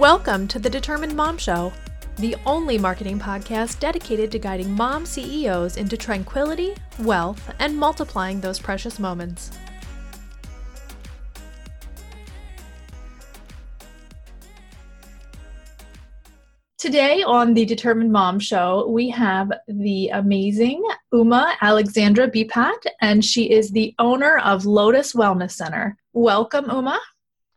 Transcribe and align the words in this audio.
Welcome 0.00 0.48
to 0.48 0.58
the 0.58 0.70
Determined 0.70 1.14
Mom 1.14 1.36
Show, 1.36 1.74
the 2.16 2.34
only 2.46 2.78
marketing 2.78 3.18
podcast 3.18 3.80
dedicated 3.80 4.32
to 4.32 4.38
guiding 4.38 4.72
mom 4.72 5.04
CEOs 5.04 5.76
into 5.76 5.94
tranquility, 5.94 6.74
wealth, 7.00 7.52
and 7.58 7.76
multiplying 7.76 8.40
those 8.40 8.58
precious 8.58 8.98
moments. 8.98 9.50
Today 16.78 17.22
on 17.22 17.52
the 17.52 17.66
Determined 17.66 18.10
Mom 18.10 18.40
Show, 18.40 18.88
we 18.88 19.10
have 19.10 19.52
the 19.68 20.08
amazing 20.14 20.82
Uma 21.12 21.58
Alexandra 21.60 22.30
Beepat, 22.30 22.86
and 23.02 23.22
she 23.22 23.50
is 23.50 23.70
the 23.70 23.94
owner 23.98 24.38
of 24.38 24.64
Lotus 24.64 25.12
Wellness 25.12 25.50
Center. 25.50 25.98
Welcome, 26.14 26.70
Uma. 26.70 26.98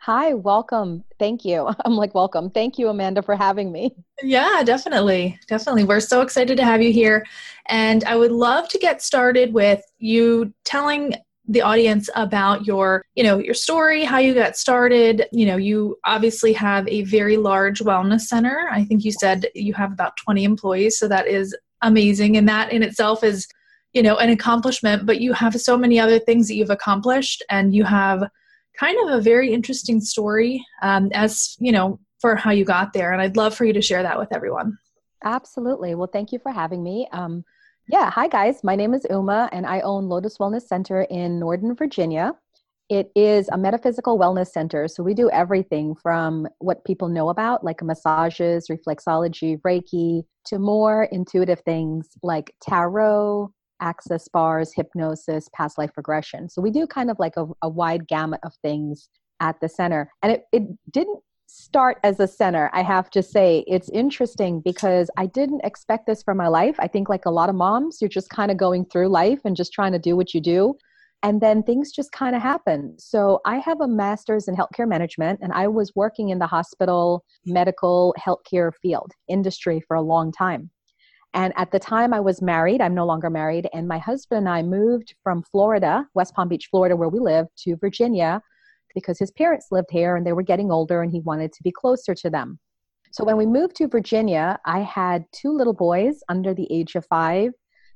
Hi, 0.06 0.34
welcome. 0.34 1.06
Thank 1.18 1.46
you. 1.46 1.70
I'm 1.86 1.96
like, 1.96 2.14
welcome. 2.14 2.50
Thank 2.50 2.78
you, 2.78 2.90
Amanda, 2.90 3.22
for 3.22 3.38
having 3.38 3.72
me. 3.72 3.96
Yeah, 4.22 4.62
definitely. 4.66 5.40
Definitely. 5.48 5.86
We're 5.86 6.02
so 6.02 6.20
excited 6.20 6.58
to 6.58 6.66
have 6.66 6.82
you 6.82 6.92
here. 6.92 7.26
And 7.68 8.04
I 8.04 8.18
would 8.18 8.34
love 8.34 8.68
to 8.70 8.78
get 8.78 9.02
started 9.02 9.54
with 9.54 9.82
you 10.00 10.54
telling 10.66 11.16
the 11.48 11.62
audience 11.62 12.10
about 12.16 12.66
your 12.66 13.04
you 13.16 13.24
know 13.24 13.38
your 13.38 13.54
story 13.54 14.06
how 14.06 14.18
you 14.18 14.34
got 14.34 14.56
started 14.56 15.26
you 15.34 15.46
know 15.46 15.58
you 15.58 16.00
obviously 16.06 16.54
have 16.54 16.88
a 16.88 17.04
very 17.04 17.36
large 17.36 17.82
wellness 17.82 18.22
center 18.22 18.70
i 18.72 18.86
think 18.86 19.04
you 19.04 19.12
said 19.12 19.48
you 19.54 19.74
have 19.74 19.92
about 19.92 20.16
20 20.16 20.46
employees 20.46 20.98
so 20.98 21.06
that 21.06 21.28
is 21.28 21.54
amazing 21.82 22.38
and 22.38 22.48
that 22.48 22.72
in 22.72 22.82
itself 22.82 23.26
is 23.26 23.46
you 23.92 24.02
know 24.02 24.16
an 24.20 24.30
accomplishment 24.30 25.06
but 25.06 25.20
you 25.20 25.34
have 25.34 25.54
so 25.60 25.78
many 25.78 26.00
other 26.00 26.18
things 26.18 26.48
that 26.48 26.56
you've 26.56 26.70
accomplished 26.70 27.44
and 27.50 27.76
you 27.76 27.84
have 27.84 28.24
kind 28.80 28.98
of 29.04 29.18
a 29.18 29.22
very 29.22 29.54
interesting 29.54 30.02
story 30.02 30.64
um, 30.82 31.10
as 31.14 31.56
you 31.60 31.72
know 31.72 32.00
for 32.20 32.36
how 32.36 32.52
you 32.52 32.66
got 32.66 32.94
there 32.94 33.12
and 33.12 33.22
i'd 33.22 33.38
love 33.38 33.56
for 33.56 33.66
you 33.66 33.74
to 33.74 33.82
share 33.82 34.04
that 34.04 34.18
with 34.18 34.34
everyone 34.34 34.78
absolutely 35.24 35.96
well 35.96 36.10
thank 36.12 36.32
you 36.32 36.40
for 36.40 36.52
having 36.52 36.84
me 36.84 37.08
um, 37.12 37.44
yeah, 37.90 38.10
hi 38.10 38.30
guys. 38.30 38.64
My 38.64 38.78
name 38.78 38.94
is 38.94 39.06
Uma 39.10 39.50
and 39.52 39.66
I 39.66 39.82
own 39.82 40.08
Lotus 40.08 40.38
Wellness 40.38 40.68
Center 40.68 41.02
in 41.02 41.38
Northern 41.38 41.76
Virginia. 41.76 42.34
It 42.88 43.12
is 43.14 43.50
a 43.52 43.58
metaphysical 43.58 44.18
wellness 44.18 44.48
center. 44.48 44.88
So 44.88 45.04
we 45.04 45.14
do 45.14 45.30
everything 45.32 45.94
from 45.96 46.48
what 46.60 46.86
people 46.86 47.10
know 47.10 47.28
about, 47.28 47.64
like 47.64 47.84
massages, 47.84 48.68
reflexology, 48.70 49.60
Reiki, 49.62 50.24
to 50.46 50.60
more 50.60 51.10
intuitive 51.12 51.60
things 51.62 52.08
like 52.24 52.56
tarot, 52.62 53.52
access 53.84 54.28
bars, 54.28 54.74
hypnosis, 54.74 55.50
past 55.54 55.78
life 55.78 55.92
regression. 55.98 56.50
So 56.50 56.62
we 56.62 56.72
do 56.72 56.88
kind 56.88 57.12
of 57.12 57.20
like 57.20 57.34
a, 57.38 57.46
a 57.62 57.70
wide 57.70 58.08
gamut 58.08 58.40
of 58.44 58.54
things 58.62 59.10
at 59.40 59.60
the 59.60 59.70
center. 59.70 60.10
And 60.24 60.32
it, 60.32 60.46
it 60.52 60.64
didn't 60.92 61.20
start 61.54 62.00
as 62.04 62.20
a 62.20 62.28
center, 62.28 62.70
I 62.74 62.82
have 62.82 63.12
to 63.12 63.22
say 63.22 63.64
it's 63.68 63.90
interesting 63.90 64.60
because 64.60 65.10
I 65.18 65.28
didn't 65.28 65.62
expect 65.64 66.08
this 66.08 66.24
for 66.24 66.34
my 66.34 66.48
life. 66.48 66.76
I 66.80 66.88
think, 66.88 67.10
like 67.10 67.26
a 67.26 67.32
lot 67.32 67.50
of 67.50 67.56
moms, 67.56 68.00
you're 68.02 68.10
just 68.10 68.30
kind 68.30 68.50
of 68.50 68.58
going 68.58 68.86
through 68.86 69.10
life 69.10 69.42
and 69.46 69.56
just 69.56 69.72
trying 69.72 69.92
to 69.92 70.00
do 70.00 70.16
what 70.16 70.34
you 70.34 70.42
do. 70.42 70.76
And 71.22 71.40
then 71.40 71.64
things 71.64 71.92
just 71.92 72.12
kind 72.12 72.36
of 72.36 72.42
happen. 72.42 72.96
So, 72.98 73.40
I 73.46 73.58
have 73.58 73.82
a 73.82 73.88
master's 73.88 74.48
in 74.48 74.56
healthcare 74.56 74.88
management, 74.88 75.42
and 75.44 75.54
I 75.54 75.68
was 75.68 75.92
working 75.96 76.30
in 76.30 76.40
the 76.40 76.48
hospital, 76.48 77.24
medical, 77.46 78.16
healthcare 78.20 78.72
field 78.82 79.12
industry 79.28 79.84
for 79.88 79.96
a 79.96 80.02
long 80.02 80.32
time. 80.32 80.72
And 81.34 81.54
at 81.56 81.72
the 81.72 81.80
time 81.80 82.14
I 82.14 82.20
was 82.20 82.42
married, 82.42 82.80
I'm 82.82 82.94
no 82.94 83.06
longer 83.06 83.30
married, 83.30 83.68
and 83.74 83.88
my 83.88 83.98
husband 83.98 84.40
and 84.40 84.50
I 84.50 84.62
moved 84.62 85.16
from 85.24 85.42
Florida, 85.44 86.08
West 86.14 86.36
Palm 86.36 86.48
Beach, 86.48 86.68
Florida, 86.70 86.96
where 86.96 87.10
we 87.10 87.20
live, 87.20 87.48
to 87.64 87.76
Virginia 87.78 88.42
because 88.94 89.18
his 89.18 89.32
parents 89.32 89.68
lived 89.72 89.90
here 89.92 90.16
and 90.16 90.26
they 90.26 90.34
were 90.34 90.44
getting 90.44 90.72
older 90.72 91.02
and 91.02 91.12
he 91.12 91.20
wanted 91.22 91.52
to 91.54 91.64
be 91.64 91.72
closer 91.72 92.14
to 92.14 92.30
them. 92.30 92.60
So 93.12 93.24
when 93.24 93.38
we 93.38 93.46
moved 93.46 93.76
to 93.78 93.88
Virginia, 93.88 94.58
I 94.66 94.80
had 94.80 95.26
two 95.32 95.52
little 95.52 95.74
boys 95.74 96.24
under 96.30 96.54
the 96.54 96.68
age 96.72 96.96
of 96.96 97.06
five. 97.06 97.52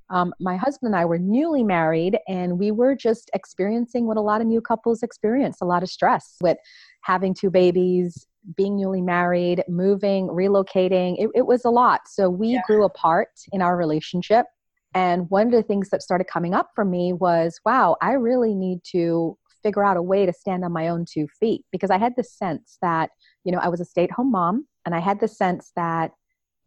Um, 0.09 0.33
my 0.39 0.55
husband 0.55 0.93
and 0.93 0.95
I 0.95 1.05
were 1.05 1.17
newly 1.19 1.63
married, 1.63 2.17
and 2.27 2.57
we 2.57 2.71
were 2.71 2.95
just 2.95 3.29
experiencing 3.33 4.05
what 4.05 4.15
a 4.15 4.21
lot 4.21 4.41
of 4.41 4.47
new 4.47 4.61
couples 4.61 5.03
experience 5.03 5.57
a 5.59 5.65
lot 5.65 5.83
of 5.83 5.89
stress 5.89 6.37
with 6.41 6.57
having 7.01 7.33
two 7.33 7.49
babies, 7.49 8.25
being 8.55 8.77
newly 8.77 9.01
married, 9.01 9.63
moving, 9.67 10.27
relocating. 10.27 11.15
It, 11.19 11.29
it 11.35 11.45
was 11.45 11.65
a 11.65 11.69
lot. 11.69 12.01
So 12.07 12.29
we 12.29 12.49
yeah. 12.49 12.61
grew 12.65 12.85
apart 12.85 13.29
in 13.51 13.61
our 13.61 13.75
relationship. 13.75 14.45
And 14.93 15.29
one 15.29 15.47
of 15.47 15.53
the 15.53 15.63
things 15.63 15.89
that 15.89 16.01
started 16.01 16.25
coming 16.25 16.53
up 16.53 16.69
for 16.73 16.85
me 16.85 17.13
was 17.13 17.59
wow, 17.65 17.97
I 18.01 18.13
really 18.13 18.55
need 18.55 18.79
to 18.91 19.37
figure 19.63 19.83
out 19.83 19.97
a 19.97 20.01
way 20.01 20.25
to 20.25 20.33
stand 20.33 20.63
on 20.63 20.71
my 20.71 20.87
own 20.87 21.05
two 21.05 21.27
feet 21.39 21.65
because 21.71 21.91
I 21.91 21.97
had 21.97 22.13
the 22.15 22.23
sense 22.23 22.77
that, 22.81 23.09
you 23.43 23.51
know, 23.51 23.59
I 23.59 23.67
was 23.67 23.81
a 23.81 23.85
stay 23.85 24.05
at 24.05 24.11
home 24.11 24.31
mom 24.31 24.65
and 24.85 24.95
I 24.95 24.99
had 24.99 25.19
the 25.19 25.27
sense 25.27 25.71
that 25.75 26.11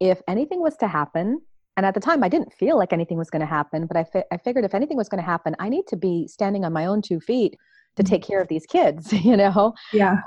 if 0.01 0.21
anything 0.29 0.61
was 0.61 0.77
to 0.79 0.89
happen, 0.89 1.41
and 1.77 1.87
at 1.87 1.95
the 1.95 2.01
time 2.01 2.23
I 2.23 2.29
didn't 2.29 2.53
feel 2.53 2.77
like 2.77 2.93
anything 2.93 3.17
was 3.17 3.31
going 3.31 3.41
to 3.41 3.47
happen, 3.47 3.87
but 3.87 3.97
I, 3.97 4.05
fi- 4.05 4.25
I 4.31 4.37
figured 4.37 4.65
if 4.65 4.75
anything 4.75 4.97
was 4.97 5.09
going 5.09 5.23
to 5.23 5.27
happen, 5.27 5.57
I 5.59 5.69
need 5.69 5.87
to 5.89 5.97
be 5.97 6.27
standing 6.29 6.65
on 6.65 6.73
my 6.73 6.85
own 6.85 7.01
two 7.01 7.21
feet 7.21 7.57
to 7.97 8.03
take 8.03 8.23
care 8.23 8.41
of 8.41 8.49
these 8.49 8.67
kids, 8.67 9.13
you 9.25 9.37
know? 9.37 9.75
Yeah. 9.93 10.13
Um, 10.13 10.23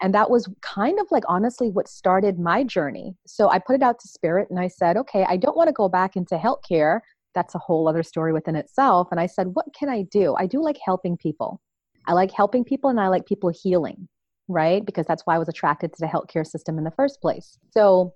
and 0.00 0.14
that 0.14 0.30
was 0.30 0.48
kind 0.60 0.98
of 1.00 1.06
like 1.10 1.24
honestly 1.28 1.70
what 1.70 1.88
started 1.88 2.38
my 2.38 2.62
journey. 2.62 3.14
So 3.26 3.48
I 3.48 3.58
put 3.58 3.76
it 3.76 3.82
out 3.82 3.98
to 4.00 4.08
spirit 4.08 4.48
and 4.50 4.60
I 4.60 4.68
said, 4.68 4.96
okay, 4.96 5.24
I 5.28 5.36
don't 5.36 5.56
want 5.56 5.68
to 5.68 5.72
go 5.72 5.88
back 5.88 6.16
into 6.16 6.36
healthcare. 6.36 7.00
That's 7.34 7.54
a 7.54 7.58
whole 7.58 7.88
other 7.88 8.02
story 8.02 8.32
within 8.32 8.56
itself. 8.56 9.08
And 9.10 9.20
I 9.20 9.26
said, 9.26 9.48
what 9.54 9.66
can 9.78 9.88
I 9.88 10.02
do? 10.02 10.34
I 10.38 10.46
do 10.46 10.62
like 10.62 10.78
helping 10.84 11.16
people. 11.16 11.60
I 12.06 12.12
like 12.12 12.30
helping 12.30 12.64
people 12.64 12.90
and 12.90 13.00
I 13.00 13.08
like 13.08 13.26
people 13.26 13.50
healing, 13.50 14.08
right? 14.48 14.84
Because 14.84 15.06
that's 15.06 15.22
why 15.24 15.36
I 15.36 15.38
was 15.38 15.48
attracted 15.48 15.92
to 15.92 15.98
the 16.00 16.06
healthcare 16.06 16.46
system 16.46 16.78
in 16.78 16.84
the 16.84 16.90
first 16.90 17.20
place. 17.20 17.58
So, 17.72 18.14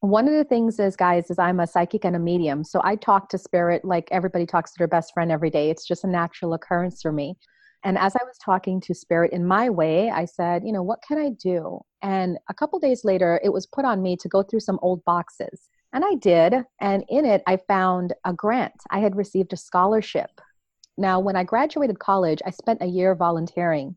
one 0.00 0.28
of 0.28 0.34
the 0.34 0.44
things 0.44 0.78
is, 0.78 0.96
guys, 0.96 1.30
is 1.30 1.38
I'm 1.38 1.60
a 1.60 1.66
psychic 1.66 2.04
and 2.04 2.14
a 2.14 2.18
medium. 2.18 2.62
So, 2.62 2.80
I 2.84 2.96
talk 2.96 3.30
to 3.30 3.38
spirit 3.38 3.84
like 3.84 4.06
everybody 4.12 4.44
talks 4.46 4.70
to 4.72 4.78
their 4.78 4.88
best 4.88 5.14
friend 5.14 5.32
every 5.32 5.50
day. 5.50 5.70
It's 5.70 5.86
just 5.86 6.04
a 6.04 6.08
natural 6.08 6.52
occurrence 6.52 7.00
for 7.02 7.10
me. 7.10 7.36
And 7.84 7.98
as 7.98 8.16
I 8.16 8.24
was 8.24 8.38
talking 8.38 8.80
to 8.82 8.94
spirit 8.94 9.32
in 9.32 9.46
my 9.46 9.70
way, 9.70 10.10
I 10.10 10.24
said, 10.24 10.62
you 10.64 10.72
know, 10.72 10.82
what 10.82 11.02
can 11.06 11.18
I 11.18 11.30
do? 11.30 11.80
And 12.02 12.38
a 12.48 12.54
couple 12.54 12.78
days 12.78 13.04
later, 13.04 13.40
it 13.44 13.52
was 13.52 13.66
put 13.66 13.84
on 13.84 14.02
me 14.02 14.16
to 14.16 14.28
go 14.28 14.42
through 14.42 14.60
some 14.60 14.78
old 14.82 15.04
boxes. 15.04 15.68
And 15.92 16.04
I 16.04 16.14
did. 16.14 16.54
And 16.80 17.04
in 17.08 17.24
it, 17.24 17.42
I 17.46 17.58
found 17.68 18.14
a 18.24 18.32
grant. 18.32 18.74
I 18.90 18.98
had 18.98 19.16
received 19.16 19.52
a 19.52 19.56
scholarship 19.56 20.40
now, 20.96 21.18
when 21.18 21.36
I 21.36 21.44
graduated 21.44 21.98
college, 21.98 22.40
I 22.46 22.50
spent 22.50 22.82
a 22.82 22.86
year 22.86 23.14
volunteering 23.14 23.96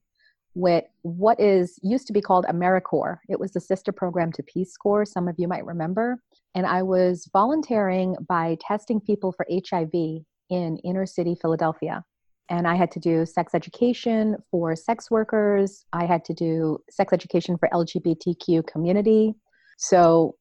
with 0.55 0.83
what 1.03 1.39
is 1.39 1.79
used 1.83 2.07
to 2.07 2.13
be 2.13 2.21
called 2.21 2.45
AmeriCorps. 2.45 3.19
It 3.29 3.39
was 3.39 3.51
the 3.51 3.61
sister 3.61 3.91
program 3.91 4.31
to 4.33 4.43
Peace 4.43 4.75
Corps, 4.75 5.05
some 5.05 5.27
of 5.27 5.35
you 5.37 5.47
might 5.47 5.65
remember. 5.65 6.19
And 6.55 6.65
I 6.65 6.81
was 6.81 7.29
volunteering 7.31 8.15
by 8.27 8.57
testing 8.59 8.99
people 8.99 9.31
for 9.31 9.45
HIV 9.51 9.93
in 10.49 10.77
inner 10.83 11.05
city 11.05 11.37
Philadelphia. 11.39 12.03
And 12.49 12.67
I 12.67 12.75
had 12.75 12.91
to 12.91 12.99
do 12.99 13.25
sex 13.25 13.53
education 13.53 14.37
for 14.49 14.75
sex 14.75 15.11
workers. 15.11 15.85
I 15.91 16.05
had 16.05 16.23
to 16.25 16.33
do 16.33 16.79
sex 16.89 17.11
education 17.11 17.57
for 17.57 17.69
LGBTQ 17.73 18.65
community. 18.67 19.35
So 19.77 20.35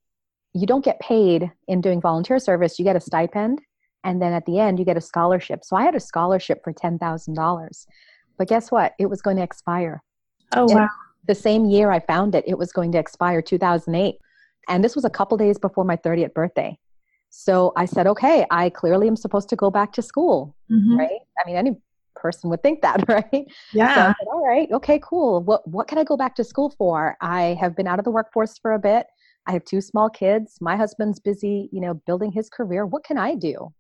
you 0.55 0.67
don't 0.67 0.85
get 0.85 0.99
paid 1.01 1.51
in 1.69 1.81
doing 1.81 2.01
volunteer 2.01 2.39
service, 2.39 2.79
you 2.79 2.85
get 2.85 2.97
a 2.97 3.01
stipend 3.01 3.61
and 4.05 4.23
then 4.23 4.33
at 4.33 4.47
the 4.47 4.59
end 4.59 4.79
you 4.79 4.85
get 4.85 4.97
a 4.97 5.03
scholarship. 5.03 5.65
So 5.65 5.77
i 5.77 5.83
had 5.83 5.95
a 5.95 6.01
scholarship 6.01 6.63
for 6.65 6.73
$10000 6.73 7.87
but 8.39 8.49
guess 8.49 8.71
what? 8.71 8.93
It 8.99 9.07
was 9.07 9.23
going 9.23 9.39
to 9.39 9.43
expire. 9.43 10.03
Oh 10.55 10.67
wow. 10.69 10.89
the 11.27 11.35
same 11.35 11.65
year 11.65 11.91
i 11.91 11.99
found 11.99 12.35
it 12.37 12.45
it 12.47 12.57
was 12.57 12.71
going 12.73 12.93
to 12.93 12.99
expire 12.99 13.43
2008 13.43 14.15
and 14.69 14.85
this 14.85 14.95
was 14.95 15.05
a 15.05 15.11
couple 15.11 15.37
days 15.37 15.59
before 15.59 15.85
my 15.85 15.97
30th 15.97 16.33
birthday. 16.35 16.79
So 17.31 17.73
i 17.77 17.85
said 17.85 18.07
okay 18.07 18.47
i 18.51 18.71
clearly 18.71 19.09
am 19.09 19.17
supposed 19.17 19.49
to 19.51 19.57
go 19.57 19.71
back 19.71 19.93
to 19.95 20.03
school 20.03 20.57
mm-hmm. 20.71 20.97
right? 20.97 21.21
I 21.39 21.47
mean 21.47 21.57
any 21.57 21.77
person 22.17 22.51
would 22.51 22.63
think 22.63 22.83
that 22.83 23.05
right 23.09 23.47
yeah 23.73 23.95
so 23.95 24.15
said, 24.19 24.29
all 24.33 24.47
right 24.47 24.69
okay 24.73 25.01
cool 25.03 25.43
what 25.43 25.67
what 25.69 25.87
can 25.87 25.99
i 25.99 26.05
go 26.05 26.17
back 26.17 26.35
to 26.35 26.45
school 26.45 26.75
for 26.77 27.17
i 27.21 27.57
have 27.61 27.77
been 27.77 27.87
out 27.87 27.99
of 27.99 28.05
the 28.05 28.11
workforce 28.11 28.59
for 28.59 28.73
a 28.73 28.79
bit 28.79 29.07
i 29.47 29.53
have 29.53 29.65
two 29.65 29.81
small 29.81 30.11
kids 30.11 30.57
my 30.61 30.77
husband's 30.77 31.21
busy 31.21 31.69
you 31.73 31.81
know 31.81 31.95
building 32.07 32.33
his 32.33 32.49
career 32.49 32.87
what 32.87 33.05
can 33.05 33.19
i 33.19 33.35
do 33.35 33.73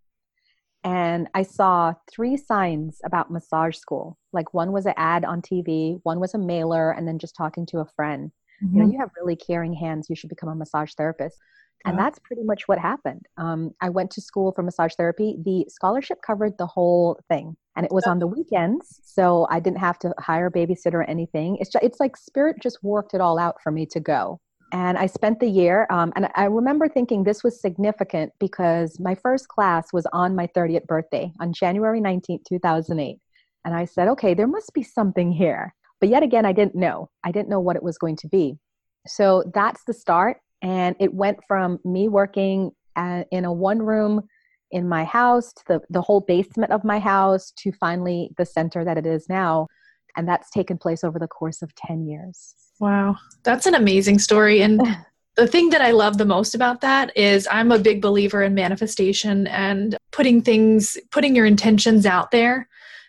and 0.86 1.26
I 1.34 1.42
saw 1.42 1.94
three 2.08 2.36
signs 2.36 3.00
about 3.04 3.28
massage 3.28 3.76
school. 3.76 4.16
Like 4.32 4.54
one 4.54 4.70
was 4.70 4.86
an 4.86 4.94
ad 4.96 5.24
on 5.24 5.42
TV, 5.42 5.98
one 6.04 6.20
was 6.20 6.34
a 6.34 6.38
mailer, 6.38 6.92
and 6.92 7.08
then 7.08 7.18
just 7.18 7.34
talking 7.34 7.66
to 7.66 7.78
a 7.78 7.86
friend. 7.96 8.30
Mm-hmm. 8.62 8.72
You 8.72 8.78
know, 8.78 8.84
mm-hmm. 8.86 8.92
you 8.92 9.00
have 9.00 9.10
really 9.20 9.34
caring 9.34 9.72
hands. 9.72 10.06
You 10.08 10.14
should 10.14 10.30
become 10.30 10.48
a 10.48 10.54
massage 10.54 10.92
therapist. 10.94 11.38
And 11.84 11.96
that's 11.96 12.19
pretty 12.19 12.43
much 12.43 12.67
what 12.67 12.78
happened. 12.78 13.26
Um, 13.37 13.70
I 13.81 13.90
went 13.90 14.11
to 14.12 14.20
school 14.20 14.50
for 14.50 14.62
massage 14.62 14.94
therapy. 14.96 15.37
The 15.44 15.67
scholarship 15.69 16.19
covered 16.20 16.58
the 16.58 16.67
whole 16.67 17.20
thing, 17.28 17.56
and 17.76 17.87
it 17.87 17.93
was 17.93 18.05
on 18.05 18.19
the 18.19 18.26
weekends, 18.26 19.00
so 19.05 19.46
I 19.50 19.61
didn't 19.61 19.78
have 19.78 19.99
to 20.00 20.12
hire 20.19 20.46
a 20.46 20.50
babysitter 20.52 20.94
or 20.94 21.05
anything. 21.05 21.58
It's 21.61 21.70
just, 21.70 21.84
it's 21.84 22.00
like 22.00 22.17
spirit 22.17 22.56
just 22.61 22.82
worked 22.82 23.14
it 23.14 23.20
all 23.20 23.38
out 23.38 23.62
for 23.62 23.70
me 23.70 23.87
to 23.87 24.00
go 24.00 24.40
and 24.73 24.99
I 24.99 25.06
spent 25.06 25.40
the 25.40 25.49
year. 25.49 25.87
Um, 25.90 26.12
and 26.17 26.28
I 26.34 26.44
remember 26.44 26.88
thinking 26.88 27.23
this 27.23 27.44
was 27.44 27.61
significant 27.61 28.32
because 28.38 28.99
my 28.99 29.14
first 29.14 29.49
class 29.49 29.93
was 29.93 30.06
on 30.12 30.34
my 30.34 30.49
30th 30.49 30.87
birthday 30.87 31.32
on 31.40 31.52
January 31.52 32.00
19th, 32.00 32.44
2008. 32.49 33.19
And 33.64 33.75
I 33.75 33.84
said, 33.84 34.08
okay, 34.08 34.34
there 34.34 34.46
must 34.46 34.73
be 34.75 34.82
something 34.82 35.32
here. 35.32 35.75
But 36.00 36.08
yet 36.08 36.23
again, 36.23 36.44
I 36.44 36.52
didn't 36.52 36.75
know. 36.75 37.11
I 37.25 37.32
didn't 37.32 37.49
know 37.49 37.61
what 37.61 37.76
it 37.76 37.82
was 37.82 37.99
going 37.99 38.17
to 38.17 38.28
be. 38.28 38.58
So 39.06 39.44
that's 39.55 39.84
the 39.84 39.94
start. 39.94 40.38
And 40.62 40.96
it 40.98 41.12
went 41.12 41.38
from 41.46 41.78
me 41.84 42.08
working 42.08 42.72
at, 42.96 43.28
in 43.30 43.44
a 43.44 43.52
one 43.52 43.80
room 43.80 44.22
in 44.70 44.88
my 44.88 45.04
house 45.04 45.52
to 45.52 45.62
the, 45.68 45.80
the 45.90 46.02
whole 46.02 46.20
basement 46.20 46.72
of 46.72 46.84
my 46.84 46.98
house 46.98 47.52
to 47.52 47.72
finally 47.72 48.30
the 48.36 48.44
center 48.44 48.84
that 48.84 48.98
it 48.98 49.06
is 49.06 49.28
now. 49.28 49.68
And 50.16 50.26
that's 50.26 50.50
taken 50.50 50.78
place 50.78 51.04
over 51.04 51.18
the 51.18 51.28
course 51.28 51.62
of 51.62 51.74
10 51.74 52.06
years. 52.06 52.54
Wow. 52.80 53.16
That's 53.42 53.66
an 53.66 53.74
amazing 53.74 54.18
story. 54.18 54.62
And 54.62 54.80
the 55.36 55.46
thing 55.46 55.70
that 55.70 55.82
I 55.82 55.90
love 55.90 56.18
the 56.18 56.24
most 56.24 56.54
about 56.54 56.80
that 56.80 57.16
is 57.16 57.46
I'm 57.50 57.70
a 57.70 57.78
big 57.78 58.00
believer 58.00 58.42
in 58.42 58.54
manifestation 58.54 59.46
and 59.48 59.96
putting 60.10 60.42
things, 60.42 60.96
putting 61.10 61.36
your 61.36 61.46
intentions 61.46 62.06
out 62.06 62.30
there 62.30 62.68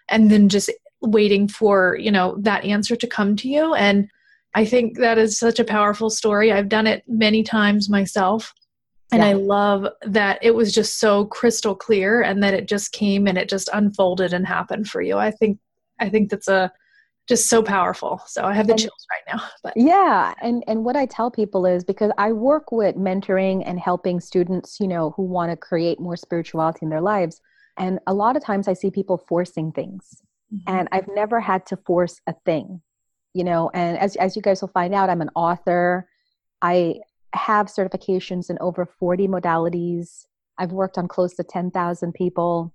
and 0.09 0.29
then 0.29 0.49
just 0.49 0.69
waiting 1.01 1.47
for, 1.47 1.97
you 1.99 2.11
know, 2.11 2.35
that 2.39 2.65
answer 2.65 2.95
to 2.95 3.07
come 3.07 3.35
to 3.37 3.47
you. 3.47 3.73
And 3.73 4.09
I 4.57 4.65
think 4.65 4.97
that 4.97 5.19
is 5.19 5.37
such 5.37 5.59
a 5.59 5.63
powerful 5.63 6.09
story. 6.09 6.51
I've 6.51 6.67
done 6.67 6.87
it 6.87 7.03
many 7.07 7.43
times 7.43 7.91
myself. 7.91 8.55
And 9.11 9.21
yeah. 9.21 9.27
I 9.29 9.33
love 9.33 9.87
that 10.01 10.39
it 10.41 10.55
was 10.55 10.73
just 10.73 10.99
so 10.99 11.25
crystal 11.25 11.75
clear 11.75 12.23
and 12.23 12.41
that 12.41 12.55
it 12.55 12.67
just 12.67 12.91
came 12.91 13.27
and 13.27 13.37
it 13.37 13.49
just 13.49 13.69
unfolded 13.71 14.33
and 14.33 14.47
happened 14.47 14.89
for 14.89 14.99
you. 14.99 15.19
I 15.19 15.29
think 15.29 15.59
I 15.99 16.09
think 16.09 16.31
that's 16.31 16.47
a 16.47 16.71
just 17.27 17.49
so 17.49 17.61
powerful. 17.61 18.19
So 18.25 18.45
I 18.45 18.55
have 18.55 18.65
the 18.65 18.73
and, 18.73 18.81
chills 18.81 19.05
right 19.11 19.35
now. 19.35 19.43
But 19.63 19.73
yeah, 19.75 20.33
and 20.41 20.63
and 20.65 20.83
what 20.83 20.95
I 20.95 21.05
tell 21.05 21.29
people 21.29 21.67
is 21.67 21.83
because 21.83 22.11
I 22.17 22.31
work 22.31 22.71
with 22.71 22.95
mentoring 22.95 23.61
and 23.63 23.79
helping 23.79 24.19
students, 24.19 24.79
you 24.79 24.87
know, 24.87 25.11
who 25.11 25.21
want 25.21 25.51
to 25.51 25.55
create 25.55 25.99
more 25.99 26.17
spirituality 26.17 26.79
in 26.81 26.89
their 26.89 27.01
lives, 27.01 27.41
and 27.77 27.99
a 28.07 28.13
lot 28.13 28.35
of 28.35 28.43
times 28.43 28.67
I 28.67 28.73
see 28.73 28.89
people 28.89 29.19
forcing 29.19 29.71
things. 29.71 30.23
Mm-hmm. 30.51 30.75
And 30.75 30.87
I've 30.91 31.09
never 31.13 31.39
had 31.39 31.67
to 31.67 31.77
force 31.77 32.21
a 32.25 32.33
thing. 32.43 32.81
You 33.37 33.43
know, 33.43 33.69
and 33.75 33.99
as 33.99 34.15
as 34.15 34.35
you 34.35 34.41
guys 34.41 34.61
will 34.61 34.69
find 34.69 34.95
out, 34.95 35.11
I'm 35.11 35.21
an 35.21 35.29
author. 35.35 36.09
I 36.63 36.95
have 37.33 37.67
certifications 37.67 38.49
in 38.49 38.57
over 38.59 38.83
40 38.83 39.27
modalities. 39.27 40.25
I've 40.57 40.71
worked 40.71 40.97
on 40.97 41.07
close 41.07 41.35
to 41.35 41.43
10,000 41.43 42.13
people 42.13 42.73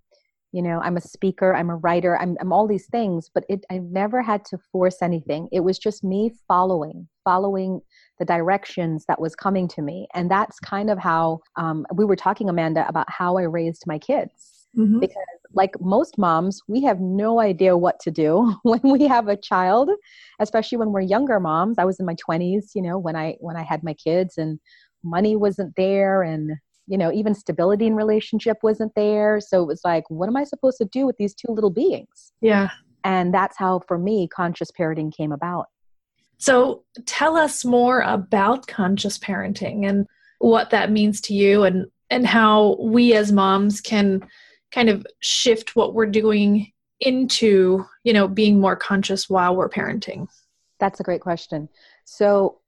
you 0.52 0.62
know 0.62 0.80
i'm 0.80 0.96
a 0.96 1.00
speaker 1.00 1.54
i'm 1.54 1.70
a 1.70 1.76
writer 1.76 2.18
i'm, 2.18 2.36
I'm 2.40 2.52
all 2.52 2.68
these 2.68 2.86
things 2.86 3.30
but 3.34 3.44
it 3.48 3.64
i 3.70 3.78
never 3.78 4.22
had 4.22 4.44
to 4.46 4.58
force 4.58 5.00
anything 5.02 5.48
it 5.50 5.60
was 5.60 5.78
just 5.78 6.04
me 6.04 6.30
following 6.46 7.08
following 7.24 7.80
the 8.18 8.26
directions 8.26 9.06
that 9.08 9.20
was 9.20 9.34
coming 9.34 9.66
to 9.68 9.82
me 9.82 10.06
and 10.14 10.30
that's 10.30 10.60
kind 10.60 10.90
of 10.90 10.98
how 10.98 11.40
um, 11.56 11.86
we 11.94 12.04
were 12.04 12.16
talking 12.16 12.50
amanda 12.50 12.86
about 12.86 13.10
how 13.10 13.38
i 13.38 13.42
raised 13.42 13.84
my 13.86 13.98
kids 13.98 14.61
mm-hmm. 14.76 15.00
because 15.00 15.16
like 15.54 15.78
most 15.80 16.16
moms 16.18 16.60
we 16.68 16.82
have 16.82 17.00
no 17.00 17.40
idea 17.40 17.76
what 17.76 18.00
to 18.00 18.10
do 18.10 18.54
when 18.62 18.80
we 18.82 19.06
have 19.06 19.28
a 19.28 19.36
child 19.36 19.90
especially 20.40 20.78
when 20.78 20.92
we're 20.92 21.00
younger 21.00 21.38
moms. 21.38 21.78
I 21.78 21.84
was 21.84 22.00
in 22.00 22.06
my 22.06 22.16
20s 22.16 22.70
you 22.74 22.82
know 22.82 22.98
when 22.98 23.16
i 23.16 23.36
when 23.40 23.56
i 23.56 23.62
had 23.62 23.82
my 23.82 23.94
kids 23.94 24.38
and 24.38 24.58
money 25.04 25.36
wasn't 25.36 25.74
there 25.76 26.22
and 26.22 26.52
you 26.86 26.96
know 26.96 27.12
even 27.12 27.34
stability 27.34 27.86
in 27.86 27.94
relationship 27.94 28.58
wasn't 28.62 28.92
there. 28.94 29.40
So 29.40 29.62
it 29.62 29.66
was 29.66 29.80
like 29.84 30.04
what 30.08 30.28
am 30.28 30.36
i 30.36 30.44
supposed 30.44 30.78
to 30.78 30.84
do 30.86 31.06
with 31.06 31.16
these 31.18 31.34
two 31.34 31.52
little 31.52 31.70
beings? 31.70 32.32
Yeah. 32.40 32.70
And 33.04 33.34
that's 33.34 33.58
how 33.58 33.80
for 33.88 33.98
me 33.98 34.28
conscious 34.28 34.70
parenting 34.70 35.12
came 35.12 35.32
about. 35.32 35.66
So 36.38 36.82
tell 37.06 37.36
us 37.36 37.64
more 37.64 38.00
about 38.00 38.66
conscious 38.66 39.18
parenting 39.18 39.88
and 39.88 40.06
what 40.38 40.70
that 40.70 40.90
means 40.90 41.20
to 41.22 41.34
you 41.34 41.62
and 41.62 41.86
and 42.10 42.26
how 42.26 42.76
we 42.80 43.14
as 43.14 43.32
moms 43.32 43.80
can 43.80 44.22
kind 44.72 44.88
of 44.88 45.06
shift 45.20 45.76
what 45.76 45.94
we're 45.94 46.06
doing 46.06 46.72
into 47.00 47.84
you 48.04 48.12
know 48.12 48.28
being 48.28 48.60
more 48.60 48.76
conscious 48.76 49.28
while 49.28 49.56
we're 49.56 49.68
parenting 49.68 50.26
that's 50.78 51.00
a 51.00 51.04
great 51.04 51.20
question 51.20 51.68
so 52.04 52.58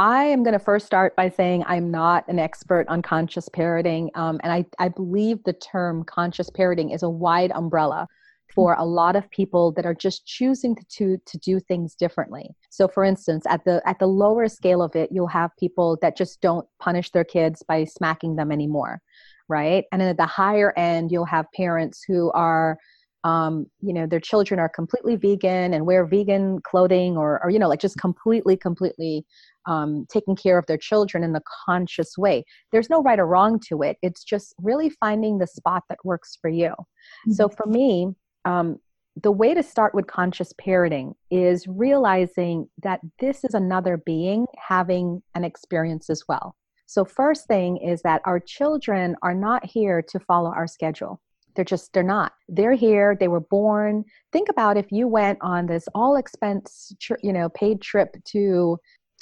I 0.00 0.24
am 0.24 0.44
going 0.44 0.52
to 0.52 0.64
first 0.64 0.86
start 0.86 1.16
by 1.16 1.28
saying 1.28 1.64
I'm 1.66 1.90
not 1.90 2.24
an 2.28 2.38
expert 2.38 2.86
on 2.88 3.02
conscious 3.02 3.48
parenting. 3.48 4.10
Um, 4.14 4.40
and 4.44 4.52
I, 4.52 4.64
I 4.78 4.88
believe 4.88 5.42
the 5.42 5.54
term 5.54 6.04
conscious 6.04 6.48
parenting 6.50 6.94
is 6.94 7.02
a 7.02 7.10
wide 7.10 7.50
umbrella 7.50 8.06
for 8.54 8.74
a 8.74 8.84
lot 8.84 9.16
of 9.16 9.28
people 9.30 9.72
that 9.72 9.84
are 9.84 9.94
just 9.94 10.24
choosing 10.24 10.76
to, 10.76 10.84
to, 10.88 11.18
to 11.26 11.38
do 11.38 11.60
things 11.60 11.96
differently. 11.96 12.48
So 12.70 12.86
for 12.86 13.02
instance, 13.04 13.44
at 13.48 13.64
the 13.64 13.82
at 13.86 13.98
the 13.98 14.06
lower 14.06 14.48
scale 14.48 14.82
of 14.82 14.94
it, 14.94 15.10
you'll 15.12 15.26
have 15.26 15.50
people 15.58 15.98
that 16.00 16.16
just 16.16 16.40
don't 16.40 16.66
punish 16.78 17.10
their 17.10 17.24
kids 17.24 17.62
by 17.66 17.84
smacking 17.84 18.36
them 18.36 18.52
anymore, 18.52 19.02
right? 19.48 19.84
And 19.92 20.00
then 20.00 20.08
at 20.08 20.16
the 20.16 20.26
higher 20.26 20.72
end, 20.76 21.10
you'll 21.10 21.24
have 21.24 21.46
parents 21.54 22.04
who 22.06 22.30
are 22.32 22.78
um, 23.24 23.66
you 23.80 23.92
know 23.92 24.06
their 24.06 24.20
children 24.20 24.60
are 24.60 24.68
completely 24.68 25.16
vegan 25.16 25.74
and 25.74 25.86
wear 25.86 26.06
vegan 26.06 26.60
clothing 26.62 27.16
or, 27.16 27.42
or 27.42 27.50
you 27.50 27.58
know 27.58 27.68
like 27.68 27.80
just 27.80 27.98
completely 27.98 28.56
completely 28.56 29.24
um, 29.66 30.06
taking 30.10 30.36
care 30.36 30.56
of 30.56 30.66
their 30.66 30.78
children 30.78 31.24
in 31.24 31.34
a 31.34 31.42
conscious 31.66 32.16
way 32.16 32.44
there's 32.70 32.88
no 32.88 33.02
right 33.02 33.18
or 33.18 33.26
wrong 33.26 33.58
to 33.68 33.82
it 33.82 33.96
it's 34.02 34.22
just 34.22 34.54
really 34.62 34.88
finding 34.88 35.38
the 35.38 35.46
spot 35.46 35.82
that 35.88 35.98
works 36.04 36.38
for 36.40 36.48
you 36.48 36.68
mm-hmm. 36.68 37.32
so 37.32 37.48
for 37.48 37.66
me 37.66 38.08
um, 38.44 38.78
the 39.22 39.32
way 39.32 39.52
to 39.52 39.64
start 39.64 39.94
with 39.94 40.06
conscious 40.06 40.52
parenting 40.52 41.12
is 41.30 41.66
realizing 41.66 42.68
that 42.82 43.00
this 43.18 43.42
is 43.42 43.52
another 43.52 43.96
being 44.06 44.46
having 44.56 45.20
an 45.34 45.42
experience 45.42 46.08
as 46.08 46.22
well 46.28 46.54
so 46.88 47.04
first 47.04 47.46
thing 47.46 47.76
is 47.76 48.02
that 48.02 48.22
our 48.24 48.40
children 48.40 49.14
are 49.22 49.34
not 49.34 49.64
here 49.64 50.02
to 50.02 50.18
follow 50.18 50.50
our 50.50 50.66
schedule 50.66 51.20
they're 51.58 51.64
just, 51.64 51.92
they're 51.92 52.04
not. 52.04 52.34
They're 52.48 52.74
here. 52.74 53.16
They 53.18 53.26
were 53.26 53.40
born. 53.40 54.04
Think 54.32 54.48
about 54.48 54.76
if 54.76 54.92
you 54.92 55.08
went 55.08 55.38
on 55.40 55.66
this 55.66 55.88
all 55.92 56.14
expense, 56.14 56.94
you 57.20 57.32
know, 57.32 57.48
paid 57.48 57.82
trip 57.82 58.14
to 58.26 58.78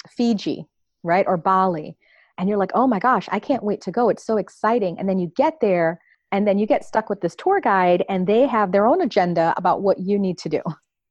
Fiji, 0.07 0.67
right? 1.01 1.25
Or 1.27 1.35
Bali. 1.35 1.97
And 2.37 2.47
you're 2.47 2.59
like, 2.59 2.73
oh 2.75 2.85
my 2.85 2.99
gosh, 2.99 3.27
I 3.31 3.39
can't 3.39 3.63
wait 3.63 3.81
to 3.81 3.91
go. 3.91 4.09
It's 4.09 4.23
so 4.23 4.37
exciting. 4.37 4.99
And 4.99 5.09
then 5.09 5.17
you 5.17 5.31
get 5.35 5.55
there 5.61 5.99
and 6.31 6.47
then 6.47 6.59
you 6.59 6.67
get 6.67 6.85
stuck 6.85 7.09
with 7.09 7.21
this 7.21 7.33
tour 7.35 7.59
guide 7.59 8.05
and 8.07 8.27
they 8.27 8.45
have 8.45 8.71
their 8.71 8.85
own 8.85 9.01
agenda 9.01 9.55
about 9.57 9.81
what 9.81 9.97
you 9.97 10.19
need 10.19 10.37
to 10.37 10.49
do. 10.49 10.61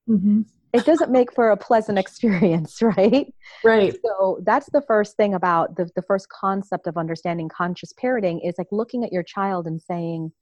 Mm-hmm. 0.09 0.43
It 0.77 0.85
doesn't 0.85 1.11
make 1.11 1.33
for 1.33 1.51
a 1.51 1.57
pleasant 1.57 1.99
experience, 1.99 2.83
right? 2.83 3.33
Right. 3.65 3.97
So 4.05 4.41
that's 4.45 4.69
the 4.71 4.83
first 4.83 5.17
thing 5.17 5.35
about 5.35 5.77
the, 5.77 5.89
the 5.97 6.03
first 6.03 6.29
concept 6.29 6.87
of 6.87 6.97
understanding 6.97 7.49
conscious 7.49 7.93
parenting 7.95 8.41
is 8.47 8.57
like 8.59 8.69
looking 8.71 9.03
at 9.03 9.13
your 9.13 9.23
child 9.23 9.67
and 9.67 9.81
saying, 9.81 10.33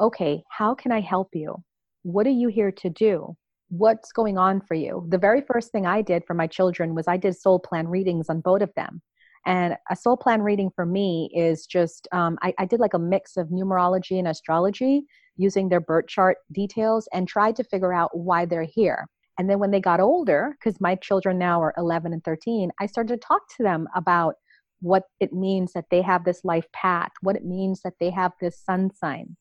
okay, 0.00 0.42
how 0.50 0.74
can 0.74 0.92
I 0.92 1.00
help 1.00 1.28
you? 1.34 1.62
What 2.02 2.26
are 2.26 2.30
you 2.30 2.48
here 2.48 2.72
to 2.72 2.88
do? 2.88 3.36
What's 3.68 4.12
going 4.12 4.38
on 4.38 4.60
for 4.62 4.74
you? 4.74 5.06
The 5.08 5.18
very 5.18 5.42
first 5.42 5.72
thing 5.72 5.86
I 5.86 6.02
did 6.02 6.24
for 6.26 6.34
my 6.34 6.46
children 6.46 6.94
was 6.94 7.06
I 7.06 7.16
did 7.18 7.36
soul 7.36 7.58
plan 7.58 7.86
readings 7.86 8.28
on 8.28 8.40
both 8.40 8.62
of 8.62 8.72
them. 8.74 9.02
And 9.44 9.76
a 9.90 9.96
soul 9.96 10.16
plan 10.16 10.40
reading 10.40 10.70
for 10.74 10.86
me 10.86 11.30
is 11.34 11.66
just, 11.66 12.08
um, 12.12 12.38
I, 12.42 12.54
I 12.58 12.64
did 12.64 12.80
like 12.80 12.94
a 12.94 12.98
mix 12.98 13.36
of 13.36 13.48
numerology 13.48 14.18
and 14.18 14.28
astrology 14.28 15.04
using 15.36 15.68
their 15.68 15.80
birth 15.80 16.06
chart 16.06 16.38
details 16.52 17.08
and 17.12 17.26
tried 17.26 17.56
to 17.56 17.64
figure 17.64 17.92
out 17.92 18.16
why 18.16 18.44
they're 18.44 18.62
here. 18.62 19.06
And 19.38 19.48
then 19.48 19.58
when 19.58 19.70
they 19.70 19.80
got 19.80 20.00
older, 20.00 20.56
because 20.58 20.80
my 20.80 20.94
children 20.96 21.38
now 21.38 21.60
are 21.62 21.74
11 21.76 22.12
and 22.12 22.22
13, 22.22 22.70
I 22.80 22.86
started 22.86 23.20
to 23.20 23.26
talk 23.26 23.42
to 23.56 23.62
them 23.62 23.88
about 23.94 24.34
what 24.80 25.04
it 25.20 25.32
means 25.32 25.72
that 25.72 25.86
they 25.90 26.02
have 26.02 26.24
this 26.24 26.44
life 26.44 26.66
path, 26.72 27.12
what 27.22 27.36
it 27.36 27.44
means 27.44 27.80
that 27.82 27.94
they 28.00 28.10
have 28.10 28.32
this 28.40 28.58
sun 28.58 28.90
sign, 28.94 29.36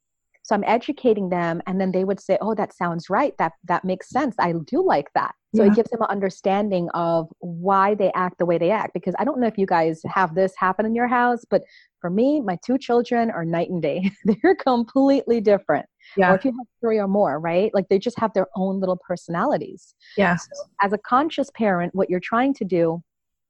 so 0.52 0.56
i'm 0.56 0.66
educating 0.66 1.30
them 1.30 1.62
and 1.66 1.80
then 1.80 1.94
they 1.94 2.04
would 2.04 2.20
say 2.20 2.38
oh 2.42 2.54
that 2.56 2.74
sounds 2.74 3.10
right. 3.10 3.34
That 3.38 3.54
that 3.66 3.86
makes 3.86 4.10
sense. 4.10 4.36
I 4.38 4.54
do 4.66 4.84
like 4.86 5.08
that. 5.16 5.34
So 5.56 5.64
yeah. 5.64 5.72
it 5.72 5.76
gives 5.76 5.90
them 5.90 6.02
an 6.02 6.08
understanding 6.10 6.90
of 6.94 7.28
why 7.40 7.96
they 7.96 8.12
act 8.16 8.38
the 8.38 8.46
way 8.46 8.58
they 8.58 8.72
act 8.72 8.94
because 8.94 9.14
i 9.20 9.24
don't 9.24 9.40
know 9.40 9.48
if 9.48 9.58
you 9.58 9.66
guys 9.66 10.02
have 10.06 10.36
this 10.36 10.54
happen 10.58 10.86
in 10.86 10.96
your 10.96 11.08
house 11.08 11.44
but 11.50 11.62
for 12.00 12.10
me 12.10 12.42
my 12.42 12.58
two 12.66 12.78
children 12.78 13.32
are 13.32 13.46
night 13.46 13.70
and 13.70 13.82
day. 13.82 14.12
They're 14.26 14.56
completely 14.56 15.40
different. 15.40 15.86
Yeah. 16.18 16.32
or 16.32 16.36
if 16.36 16.44
you 16.44 16.52
have 16.52 16.68
three 16.82 16.98
or 16.98 17.08
more 17.08 17.40
right? 17.40 17.72
Like 17.74 17.88
they 17.90 18.00
just 18.00 18.20
have 18.20 18.34
their 18.34 18.48
own 18.56 18.80
little 18.80 19.00
personalities. 19.08 19.94
Yeah. 20.18 20.36
So 20.36 20.64
as 20.82 20.92
a 20.92 20.98
conscious 20.98 21.50
parent 21.56 21.96
what 21.96 22.10
you're 22.10 22.20
trying 22.34 22.54
to 22.56 22.66
do 22.66 23.02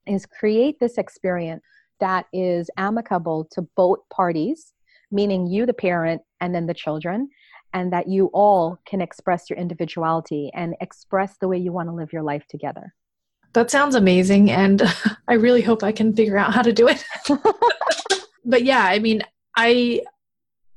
is 0.05 0.25
create 0.25 0.79
this 0.79 0.97
experience 0.97 1.63
that 1.99 2.25
is 2.33 2.69
amicable 2.77 3.47
to 3.51 3.61
both 3.75 3.99
parties 4.09 4.73
meaning 5.11 5.47
you, 5.47 5.65
the 5.65 5.73
parent, 5.73 6.21
and 6.39 6.55
then 6.55 6.65
the 6.65 6.73
children, 6.73 7.29
and 7.73 7.91
that 7.93 8.07
you 8.07 8.29
all 8.33 8.79
can 8.85 9.01
express 9.01 9.49
your 9.49 9.57
individuality 9.57 10.51
and 10.53 10.75
express 10.81 11.37
the 11.37 11.47
way 11.47 11.57
you 11.57 11.71
want 11.71 11.89
to 11.89 11.95
live 11.95 12.11
your 12.11 12.23
life 12.23 12.45
together. 12.47 12.93
That 13.53 13.71
sounds 13.71 13.95
amazing. 13.95 14.51
And 14.51 14.81
I 15.27 15.33
really 15.33 15.61
hope 15.61 15.83
I 15.83 15.91
can 15.91 16.13
figure 16.13 16.37
out 16.37 16.53
how 16.53 16.61
to 16.61 16.73
do 16.73 16.87
it. 16.87 17.03
but 18.45 18.63
yeah, 18.63 18.83
I 18.83 18.99
mean, 18.99 19.21
I 19.55 20.01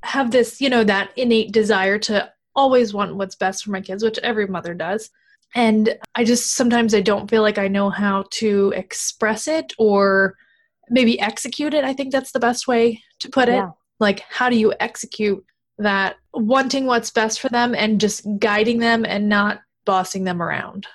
have 0.03 0.31
this, 0.31 0.61
you 0.61 0.69
know, 0.69 0.85
that 0.85 1.11
innate 1.17 1.53
desire 1.53 1.99
to 1.99 2.31
always 2.57 2.95
want 2.95 3.17
what's 3.17 3.35
best 3.35 3.65
for 3.65 3.71
my 3.71 3.81
kids, 3.81 4.05
which 4.05 4.19
every 4.19 4.47
mother 4.47 4.75
does. 4.75 5.11
And 5.57 5.97
I 6.15 6.25
just 6.25 6.55
sometimes 6.55 6.95
I 6.95 7.01
don't 7.01 7.31
feel 7.31 7.43
like 7.43 7.59
I 7.59 7.69
know 7.69 7.91
how 7.91 8.25
to 8.33 8.73
express 8.75 9.47
it 9.47 9.73
or 9.79 10.35
maybe 10.91 11.19
execute 11.21 11.75
it. 11.75 11.85
I 11.85 11.93
think 11.93 12.13
that's 12.13 12.33
the 12.33 12.41
best 12.41 12.67
way 12.67 13.03
to 13.21 13.29
put 13.29 13.49
it. 13.49 13.55
Yeah 13.55 13.71
like 14.01 14.21
how 14.29 14.49
do 14.49 14.57
you 14.57 14.73
execute 14.81 15.45
that 15.79 16.17
wanting 16.33 16.87
what's 16.87 17.11
best 17.11 17.41
for 17.41 17.49
them 17.49 17.75
and 17.75 18.01
just 18.01 18.27
guiding 18.39 18.79
them 18.79 19.05
and 19.05 19.29
not 19.29 19.61
bossing 19.85 20.25
them 20.25 20.43
around? 20.43 20.87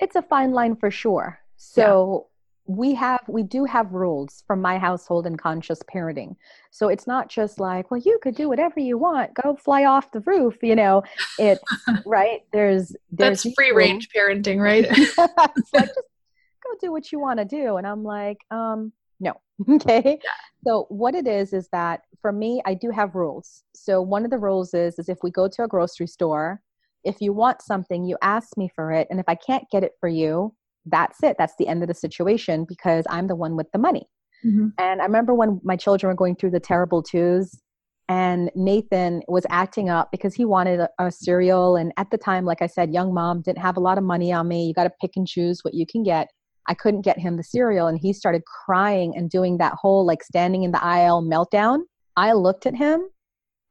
It's 0.00 0.16
a 0.16 0.22
fine 0.22 0.52
line 0.52 0.76
for 0.76 0.90
sure. 0.90 1.38
So 1.56 2.28
we 2.66 2.94
have 2.94 3.20
we 3.28 3.42
do 3.42 3.64
have 3.64 3.92
rules 3.92 4.44
from 4.46 4.60
my 4.60 4.78
household 4.78 5.26
and 5.26 5.38
conscious 5.38 5.80
parenting. 5.82 6.36
So 6.70 6.88
it's 6.88 7.06
not 7.06 7.28
just 7.28 7.58
like 7.58 7.90
well 7.90 8.00
you 8.00 8.18
could 8.22 8.34
do 8.34 8.48
whatever 8.48 8.80
you 8.80 8.98
want. 8.98 9.34
Go 9.34 9.56
fly 9.56 9.84
off 9.84 10.12
the 10.12 10.20
roof 10.20 10.56
you 10.62 10.76
know? 10.76 11.02
It's 11.38 11.62
right? 12.06 12.40
There's 12.52 12.94
there's 13.10 13.42
that's 13.42 13.54
free 13.54 13.72
range 13.72 14.08
parenting 14.16 14.60
right? 14.60 14.88
Just 15.74 15.94
go 15.94 16.70
do 16.80 16.92
what 16.92 17.10
you 17.10 17.18
want 17.18 17.38
to 17.38 17.44
do. 17.44 17.76
And 17.76 17.86
i'm 17.86 18.04
like 18.04 18.38
um 18.50 18.92
no 19.22 19.32
okay 19.70 20.18
yeah. 20.22 20.30
so 20.66 20.86
what 20.90 21.14
it 21.14 21.26
is 21.26 21.52
is 21.52 21.68
that 21.72 22.00
for 22.20 22.32
me 22.32 22.60
i 22.66 22.74
do 22.74 22.90
have 22.90 23.14
rules 23.14 23.62
so 23.74 24.02
one 24.02 24.24
of 24.24 24.30
the 24.30 24.38
rules 24.38 24.74
is 24.74 24.98
is 24.98 25.08
if 25.08 25.18
we 25.22 25.30
go 25.30 25.48
to 25.48 25.64
a 25.64 25.68
grocery 25.68 26.06
store 26.06 26.60
if 27.04 27.20
you 27.20 27.32
want 27.32 27.62
something 27.62 28.04
you 28.04 28.18
ask 28.22 28.56
me 28.58 28.68
for 28.74 28.92
it 28.92 29.06
and 29.10 29.18
if 29.18 29.26
i 29.28 29.34
can't 29.34 29.64
get 29.70 29.82
it 29.82 29.92
for 30.00 30.08
you 30.08 30.54
that's 30.86 31.22
it. 31.22 31.36
That's 31.38 31.54
the 31.58 31.68
end 31.68 31.82
of 31.82 31.88
the 31.88 31.94
situation 31.94 32.64
because 32.68 33.04
I'm 33.08 33.26
the 33.26 33.36
one 33.36 33.56
with 33.56 33.70
the 33.72 33.78
money. 33.78 34.08
Mm-hmm. 34.44 34.68
And 34.78 35.00
I 35.00 35.04
remember 35.04 35.34
when 35.34 35.60
my 35.62 35.76
children 35.76 36.08
were 36.08 36.16
going 36.16 36.36
through 36.36 36.50
the 36.50 36.60
terrible 36.60 37.02
twos, 37.02 37.60
and 38.08 38.50
Nathan 38.56 39.22
was 39.28 39.46
acting 39.48 39.88
up 39.88 40.10
because 40.10 40.34
he 40.34 40.44
wanted 40.44 40.80
a, 40.80 40.88
a, 40.98 41.10
cereal. 41.10 41.76
And 41.76 41.92
at 41.96 42.10
the 42.10 42.18
time, 42.18 42.44
like 42.44 42.60
I 42.60 42.66
said, 42.66 42.92
young 42.92 43.14
mom 43.14 43.42
didn't 43.42 43.62
have 43.62 43.76
a 43.76 43.80
lot 43.80 43.96
of 43.96 44.04
money 44.04 44.32
on 44.32 44.48
me. 44.48 44.66
You 44.66 44.74
got 44.74 44.84
to 44.84 44.92
pick 45.00 45.12
and 45.14 45.26
choose 45.26 45.60
what 45.62 45.72
you 45.72 45.86
can 45.86 46.02
get. 46.02 46.28
I 46.68 46.74
couldn't 46.74 47.02
get 47.02 47.18
him 47.18 47.36
the 47.36 47.42
cereal, 47.42 47.86
and 47.86 47.98
he 47.98 48.12
started 48.12 48.42
crying 48.44 49.16
and 49.16 49.28
doing 49.28 49.58
that 49.58 49.74
whole 49.74 50.06
like 50.06 50.22
standing 50.22 50.62
in 50.62 50.72
the 50.72 50.82
aisle 50.82 51.22
meltdown. 51.22 51.80
I 52.16 52.32
looked 52.32 52.66
at 52.66 52.74
him. 52.74 53.08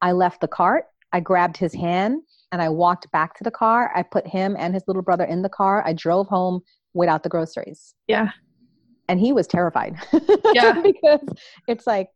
I 0.02 0.12
left 0.12 0.42
the 0.42 0.48
cart. 0.48 0.86
I 1.14 1.20
grabbed 1.20 1.58
his 1.58 1.74
hand 1.74 2.22
and 2.52 2.62
I 2.62 2.70
walked 2.70 3.12
back 3.12 3.36
to 3.38 3.44
the 3.44 3.52
car. 3.52 3.92
I 3.96 4.04
put 4.04 4.28
him 4.28 4.56
and 4.58 4.74
his 4.74 4.84
little 4.88 5.02
brother 5.02 5.24
in 5.24 5.42
the 5.42 5.50
car. 5.50 5.84
I 5.86 5.94
drove 5.94 6.28
home 6.28 6.62
without 6.94 7.24
the 7.24 7.30
groceries. 7.30 7.94
Yeah. 8.08 8.30
And 9.08 9.20
he 9.20 9.34
was 9.34 9.48
terrified. 9.48 9.96
Yeah. 10.54 10.82
because 10.84 11.22
it's 11.68 11.88
like, 11.88 12.10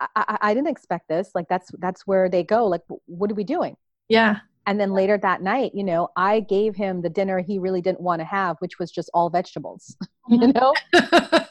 I, 0.00 0.06
I, 0.16 0.38
I, 0.40 0.54
didn't 0.54 0.68
expect 0.68 1.08
this. 1.08 1.30
Like 1.34 1.46
that's 1.50 1.70
that's 1.78 2.06
where 2.06 2.30
they 2.30 2.42
go. 2.42 2.66
Like, 2.66 2.80
what 3.04 3.30
are 3.30 3.34
we 3.34 3.44
doing? 3.44 3.76
Yeah. 4.08 4.38
And 4.66 4.80
then 4.80 4.92
later 4.92 5.18
that 5.18 5.42
night, 5.42 5.72
you 5.74 5.84
know, 5.84 6.08
I 6.16 6.40
gave 6.40 6.74
him 6.74 7.02
the 7.02 7.10
dinner 7.10 7.40
he 7.40 7.58
really 7.58 7.82
didn't 7.82 8.00
want 8.00 8.20
to 8.20 8.24
have, 8.24 8.56
which 8.60 8.78
was 8.78 8.90
just 8.90 9.10
all 9.12 9.28
vegetables. 9.28 9.96
you 10.28 10.38
mm-hmm. 10.38 10.52
know, 10.52 10.74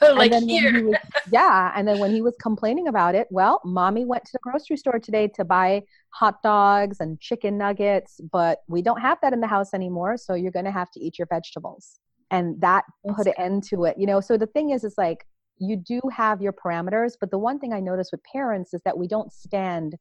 like 0.15 0.33
here. 0.33 0.87
Was, 0.87 0.97
yeah. 1.31 1.71
And 1.75 1.87
then 1.87 1.99
when 1.99 2.11
he 2.11 2.21
was 2.21 2.35
complaining 2.41 2.87
about 2.87 3.13
it, 3.13 3.27
well, 3.29 3.61
mommy 3.63 4.03
went 4.05 4.25
to 4.25 4.31
the 4.33 4.39
grocery 4.41 4.77
store 4.77 4.99
today 4.99 5.27
to 5.35 5.45
buy 5.45 5.83
hot 6.09 6.41
dogs 6.41 6.99
and 6.99 7.19
chicken 7.19 7.57
nuggets, 7.57 8.19
but 8.31 8.59
we 8.67 8.81
don't 8.81 9.01
have 9.01 9.19
that 9.21 9.33
in 9.33 9.41
the 9.41 9.47
house 9.47 9.73
anymore. 9.73 10.17
So 10.17 10.33
you're 10.33 10.51
going 10.51 10.65
to 10.65 10.71
have 10.71 10.89
to 10.91 10.99
eat 10.99 11.19
your 11.19 11.27
vegetables 11.27 11.99
and 12.33 12.59
that 12.61 12.83
put 13.15 13.27
an 13.27 13.33
end 13.37 13.63
to 13.63 13.85
it 13.85 13.95
you 13.97 14.05
know 14.05 14.19
so 14.19 14.37
the 14.37 14.47
thing 14.47 14.71
is 14.71 14.83
is 14.83 14.95
like 14.97 15.25
you 15.59 15.77
do 15.77 16.01
have 16.11 16.41
your 16.41 16.51
parameters 16.51 17.13
but 17.19 17.31
the 17.31 17.37
one 17.37 17.59
thing 17.59 17.71
i 17.71 17.79
notice 17.79 18.09
with 18.11 18.21
parents 18.23 18.73
is 18.73 18.81
that 18.83 18.97
we 18.97 19.07
don't 19.07 19.31
stand 19.31 19.95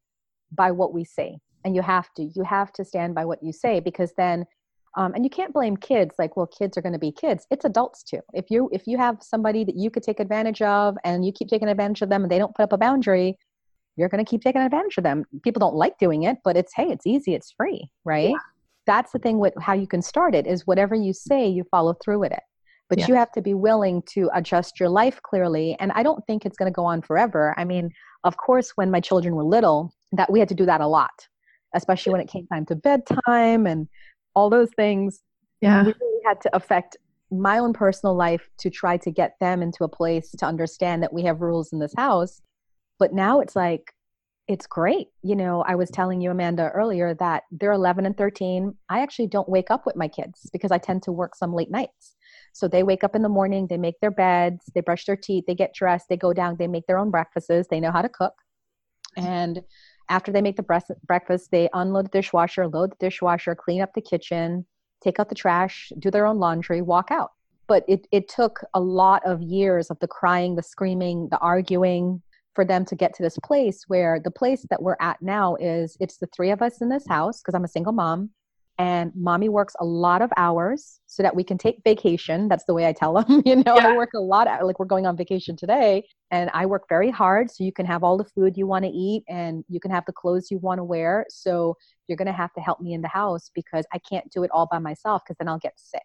by 0.53 0.71
what 0.71 0.93
we 0.93 1.05
say. 1.05 1.39
And 1.65 1.75
you 1.77 1.83
have 1.83 2.13
to 2.15 2.31
you 2.35 2.45
have 2.45 2.73
to 2.75 2.85
stand 2.85 3.15
by 3.15 3.25
what 3.25 3.43
you 3.43 3.53
say 3.53 3.81
because 3.81 4.13
then 4.17 4.45
um, 4.95 5.15
and 5.15 5.25
you 5.25 5.31
can't 5.31 5.55
blame 5.55 5.77
kids 5.77 6.17
like 6.19 6.37
well 6.37 6.47
kids 6.47 6.77
are 6.77 6.83
going 6.83 6.93
to 6.93 6.99
be 6.99 7.13
kids. 7.13 7.47
It's 7.51 7.65
adults 7.65 8.03
too. 8.03 8.21
If 8.35 8.51
you 8.51 8.69
if 8.73 8.87
you 8.87 8.99
have 8.99 9.19
somebody 9.23 9.65
that 9.65 9.77
you 9.77 9.91
could 9.91 10.03
take 10.03 10.21
advantage 10.21 10.61
of 10.63 10.97
and 11.05 11.25
you 11.25 11.33
keep 11.33 11.49
taking 11.49 11.69
advantage 11.69 12.03
of 12.03 12.09
them 12.09 12.23
and 12.23 12.31
they 12.31 12.39
don't 12.39 12.55
put 12.55 12.65
up 12.65 12.73
a 12.73 12.79
boundary 12.79 13.39
you're 13.97 14.09
going 14.09 14.25
to 14.25 14.29
keep 14.29 14.41
taking 14.41 14.63
advantage 14.63 14.97
of 14.97 15.05
them. 15.05 15.23
People 15.43 15.61
don't 15.61 15.75
like 15.75 15.99
doing 15.99 16.25
it 16.25 16.39
but 16.45 16.57
it's 16.57 16.73
hey 16.75 16.89
it's 16.89 17.07
easy 17.07 17.35
it's 17.35 17.53
free 17.53 17.91
right? 18.05 18.31
Yeah. 18.31 18.37
That's 18.85 19.13
the 19.13 19.21
thing 19.21 19.39
with 19.39 19.55
how 19.61 19.75
you 19.75 19.87
can 19.87 20.03
start 20.03 20.35
it 20.35 20.47
is 20.47 20.67
whatever 20.67 20.95
you 20.95 21.13
say 21.13 21.47
you 21.47 21.65
follow 21.71 21.95
through 21.95 22.19
with 22.19 22.33
it 22.33 22.43
but 22.93 22.99
yeah. 22.99 23.07
you 23.09 23.15
have 23.15 23.33
to 23.33 23.41
be 23.41 23.55
willing 23.55 24.03
to 24.03 24.29
adjust 24.35 24.79
your 24.79 24.91
life 24.91 25.19
clearly 25.23 25.75
and 25.81 25.91
i 25.93 26.03
don't 26.03 26.23
think 26.27 26.45
it's 26.45 26.59
going 26.59 26.71
to 26.71 26.75
go 26.75 26.85
on 26.85 27.01
forever 27.01 27.55
i 27.57 27.65
mean 27.65 27.91
of 28.25 28.37
course 28.37 28.73
when 28.75 28.91
my 28.91 29.01
children 29.01 29.35
were 29.35 29.45
little 29.45 29.95
that 30.13 30.31
we 30.31 30.39
had 30.39 30.49
to 30.49 30.55
do 30.55 30.67
that 30.67 30.83
a 30.83 30.87
lot 30.87 31.27
especially 31.75 32.13
when 32.13 32.21
it 32.21 32.29
came 32.29 32.47
time 32.49 32.67
to 32.67 32.77
bedtime 32.77 33.67
and 33.67 33.89
all 34.35 34.51
those 34.51 34.69
things 34.77 35.23
yeah 35.63 35.85
we 35.85 35.95
really 35.99 36.23
had 36.27 36.39
to 36.39 36.55
affect 36.55 36.99
my 37.31 37.57
own 37.57 37.73
personal 37.73 38.15
life 38.15 38.51
to 38.59 38.69
try 38.69 38.99
to 38.99 39.11
get 39.11 39.37
them 39.41 39.63
into 39.63 39.85
a 39.85 39.89
place 39.89 40.31
to 40.33 40.45
understand 40.45 41.03
that 41.03 41.15
we 41.15 41.23
have 41.23 41.41
rules 41.41 41.73
in 41.73 41.79
this 41.79 41.95
house 41.97 42.43
but 42.99 43.15
now 43.15 43.41
it's 43.41 43.57
like 43.57 43.95
it's 44.49 44.67
great. 44.67 45.07
You 45.23 45.37
know, 45.37 45.63
I 45.67 45.77
was 45.77 45.89
telling 45.89 46.21
you, 46.21 46.31
Amanda, 46.31 46.71
earlier 46.75 47.15
that 47.15 47.45
they're 47.53 47.73
11 47.73 48.07
and 48.07 48.17
13. 48.17 48.75
I 48.89 49.01
actually 49.01 49.29
don't 49.29 49.49
wake 49.49 49.71
up 49.71 49.87
with 49.87 49.97
my 49.97 50.09
kids 50.09 50.51
because 50.53 50.73
I 50.73 50.79
tend 50.79 51.05
to 51.05 51.13
work 51.13 51.37
some 51.37 51.55
late 51.55 51.71
nights. 51.71 52.17
So 52.53 52.69
they 52.69 52.83
wake 52.83 53.03
up 53.03 53.17
in 53.17 53.23
the 53.23 53.29
morning, 53.29 53.67
they 53.67 53.79
make 53.79 53.99
their 54.01 54.11
beds, 54.11 54.71
they 54.75 54.81
brush 54.83 55.05
their 55.05 55.17
teeth, 55.17 55.45
they 55.47 55.55
get 55.55 55.75
dressed, 55.75 56.09
they 56.09 56.17
go 56.17 56.33
down, 56.33 56.57
they 56.59 56.67
make 56.67 56.87
their 56.87 56.99
own 56.99 57.11
breakfasts, 57.11 57.69
they 57.71 57.81
know 57.81 57.91
how 57.91 58.03
to 58.03 58.09
cook. 58.09 58.35
And 59.17 59.63
after 60.09 60.33
they 60.33 60.43
make 60.43 60.57
the 60.57 60.97
breakfast, 61.07 61.51
they 61.51 61.69
unload 61.73 62.07
the 62.07 62.19
dishwasher, 62.19 62.69
load 62.69 62.93
the 62.93 62.97
dishwasher, 63.01 63.55
clean 63.55 63.81
up 63.81 63.95
the 63.95 64.01
kitchen, 64.01 64.67
take 65.03 65.19
out 65.19 65.29
the 65.29 65.35
trash, 65.35 65.93
do 65.99 66.11
their 66.11 66.27
own 66.27 66.39
laundry, 66.39 66.83
walk 66.83 67.11
out. 67.11 67.33
But 67.67 67.85
it, 67.89 68.07
it 68.13 68.29
took 68.29 68.61
a 68.75 68.81
lot 68.81 69.23
of 69.25 69.41
years 69.41 69.91
of 69.91 69.99
the 70.01 70.09
crying, 70.09 70.57
the 70.57 70.63
screaming, 70.63 71.29
the 71.31 71.39
arguing, 71.39 72.23
for 72.55 72.65
them 72.65 72.85
to 72.85 72.95
get 72.95 73.15
to 73.15 73.23
this 73.23 73.39
place 73.43 73.85
where 73.89 74.21
the 74.21 74.31
place 74.31 74.67
that 74.69 74.83
we're 74.83 74.97
at 75.01 75.21
now 75.23 75.57
is 75.57 75.97
it's 76.01 76.19
the 76.19 76.27
three 76.27 76.51
of 76.51 76.61
us 76.61 76.83
in 76.83 76.89
this 76.89 77.07
house 77.09 77.41
because 77.41 77.55
I'm 77.55 77.65
a 77.65 77.69
single 77.69 77.93
mom 77.93 78.31
and 78.79 79.13
mommy 79.15 79.49
works 79.49 79.75
a 79.81 79.85
lot 79.85 80.23
of 80.23 80.31
hours 80.37 81.01
so 81.07 81.23
that 81.23 81.35
we 81.35 81.45
can 81.45 81.59
take 81.59 81.77
vacation 81.85 82.49
that's 82.49 82.65
the 82.65 82.75
way 82.75 82.87
i 82.87 82.93
tell 82.93 83.13
them 83.23 83.43
you 83.45 83.57
know 83.57 83.77
yeah. 83.77 83.89
i 83.89 83.97
work 83.97 84.11
a 84.15 84.21
lot 84.21 84.47
uh, 84.47 84.59
like 84.63 84.79
we're 84.79 84.87
going 84.87 85.07
on 85.07 85.17
vacation 85.17 85.57
today 85.57 86.05
and 86.31 86.51
i 86.55 86.65
work 86.65 86.85
very 86.89 87.11
hard 87.11 87.51
so 87.51 87.65
you 87.65 87.73
can 87.73 87.87
have 87.87 88.03
all 88.03 88.17
the 88.17 88.25
food 88.25 88.57
you 88.57 88.67
want 88.67 88.85
to 88.85 88.91
eat 88.91 89.23
and 89.29 89.65
you 89.69 89.81
can 89.81 89.91
have 89.91 90.05
the 90.07 90.13
clothes 90.13 90.51
you 90.51 90.59
want 90.59 90.79
to 90.79 90.85
wear 90.85 91.27
so 91.29 91.77
you're 92.09 92.17
going 92.17 92.27
to 92.27 92.33
have 92.33 92.53
to 92.53 92.61
help 92.61 92.81
me 92.81 92.95
in 92.95 93.03
the 93.03 93.09
house 93.09 93.51
because 93.55 93.85
i 93.93 93.99
can't 93.99 94.31
do 94.31 94.43
it 94.43 94.51
all 94.53 94.69
by 94.71 94.79
myself 94.79 95.23
because 95.25 95.37
then 95.39 95.49
i'll 95.49 95.59
get 95.59 95.75
sick 95.77 96.03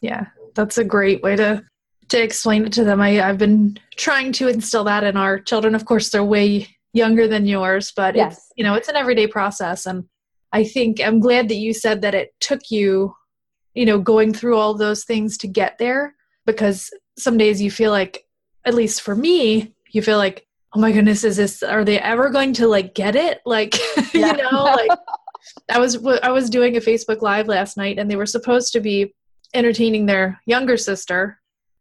yeah 0.00 0.26
that's 0.54 0.78
a 0.78 0.84
great 0.84 1.22
way 1.22 1.34
to 1.34 1.62
to 2.08 2.22
explain 2.22 2.66
it 2.66 2.72
to 2.74 2.84
them. 2.84 3.00
I, 3.00 3.20
I've 3.20 3.38
been 3.38 3.78
trying 3.96 4.32
to 4.32 4.48
instill 4.48 4.84
that 4.84 5.04
in 5.04 5.16
our 5.16 5.38
children. 5.38 5.74
Of 5.74 5.84
course, 5.84 6.10
they're 6.10 6.24
way 6.24 6.66
younger 6.92 7.28
than 7.28 7.46
yours, 7.46 7.92
but 7.94 8.16
yes. 8.16 8.36
it's 8.36 8.52
you 8.56 8.64
know 8.64 8.74
it's 8.74 8.88
an 8.88 8.96
everyday 8.96 9.26
process. 9.26 9.86
And 9.86 10.04
I 10.52 10.64
think 10.64 11.00
I'm 11.00 11.20
glad 11.20 11.48
that 11.48 11.56
you 11.56 11.74
said 11.74 12.02
that 12.02 12.14
it 12.14 12.34
took 12.40 12.70
you, 12.70 13.14
you 13.74 13.84
know, 13.84 13.98
going 13.98 14.32
through 14.32 14.56
all 14.56 14.74
those 14.74 15.04
things 15.04 15.36
to 15.38 15.48
get 15.48 15.78
there. 15.78 16.14
Because 16.46 16.90
some 17.18 17.36
days 17.36 17.60
you 17.60 17.70
feel 17.70 17.90
like, 17.90 18.26
at 18.64 18.74
least 18.74 19.02
for 19.02 19.14
me, 19.14 19.74
you 19.90 20.02
feel 20.02 20.18
like, 20.18 20.46
oh 20.74 20.80
my 20.80 20.92
goodness, 20.92 21.24
is 21.24 21.36
this? 21.36 21.62
Are 21.62 21.84
they 21.84 21.98
ever 21.98 22.30
going 22.30 22.52
to 22.54 22.66
like 22.66 22.94
get 22.94 23.16
it? 23.16 23.40
Like, 23.46 23.76
yeah. 24.14 24.36
you 24.36 24.42
know, 24.42 24.64
like. 24.64 24.90
I 25.70 25.78
was 25.78 26.04
I 26.22 26.30
was 26.30 26.50
doing 26.50 26.76
a 26.76 26.80
Facebook 26.80 27.22
live 27.22 27.48
last 27.48 27.76
night 27.76 27.98
and 27.98 28.10
they 28.10 28.16
were 28.16 28.26
supposed 28.26 28.72
to 28.72 28.80
be 28.80 29.14
entertaining 29.54 30.06
their 30.06 30.40
younger 30.46 30.76
sister 30.76 31.40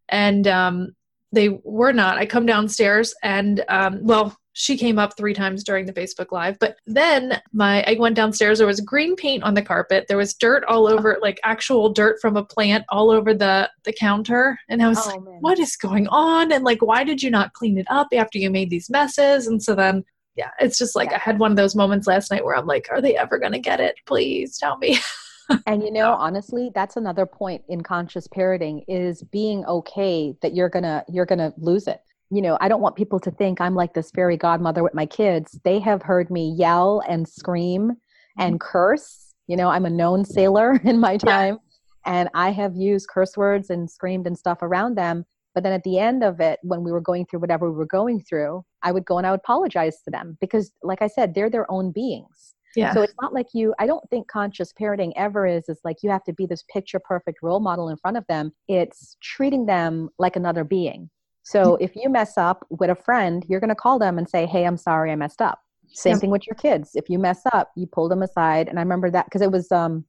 and 0.10 0.48
um, 0.48 0.96
they 1.32 1.50
were 1.64 1.94
not. 1.94 2.18
I 2.18 2.26
come 2.26 2.46
downstairs 2.46 3.14
and 3.24 3.64
um, 3.68 4.00
well, 4.04 4.38
she 4.60 4.76
came 4.76 4.98
up 4.98 5.16
three 5.16 5.36
times 5.36 5.64
during 5.64 5.86
the 5.86 5.94
Facebook 5.94 6.32
Live. 6.32 6.58
But 6.58 6.78
then 6.88 7.40
my 7.54 7.84
I 7.84 7.96
went 8.00 8.16
downstairs. 8.16 8.58
There 8.58 8.66
was 8.66 8.82
green 8.82 9.16
paint 9.16 9.44
on 9.44 9.54
the 9.54 9.62
carpet. 9.62 10.06
There 10.08 10.18
was 10.18 10.34
dirt 10.34 10.64
all 10.64 10.88
over, 10.88 11.16
oh. 11.16 11.20
like 11.22 11.40
actual 11.44 11.94
dirt 11.94 12.20
from 12.20 12.36
a 12.36 12.44
plant 12.44 12.84
all 12.90 13.12
over 13.12 13.36
the 13.36 13.70
the 13.84 13.94
counter. 13.94 14.60
And 14.68 14.82
I 14.82 14.88
was 14.88 15.06
oh, 15.06 15.12
like, 15.12 15.22
man. 15.22 15.38
"What 15.42 15.60
is 15.60 15.76
going 15.76 16.08
on?" 16.08 16.52
And 16.52 16.64
like, 16.64 16.82
why 16.82 17.04
did 17.04 17.22
you 17.22 17.30
not 17.30 17.54
clean 17.54 17.78
it 17.78 17.86
up 17.92 18.08
after 18.12 18.40
you 18.40 18.50
made 18.50 18.72
these 18.72 18.90
messes? 18.90 19.46
And 19.46 19.62
so 19.62 19.76
then, 19.76 20.04
yeah, 20.36 20.50
it's 20.60 20.80
just 20.80 20.96
like 20.96 21.12
yeah. 21.12 21.18
I 21.18 21.20
had 21.20 21.38
one 21.38 21.52
of 21.52 21.58
those 21.58 21.76
moments 21.76 22.08
last 22.08 22.32
night 22.32 22.44
where 22.44 22.58
I'm 22.58 22.66
like, 22.66 22.88
"Are 22.90 23.00
they 23.00 23.16
ever 23.16 23.38
gonna 23.38 23.60
get 23.60 23.80
it? 23.80 23.96
Please 24.08 24.58
tell 24.58 24.80
me." 24.80 24.98
and 25.68 25.82
you 25.82 25.92
know 25.92 26.12
honestly 26.12 26.72
that's 26.76 26.98
another 26.98 27.26
point 27.26 27.62
in 27.70 27.82
conscious 27.82 28.28
parenting 28.28 28.84
is 28.86 29.24
being 29.32 29.64
okay 29.64 30.36
that 30.42 30.54
you're 30.54 30.68
gonna 30.68 31.06
you're 31.08 31.26
gonna 31.26 31.54
lose 31.58 31.88
it 31.88 32.02
you 32.30 32.42
know 32.42 32.58
i 32.62 32.68
don't 32.68 32.82
want 32.82 32.96
people 32.96 33.20
to 33.20 33.32
think 33.32 33.62
i'm 33.62 33.76
like 33.76 33.94
this 33.94 34.12
fairy 34.12 34.38
godmother 34.38 34.84
with 34.84 34.94
my 34.94 35.06
kids 35.06 35.60
they 35.64 35.80
have 35.80 36.02
heard 36.02 36.30
me 36.30 36.54
yell 36.58 37.02
and 37.08 37.28
scream 37.28 37.94
and 38.38 38.56
mm-hmm. 38.56 38.70
curse 38.70 39.34
you 39.48 39.56
know 39.56 39.70
i'm 39.70 39.86
a 39.86 39.90
known 39.90 40.26
sailor 40.26 40.80
in 40.84 41.00
my 41.00 41.18
time 41.18 41.58
yeah. 42.06 42.20
and 42.20 42.30
i 42.34 42.52
have 42.52 42.76
used 42.76 43.08
curse 43.08 43.38
words 43.38 43.70
and 43.70 43.90
screamed 43.90 44.28
and 44.28 44.38
stuff 44.38 44.62
around 44.62 44.96
them 44.96 45.26
but 45.56 45.64
then 45.64 45.74
at 45.74 45.84
the 45.84 45.98
end 45.98 46.24
of 46.24 46.40
it 46.40 46.60
when 46.64 46.84
we 46.84 46.92
were 46.92 47.02
going 47.02 47.26
through 47.26 47.40
whatever 47.40 47.70
we 47.72 47.78
were 47.78 47.86
going 47.86 48.22
through 48.22 48.64
i 48.84 48.92
would 48.92 49.06
go 49.06 49.18
and 49.18 49.26
i 49.26 49.32
would 49.32 49.40
apologize 49.40 50.02
to 50.04 50.12
them 50.12 50.38
because 50.42 50.72
like 50.84 51.02
i 51.02 51.08
said 51.08 51.34
they're 51.34 51.50
their 51.50 51.70
own 51.72 51.92
beings 51.92 52.54
yeah. 52.76 52.94
So 52.94 53.02
it's 53.02 53.16
not 53.20 53.34
like 53.34 53.48
you, 53.54 53.74
I 53.80 53.88
don't 53.88 54.08
think 54.12 54.28
conscious 54.28 54.72
parenting 54.72 55.12
ever 55.16 55.48
is, 55.48 55.64
it's 55.68 55.84
like 55.84 56.04
you 56.04 56.12
have 56.12 56.24
to 56.26 56.34
be 56.34 56.46
this 56.46 56.64
picture 56.72 57.00
perfect 57.00 57.40
role 57.42 57.60
model 57.60 57.90
in 57.90 57.98
front 57.98 58.18
of 58.18 58.28
them. 58.28 58.52
It's 58.68 59.18
treating 59.20 59.66
them 59.66 60.10
like 60.20 60.36
another 60.36 60.64
being. 60.64 61.10
So 61.48 61.64
mm-hmm. 61.64 61.84
if 61.84 61.96
you 61.96 62.10
mess 62.10 62.38
up 62.38 62.68
with 62.70 62.90
a 62.90 62.96
friend, 62.96 63.46
you're 63.48 63.62
going 63.62 63.70
to 63.70 63.76
call 63.76 64.00
them 64.00 64.18
and 64.18 64.30
say, 64.30 64.46
Hey, 64.46 64.66
I'm 64.66 64.76
sorry 64.76 65.14
I 65.14 65.16
messed 65.16 65.42
up. 65.42 65.62
Same 65.94 66.14
yeah. 66.16 66.20
thing 66.20 66.30
with 66.30 66.46
your 66.46 66.56
kids. 66.56 66.92
If 66.94 67.10
you 67.10 67.18
mess 67.18 67.42
up, 67.54 67.72
you 67.78 67.88
pull 67.88 68.10
them 68.10 68.22
aside. 68.22 68.68
And 68.68 68.78
I 68.78 68.82
remember 68.82 69.10
that 69.12 69.26
because 69.26 69.42
it 69.42 69.50
was, 69.50 69.72
um, 69.72 70.04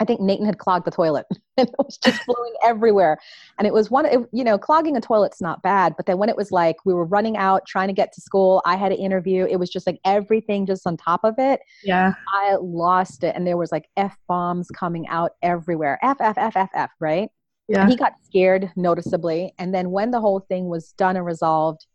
I 0.00 0.04
think 0.04 0.20
Nathan 0.20 0.44
had 0.44 0.58
clogged 0.58 0.84
the 0.84 0.90
toilet 0.90 1.24
and 1.56 1.66
it 1.66 1.74
was 1.78 1.96
just 1.96 2.22
flowing 2.24 2.52
everywhere. 2.62 3.16
And 3.56 3.66
it 3.66 3.72
was 3.72 3.90
one, 3.90 4.04
it, 4.04 4.20
you 4.34 4.44
know, 4.44 4.58
clogging 4.58 4.94
a 4.94 5.00
toilet's 5.00 5.40
not 5.40 5.62
bad, 5.62 5.94
but 5.96 6.04
then 6.04 6.18
when 6.18 6.28
it 6.28 6.36
was 6.36 6.52
like 6.52 6.76
we 6.84 6.92
were 6.92 7.06
running 7.06 7.38
out 7.38 7.66
trying 7.66 7.88
to 7.88 7.94
get 7.94 8.12
to 8.12 8.20
school, 8.20 8.60
I 8.66 8.76
had 8.76 8.92
an 8.92 8.98
interview, 8.98 9.46
it 9.46 9.56
was 9.56 9.70
just 9.70 9.86
like 9.86 9.98
everything 10.04 10.66
just 10.66 10.86
on 10.86 10.98
top 10.98 11.24
of 11.24 11.36
it. 11.38 11.60
Yeah. 11.82 12.12
I 12.34 12.56
lost 12.60 13.24
it. 13.24 13.34
And 13.34 13.46
there 13.46 13.56
was 13.56 13.72
like 13.72 13.88
F 13.96 14.18
bombs 14.28 14.68
coming 14.68 15.08
out 15.08 15.32
everywhere. 15.42 15.98
F, 16.02 16.18
F, 16.20 16.36
F, 16.36 16.54
F, 16.54 16.70
F, 16.74 16.90
right? 17.00 17.30
Yeah. 17.72 17.88
He 17.88 17.96
got 17.96 18.12
scared 18.22 18.70
noticeably. 18.76 19.54
And 19.58 19.74
then 19.74 19.90
when 19.90 20.10
the 20.10 20.20
whole 20.20 20.40
thing 20.40 20.68
was 20.68 20.92
done 20.92 21.16
and 21.16 21.24
resolved, 21.24 21.86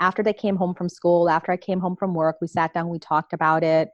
after 0.00 0.22
they 0.22 0.32
came 0.32 0.56
home 0.56 0.74
from 0.74 0.88
school, 0.88 1.28
after 1.28 1.52
I 1.52 1.56
came 1.56 1.80
home 1.80 1.96
from 1.96 2.14
work, 2.14 2.36
we 2.40 2.46
sat 2.46 2.72
down, 2.72 2.88
we 2.88 2.98
talked 2.98 3.32
about 3.32 3.62
it 3.62 3.90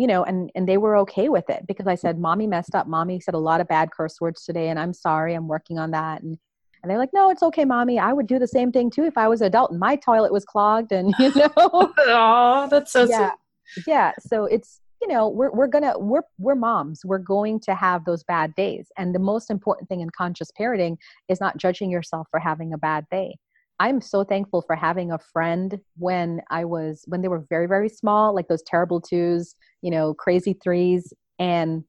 you 0.00 0.06
know, 0.06 0.24
and 0.24 0.50
and 0.54 0.66
they 0.66 0.78
were 0.78 0.96
okay 0.98 1.28
with 1.28 1.50
it 1.50 1.66
because 1.66 1.86
I 1.86 1.94
said, 1.94 2.18
"Mommy 2.18 2.46
messed 2.46 2.74
up. 2.74 2.86
Mommy 2.86 3.20
said 3.20 3.34
a 3.34 3.38
lot 3.38 3.60
of 3.60 3.68
bad 3.68 3.90
curse 3.90 4.18
words 4.18 4.44
today, 4.44 4.68
and 4.68 4.78
I'm 4.78 4.94
sorry. 4.94 5.34
I'm 5.34 5.46
working 5.46 5.78
on 5.78 5.90
that." 5.90 6.22
And 6.22 6.38
and 6.82 6.90
they're 6.90 6.96
like, 6.98 7.12
"No, 7.12 7.30
it's 7.30 7.42
okay, 7.42 7.66
mommy. 7.66 7.98
I 7.98 8.14
would 8.14 8.26
do 8.26 8.38
the 8.38 8.46
same 8.46 8.72
thing 8.72 8.90
too 8.90 9.04
if 9.04 9.18
I 9.18 9.28
was 9.28 9.42
an 9.42 9.48
adult 9.48 9.72
and 9.72 9.78
my 9.78 9.96
toilet 9.96 10.32
was 10.32 10.46
clogged." 10.46 10.92
And 10.92 11.14
you 11.18 11.30
know, 11.34 11.50
oh, 11.98 12.66
that's 12.70 12.92
so 12.92 13.04
yeah, 13.04 13.32
sweet. 13.74 13.86
yeah. 13.88 14.12
So 14.20 14.46
it's 14.46 14.80
you 15.00 15.08
know, 15.08 15.28
we're 15.28 15.50
we're 15.50 15.66
gonna 15.66 15.98
we're 15.98 16.22
we're 16.38 16.54
moms. 16.54 17.00
We're 17.04 17.18
going 17.18 17.60
to 17.60 17.74
have 17.74 18.04
those 18.04 18.22
bad 18.24 18.54
days, 18.54 18.88
and 18.98 19.14
the 19.14 19.18
most 19.18 19.50
important 19.50 19.88
thing 19.88 20.00
in 20.00 20.10
conscious 20.10 20.50
parenting 20.58 20.96
is 21.28 21.40
not 21.40 21.56
judging 21.56 21.90
yourself 21.90 22.28
for 22.30 22.38
having 22.38 22.72
a 22.72 22.78
bad 22.78 23.06
day. 23.10 23.36
I'm 23.78 24.02
so 24.02 24.24
thankful 24.24 24.60
for 24.60 24.76
having 24.76 25.10
a 25.10 25.18
friend 25.18 25.78
when 25.96 26.42
I 26.50 26.66
was 26.66 27.02
when 27.06 27.22
they 27.22 27.28
were 27.28 27.46
very 27.48 27.66
very 27.66 27.88
small, 27.88 28.34
like 28.34 28.48
those 28.48 28.62
terrible 28.62 29.00
twos, 29.00 29.54
you 29.80 29.90
know, 29.90 30.12
crazy 30.12 30.52
threes, 30.62 31.12
and 31.38 31.84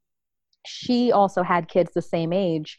she 0.65 1.11
also 1.11 1.43
had 1.43 1.67
kids 1.67 1.91
the 1.93 2.01
same 2.01 2.31
age. 2.31 2.77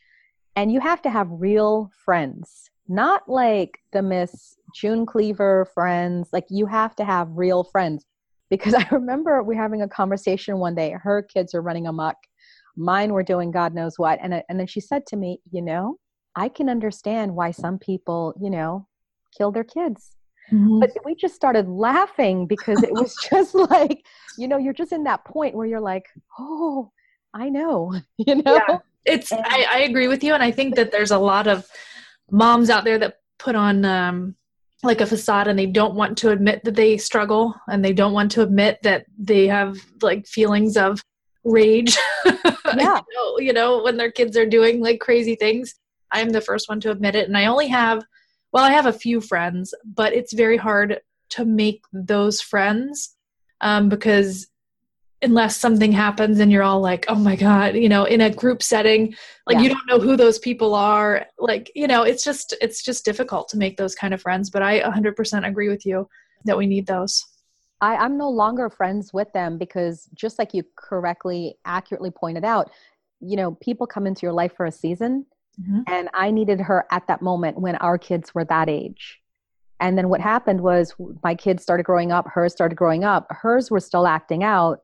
And 0.57 0.73
you 0.73 0.81
have 0.81 1.03
to 1.03 1.11
have 1.11 1.29
real 1.31 1.91
friends, 2.05 2.71
not 2.89 3.29
like 3.29 3.79
the 3.93 4.03
Miss 4.03 4.57
June 4.75 5.05
Cleaver 5.07 5.67
friends. 5.75 6.29
Like 6.33 6.45
you 6.49 6.67
have 6.67 6.95
to 6.97 7.05
have 7.05 7.29
real 7.33 7.65
friends 7.65 8.05
because 8.53 8.75
I 8.83 8.87
remember 8.91 9.43
we 9.43 9.57
are 9.57 9.63
having 9.63 9.83
a 9.83 9.89
conversation 9.89 10.59
one 10.59 10.75
day. 10.75 10.91
Her 10.93 11.23
kids 11.23 11.55
are 11.55 11.63
running 11.63 11.87
amok, 11.87 12.17
mine 12.77 13.13
were 13.13 13.23
doing 13.23 13.51
God 13.51 13.75
knows 13.75 13.99
what, 13.99 14.19
and 14.23 14.43
and 14.49 14.61
then 14.61 14.67
she 14.67 14.81
said 14.81 15.07
to 15.07 15.17
me, 15.17 15.41
you 15.51 15.63
know, 15.63 15.97
I 16.37 16.49
can 16.49 16.69
understand 16.69 17.35
why 17.35 17.51
some 17.51 17.79
people, 17.79 18.35
you 18.41 18.51
know, 18.51 18.87
kill 19.37 19.51
their 19.51 19.65
kids. 19.65 20.13
Mm-hmm. 20.53 20.81
But 20.81 20.91
we 21.05 21.15
just 21.15 21.35
started 21.35 21.67
laughing 21.69 22.47
because 22.47 22.83
it 22.83 22.93
was 22.93 23.17
just 23.31 23.55
like, 23.55 24.05
you 24.37 24.49
know, 24.49 24.59
you're 24.59 24.73
just 24.75 24.93
in 24.93 25.05
that 25.05 25.25
point 25.25 25.55
where 25.55 25.67
you're 25.67 25.81
like, 25.81 26.07
oh, 26.39 26.91
I 27.33 27.49
know, 27.49 27.95
you 28.19 28.37
know? 28.37 28.61
Yeah. 28.69 28.79
It's, 29.05 29.33
and, 29.33 29.43
I, 29.45 29.67
I 29.71 29.79
agree 29.81 30.09
with 30.09 30.23
you. 30.23 30.35
And 30.35 30.43
I 30.43 30.51
think 30.51 30.77
that 30.77 30.93
there's 30.93 31.11
a 31.11 31.19
lot 31.19 31.47
of 31.47 31.67
moms 32.31 32.71
out 32.71 32.85
there 32.85 32.99
that 32.99 33.19
put 33.39 33.57
on, 33.57 33.85
um, 33.85 34.37
like 34.83 35.01
a 35.01 35.07
facade 35.07 35.49
and 35.49 35.59
they 35.59 35.67
don't 35.67 35.95
want 35.95 36.19
to 36.19 36.31
admit 36.31 36.65
that 36.65 36.75
they 36.75 36.97
struggle 36.97 37.55
and 37.69 37.85
they 37.85 37.93
don't 37.93 38.13
want 38.13 38.33
to 38.33 38.43
admit 38.43 38.79
that 38.83 39.07
they 39.17 39.47
have 39.47 39.77
like 40.01 40.27
feelings 40.27 40.77
of 40.77 41.01
rage. 41.45 41.97
Yeah. 42.75 43.01
you, 43.07 43.17
know, 43.17 43.39
you 43.39 43.53
know 43.53 43.83
when 43.83 43.99
their 43.99 44.11
kids 44.11 44.35
are 44.35 44.47
doing 44.47 44.81
like 44.81 44.99
crazy 44.99 45.35
things. 45.35 45.75
I'm 46.11 46.31
the 46.31 46.41
first 46.41 46.71
one 46.71 46.81
to 46.81 46.91
admit 46.91 47.15
it. 47.15 47.29
And 47.29 47.37
i 47.37 47.45
only 47.45 47.69
have 47.69 48.03
well, 48.53 48.65
I 48.65 48.73
have 48.73 48.87
a 48.87 48.93
few 48.93 49.21
friends, 49.21 49.75
but 49.85 50.13
it's 50.13 50.33
very 50.33 50.59
hard 50.59 51.01
to 51.31 51.45
make 51.45 51.83
those 51.93 52.41
friends 52.41 53.17
um, 53.63 53.89
because 53.89 54.47
unless 55.23 55.57
something 55.57 55.93
happens 55.93 56.41
and 56.41 56.51
you're 56.51 56.63
all 56.63 56.81
like, 56.81 57.05
oh 57.09 57.15
my 57.15 57.37
God, 57.37 57.77
you 57.77 57.89
know, 57.89 58.05
in 58.05 58.21
a 58.21 58.31
group 58.31 58.63
setting, 58.63 59.15
like 59.47 59.57
yeah. 59.57 59.63
you 59.63 59.69
don't 59.69 59.87
know 59.89 60.01
who 60.01 60.17
those 60.17 60.39
people 60.39 60.75
are. 60.75 61.27
Like, 61.39 61.71
you 61.75 61.87
know, 61.87 62.03
it's 62.03 62.25
just, 62.25 62.55
it's 62.61 62.83
just 62.83 63.05
difficult 63.05 63.49
to 63.51 63.57
make 63.57 63.77
those 63.77 63.95
kind 63.95 64.13
of 64.13 64.21
friends. 64.21 64.51
But 64.51 64.63
I 64.63 64.81
100% 64.81 65.47
agree 65.47 65.69
with 65.69 65.87
you 65.87 66.09
that 66.45 66.59
we 66.59 66.67
need 66.67 66.87
those. 66.87 67.25
I, 67.81 67.97
I'm 67.97 68.19
no 68.19 68.29
longer 68.29 68.69
friends 68.69 69.13
with 69.13 69.33
them 69.33 69.59
because 69.59 70.09
just 70.15 70.39
like 70.39 70.55
you 70.55 70.65
correctly, 70.77 71.57
accurately 71.65 72.11
pointed 72.11 72.45
out, 72.45 72.71
you 73.21 73.37
know, 73.37 73.53
people 73.63 73.87
come 73.87 74.07
into 74.07 74.27
your 74.27 74.33
life 74.33 74.53
for 74.57 74.67
a 74.67 74.73
season 74.73 75.27
Mm-hmm. 75.61 75.81
And 75.87 76.09
I 76.15 76.31
needed 76.31 76.61
her 76.61 76.87
at 76.91 77.07
that 77.09 77.23
moment 77.23 77.59
when 77.59 77.77
our 77.77 77.99
kids 77.99 78.35
were 78.35 78.45
that 78.47 78.69
age. 78.69 79.21
And 79.81 79.99
then 79.99 80.09
what 80.09 80.21
happened 80.21 80.61
was 80.61 80.95
my 81.25 81.35
kids 81.35 81.63
started 81.63 81.85
growing 81.85 82.13
up, 82.13 82.27
hers 82.29 82.53
started 82.53 82.77
growing 82.77 83.05
up, 83.05 83.27
hers 83.31 83.71
were 83.71 83.81
still 83.81 84.07
acting 84.07 84.45
out. 84.45 84.81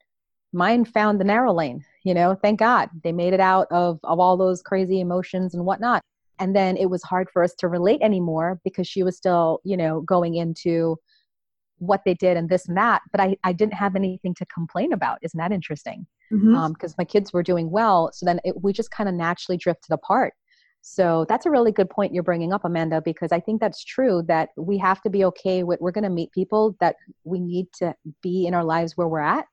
Mine 0.52 0.84
found 0.84 1.20
the 1.20 1.24
narrow 1.24 1.52
lane, 1.52 1.84
you 2.04 2.14
know, 2.14 2.34
thank 2.34 2.58
God. 2.58 2.88
They 3.04 3.12
made 3.12 3.34
it 3.34 3.40
out 3.40 3.66
of, 3.70 3.98
of 4.04 4.18
all 4.18 4.36
those 4.36 4.62
crazy 4.62 5.00
emotions 5.00 5.54
and 5.54 5.64
whatnot. 5.64 6.02
And 6.38 6.54
then 6.54 6.76
it 6.76 6.86
was 6.86 7.02
hard 7.02 7.28
for 7.30 7.42
us 7.42 7.54
to 7.56 7.68
relate 7.68 8.00
anymore 8.00 8.60
because 8.64 8.86
she 8.86 9.02
was 9.02 9.16
still, 9.16 9.60
you 9.64 9.76
know, 9.76 10.00
going 10.00 10.36
into 10.36 10.96
what 11.78 12.02
they 12.04 12.14
did 12.14 12.36
and 12.36 12.48
this 12.48 12.66
and 12.66 12.76
that. 12.76 13.02
But 13.12 13.20
I, 13.20 13.36
I 13.44 13.52
didn't 13.52 13.74
have 13.74 13.96
anything 13.96 14.34
to 14.34 14.46
complain 14.46 14.92
about. 14.92 15.18
Isn't 15.22 15.38
that 15.38 15.52
interesting? 15.52 16.06
Because 16.30 16.44
mm-hmm. 16.44 16.54
um, 16.56 16.94
my 16.96 17.04
kids 17.04 17.32
were 17.32 17.42
doing 17.42 17.70
well. 17.70 18.10
So 18.12 18.26
then 18.26 18.40
it, 18.44 18.62
we 18.62 18.72
just 18.72 18.90
kind 18.90 19.08
of 19.08 19.14
naturally 19.14 19.56
drifted 19.56 19.92
apart. 19.92 20.34
So 20.80 21.26
that's 21.28 21.44
a 21.44 21.50
really 21.50 21.72
good 21.72 21.90
point 21.90 22.14
you're 22.14 22.22
bringing 22.22 22.52
up, 22.52 22.64
Amanda, 22.64 23.02
because 23.02 23.32
I 23.32 23.40
think 23.40 23.60
that's 23.60 23.84
true 23.84 24.22
that 24.28 24.50
we 24.56 24.78
have 24.78 25.02
to 25.02 25.10
be 25.10 25.24
okay 25.24 25.62
with 25.62 25.80
we're 25.80 25.90
going 25.90 26.04
to 26.04 26.10
meet 26.10 26.32
people 26.32 26.76
that 26.80 26.96
we 27.24 27.40
need 27.40 27.66
to 27.78 27.94
be 28.22 28.46
in 28.46 28.54
our 28.54 28.64
lives 28.64 28.96
where 28.96 29.08
we're 29.08 29.20
at. 29.20 29.46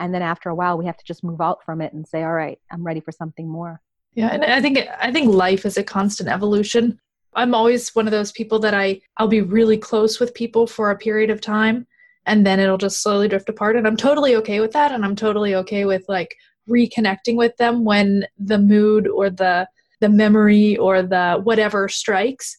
And 0.00 0.14
then 0.14 0.22
after 0.22 0.48
a 0.48 0.54
while, 0.54 0.76
we 0.76 0.86
have 0.86 0.96
to 0.96 1.04
just 1.04 1.22
move 1.22 1.40
out 1.40 1.64
from 1.64 1.80
it 1.80 1.92
and 1.92 2.06
say, 2.06 2.22
all 2.22 2.32
right, 2.32 2.58
I'm 2.70 2.84
ready 2.84 3.00
for 3.00 3.12
something 3.12 3.48
more. 3.48 3.80
Yeah. 4.14 4.28
And 4.28 4.44
I 4.44 4.60
think, 4.60 4.78
I 5.00 5.12
think 5.12 5.32
life 5.32 5.64
is 5.64 5.76
a 5.76 5.84
constant 5.84 6.28
evolution. 6.28 6.98
I'm 7.34 7.54
always 7.54 7.94
one 7.94 8.08
of 8.08 8.10
those 8.10 8.32
people 8.32 8.58
that 8.60 8.74
I, 8.74 9.00
I'll 9.18 9.28
be 9.28 9.40
really 9.40 9.78
close 9.78 10.18
with 10.18 10.34
people 10.34 10.66
for 10.66 10.90
a 10.90 10.98
period 10.98 11.30
of 11.30 11.40
time 11.40 11.86
and 12.26 12.44
then 12.44 12.58
it'll 12.58 12.76
just 12.76 13.02
slowly 13.02 13.28
drift 13.28 13.48
apart. 13.48 13.76
And 13.76 13.86
I'm 13.86 13.96
totally 13.96 14.34
okay 14.36 14.58
with 14.60 14.72
that. 14.72 14.90
And 14.90 15.04
I'm 15.04 15.14
totally 15.14 15.54
okay 15.54 15.84
with 15.84 16.04
like 16.08 16.34
reconnecting 16.68 17.36
with 17.36 17.56
them 17.56 17.84
when 17.84 18.26
the 18.38 18.58
mood 18.58 19.06
or 19.06 19.30
the, 19.30 19.68
the 20.00 20.08
memory 20.08 20.76
or 20.78 21.02
the 21.02 21.40
whatever 21.44 21.88
strikes 21.88 22.56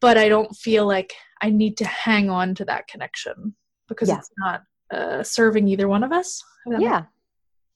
but 0.00 0.16
i 0.18 0.28
don't 0.28 0.54
feel 0.56 0.86
like 0.86 1.14
i 1.40 1.50
need 1.50 1.76
to 1.76 1.84
hang 1.84 2.30
on 2.30 2.54
to 2.54 2.64
that 2.64 2.86
connection 2.88 3.54
because 3.88 4.08
yeah. 4.08 4.18
it's 4.18 4.30
not 4.38 4.62
uh, 4.92 5.22
serving 5.22 5.68
either 5.68 5.88
one 5.88 6.04
of 6.04 6.12
us 6.12 6.42
yeah 6.78 7.02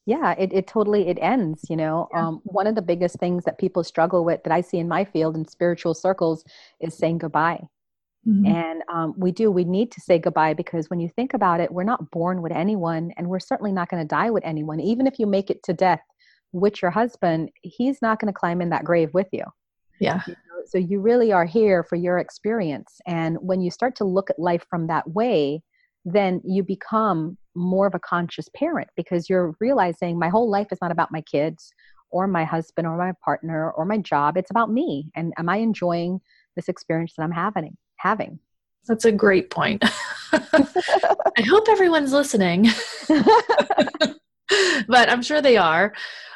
yeah 0.07 0.33
it, 0.39 0.53
it 0.53 0.67
totally 0.67 1.09
it 1.09 1.19
ends 1.21 1.65
you 1.69 1.77
know 1.77 2.09
yeah. 2.13 2.27
um, 2.27 2.41
one 2.45 2.67
of 2.67 2.75
the 2.75 2.83
biggest 2.83 3.19
things 3.19 3.45
that 3.45 3.59
people 3.59 3.83
struggle 3.83 4.25
with 4.25 4.43
that 4.45 4.53
i 4.53 4.61
see 4.61 4.79
in 4.79 4.89
my 4.89 5.05
field 5.05 5.37
in 5.37 5.47
spiritual 5.47 5.95
circles 5.95 6.45
is 6.81 6.97
saying 6.97 7.19
goodbye 7.19 7.61
mm-hmm. 8.27 8.47
and 8.47 8.83
um, 8.89 9.15
we 9.17 9.33
do 9.33 9.51
we 9.51 9.65
need 9.65 9.91
to 9.91 10.01
say 10.01 10.19
goodbye 10.19 10.55
because 10.55 10.89
when 10.91 11.01
you 11.01 11.09
think 11.09 11.35
about 11.35 11.61
it 11.61 11.73
we're 11.73 11.83
not 11.83 12.11
born 12.11 12.43
with 12.43 12.53
anyone 12.53 13.13
and 13.17 13.27
we're 13.27 13.41
certainly 13.41 13.73
not 13.73 13.89
going 13.89 14.03
to 14.03 14.07
die 14.07 14.31
with 14.31 14.45
anyone 14.45 14.79
even 14.79 15.07
if 15.07 15.19
you 15.19 15.27
make 15.27 15.51
it 15.51 15.63
to 15.63 15.73
death 15.73 16.03
with 16.57 16.83
your 16.83 16.91
husband, 16.91 17.51
he's 17.63 18.01
not 18.03 18.19
going 18.19 18.33
to 18.33 18.39
climb 18.39 18.61
in 18.61 18.71
that 18.71 18.85
grave 18.85 19.13
with 19.15 19.29
you. 19.33 19.45
Yeah. 20.01 20.23
You 20.27 20.33
know? 20.33 20.63
So 20.67 20.79
you 20.79 21.01
really 21.01 21.33
are 21.33 21.45
here 21.45 21.85
for 21.85 21.97
your 21.97 22.19
experience. 22.19 23.01
And 23.07 23.37
when 23.41 23.61
you 23.61 23.71
start 23.71 23.95
to 23.97 24.05
look 24.05 24.31
at 24.31 24.39
life 24.39 24.65
from 24.69 24.89
that 24.89 25.09
way, 25.09 25.63
then 26.07 26.41
you 26.45 26.63
become 26.63 27.37
more 27.57 27.87
of 27.87 27.95
a 27.95 27.99
conscious 27.99 28.49
parent 28.55 28.89
because 28.97 29.29
you're 29.29 29.57
realizing 29.61 30.19
my 30.19 30.29
whole 30.29 30.49
life 30.49 30.69
is 30.71 30.79
not 30.81 30.93
about 30.93 31.11
my 31.11 31.21
kids 31.23 31.73
or 32.11 32.29
my 32.29 32.45
husband 32.45 32.87
or 32.87 32.97
my 32.97 33.13
partner 33.25 33.73
or 33.73 33.85
my 33.85 33.99
job. 33.99 34.37
It's 34.37 34.51
about 34.51 34.71
me. 34.71 35.11
And 35.17 35.33
am 35.37 35.49
I 35.49 35.57
enjoying 35.57 36.21
this 36.55 36.69
experience 36.69 37.15
that 37.17 37.25
I'm 37.25 37.33
having? 37.33 37.77
Having. 37.99 38.39
That's 38.87 39.05
a 39.05 39.11
great 39.11 39.51
point. 39.51 39.85
I 40.33 41.43
hope 41.45 41.69
everyone's 41.69 42.13
listening. 42.13 42.69
but 43.09 45.11
I'm 45.11 45.23
sure 45.23 45.43
they 45.43 45.57
are. 45.57 45.93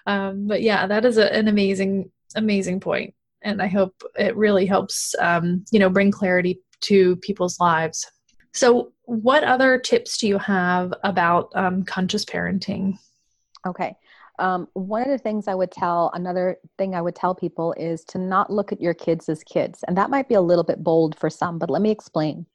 Um, 0.06 0.48
but 0.48 0.62
yeah, 0.62 0.88
that 0.88 1.04
is 1.04 1.16
a, 1.16 1.32
an 1.32 1.46
amazing, 1.46 2.10
amazing 2.34 2.80
point, 2.80 3.14
and 3.42 3.62
I 3.62 3.68
hope 3.68 4.02
it 4.18 4.36
really 4.36 4.66
helps, 4.66 5.14
um, 5.20 5.64
you 5.70 5.78
know, 5.78 5.90
bring 5.90 6.10
clarity 6.10 6.60
to 6.82 7.16
people's 7.16 7.60
lives. 7.60 8.10
So, 8.52 8.92
what 9.10 9.42
other 9.42 9.76
tips 9.76 10.18
do 10.18 10.28
you 10.28 10.38
have 10.38 10.94
about 11.02 11.50
um, 11.56 11.82
conscious 11.82 12.24
parenting? 12.24 12.96
Okay. 13.66 13.96
Um, 14.38 14.68
one 14.74 15.02
of 15.02 15.08
the 15.08 15.18
things 15.18 15.48
I 15.48 15.54
would 15.56 15.72
tell, 15.72 16.12
another 16.14 16.58
thing 16.78 16.94
I 16.94 17.02
would 17.02 17.16
tell 17.16 17.34
people 17.34 17.74
is 17.76 18.04
to 18.04 18.18
not 18.18 18.52
look 18.52 18.70
at 18.70 18.80
your 18.80 18.94
kids 18.94 19.28
as 19.28 19.42
kids. 19.42 19.82
And 19.88 19.96
that 19.98 20.10
might 20.10 20.28
be 20.28 20.36
a 20.36 20.40
little 20.40 20.62
bit 20.62 20.84
bold 20.84 21.18
for 21.18 21.28
some, 21.28 21.58
but 21.58 21.68
let 21.68 21.82
me 21.82 21.90
explain. 21.90 22.46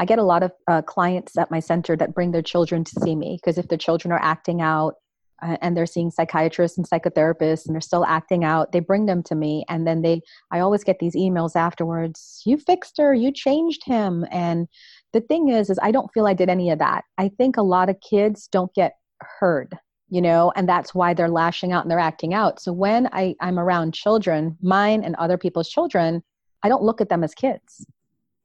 I 0.00 0.04
get 0.04 0.18
a 0.18 0.24
lot 0.24 0.42
of 0.42 0.50
uh, 0.66 0.82
clients 0.82 1.38
at 1.38 1.48
my 1.48 1.60
center 1.60 1.96
that 1.96 2.12
bring 2.12 2.32
their 2.32 2.42
children 2.42 2.82
to 2.82 3.00
see 3.02 3.14
me 3.14 3.38
because 3.40 3.56
if 3.56 3.68
their 3.68 3.78
children 3.78 4.10
are 4.10 4.20
acting 4.20 4.60
out 4.60 4.94
uh, 5.42 5.58
and 5.62 5.76
they're 5.76 5.86
seeing 5.86 6.10
psychiatrists 6.10 6.76
and 6.76 6.90
psychotherapists 6.90 7.66
and 7.66 7.74
they're 7.74 7.80
still 7.80 8.04
acting 8.04 8.42
out, 8.42 8.72
they 8.72 8.80
bring 8.80 9.06
them 9.06 9.22
to 9.22 9.36
me. 9.36 9.64
And 9.68 9.86
then 9.86 10.02
they, 10.02 10.22
I 10.50 10.58
always 10.58 10.82
get 10.82 10.98
these 10.98 11.14
emails 11.14 11.54
afterwards 11.54 12.42
you 12.44 12.56
fixed 12.56 12.98
her, 12.98 13.14
you 13.14 13.30
changed 13.30 13.84
him. 13.84 14.26
And 14.30 14.68
the 15.12 15.20
thing 15.20 15.48
is, 15.48 15.70
is 15.70 15.78
I 15.82 15.90
don't 15.90 16.12
feel 16.12 16.26
I 16.26 16.34
did 16.34 16.48
any 16.48 16.70
of 16.70 16.78
that. 16.78 17.04
I 17.18 17.28
think 17.28 17.56
a 17.56 17.62
lot 17.62 17.88
of 17.88 18.00
kids 18.00 18.48
don't 18.48 18.72
get 18.74 18.96
heard. 19.20 19.76
you 20.12 20.20
know 20.20 20.52
and 20.56 20.68
that's 20.68 20.94
why 20.94 21.14
they're 21.14 21.28
lashing 21.28 21.72
out 21.72 21.84
and 21.84 21.90
they're 21.90 21.98
acting 21.98 22.34
out. 22.34 22.60
So 22.60 22.72
when 22.72 23.08
I, 23.12 23.34
i'm 23.40 23.58
around 23.58 23.94
children 23.94 24.56
mine 24.60 25.04
and 25.04 25.14
other 25.16 25.38
people's 25.38 25.68
children 25.68 26.22
i 26.64 26.68
don't 26.68 26.82
look 26.82 27.00
at 27.00 27.08
them 27.08 27.22
as 27.24 27.34
kids 27.34 27.86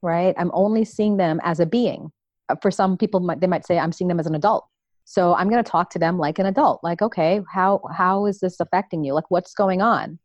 right? 0.02 0.36
I'm 0.38 0.52
only 0.54 0.86
seeing 0.86 1.18
them 1.18 1.40
as 1.44 1.60
a 1.60 1.66
being. 1.66 2.12
Uh, 2.50 2.56
for 2.62 2.70
some 2.70 2.96
people 2.98 3.20
they 3.40 3.48
might 3.48 3.66
say 3.66 3.80
i'm 3.80 3.92
seeing 3.92 4.08
them 4.08 4.20
as 4.20 4.28
an 4.28 4.36
adult. 4.36 4.66
So 5.06 5.34
i'm 5.36 5.50
going 5.50 5.64
to 5.64 5.72
talk 5.72 5.90
to 5.92 6.00
them 6.00 6.18
like 6.20 6.38
an 6.40 6.46
adult 6.46 6.84
like 6.84 7.02
okay 7.02 7.42
how 7.52 7.82
how 7.92 8.26
is 8.28 8.40
this 8.40 8.60
affecting 8.60 9.04
you? 9.04 9.14
Like 9.14 9.30
what's 9.32 9.54
going 9.56 9.82
on? 9.82 10.20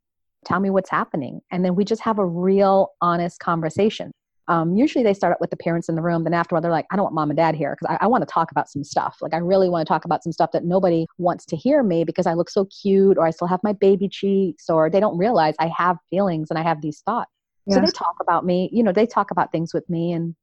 Tell 0.44 0.60
me 0.60 0.70
what's 0.70 0.90
happening. 0.90 1.40
And 1.50 1.64
then 1.64 1.74
we 1.74 1.84
just 1.84 2.02
have 2.02 2.18
a 2.18 2.26
real 2.26 2.88
honest 3.00 3.40
conversation 3.40 4.12
um, 4.50 4.76
usually 4.76 5.04
they 5.04 5.14
start 5.14 5.32
out 5.32 5.40
with 5.40 5.50
the 5.50 5.56
parents 5.56 5.88
in 5.88 5.94
the 5.94 6.02
room. 6.02 6.24
Then 6.24 6.34
afterward, 6.34 6.62
they're 6.62 6.72
like, 6.72 6.86
I 6.90 6.96
don't 6.96 7.04
want 7.04 7.14
mom 7.14 7.30
and 7.30 7.36
dad 7.36 7.54
here 7.54 7.76
because 7.78 7.96
I, 8.00 8.04
I 8.04 8.08
want 8.08 8.22
to 8.22 8.26
talk 8.26 8.50
about 8.50 8.68
some 8.68 8.82
stuff. 8.82 9.18
Like, 9.20 9.32
I 9.32 9.36
really 9.36 9.68
want 9.68 9.86
to 9.86 9.88
talk 9.88 10.04
about 10.04 10.24
some 10.24 10.32
stuff 10.32 10.50
that 10.52 10.64
nobody 10.64 11.06
wants 11.18 11.46
to 11.46 11.56
hear 11.56 11.84
me 11.84 12.02
because 12.02 12.26
I 12.26 12.34
look 12.34 12.50
so 12.50 12.64
cute 12.64 13.16
or 13.16 13.24
I 13.24 13.30
still 13.30 13.46
have 13.46 13.60
my 13.62 13.72
baby 13.72 14.08
cheeks 14.08 14.68
or 14.68 14.90
they 14.90 14.98
don't 14.98 15.16
realize 15.16 15.54
I 15.60 15.70
have 15.78 15.98
feelings 16.10 16.50
and 16.50 16.58
I 16.58 16.62
have 16.62 16.82
these 16.82 17.00
thoughts. 17.06 17.30
Yes. 17.66 17.76
So 17.76 17.80
they 17.82 17.92
talk 17.92 18.16
about 18.20 18.44
me, 18.44 18.68
you 18.72 18.82
know, 18.82 18.90
they 18.90 19.06
talk 19.06 19.30
about 19.30 19.52
things 19.52 19.72
with 19.72 19.88
me. 19.88 20.12
And 20.12 20.34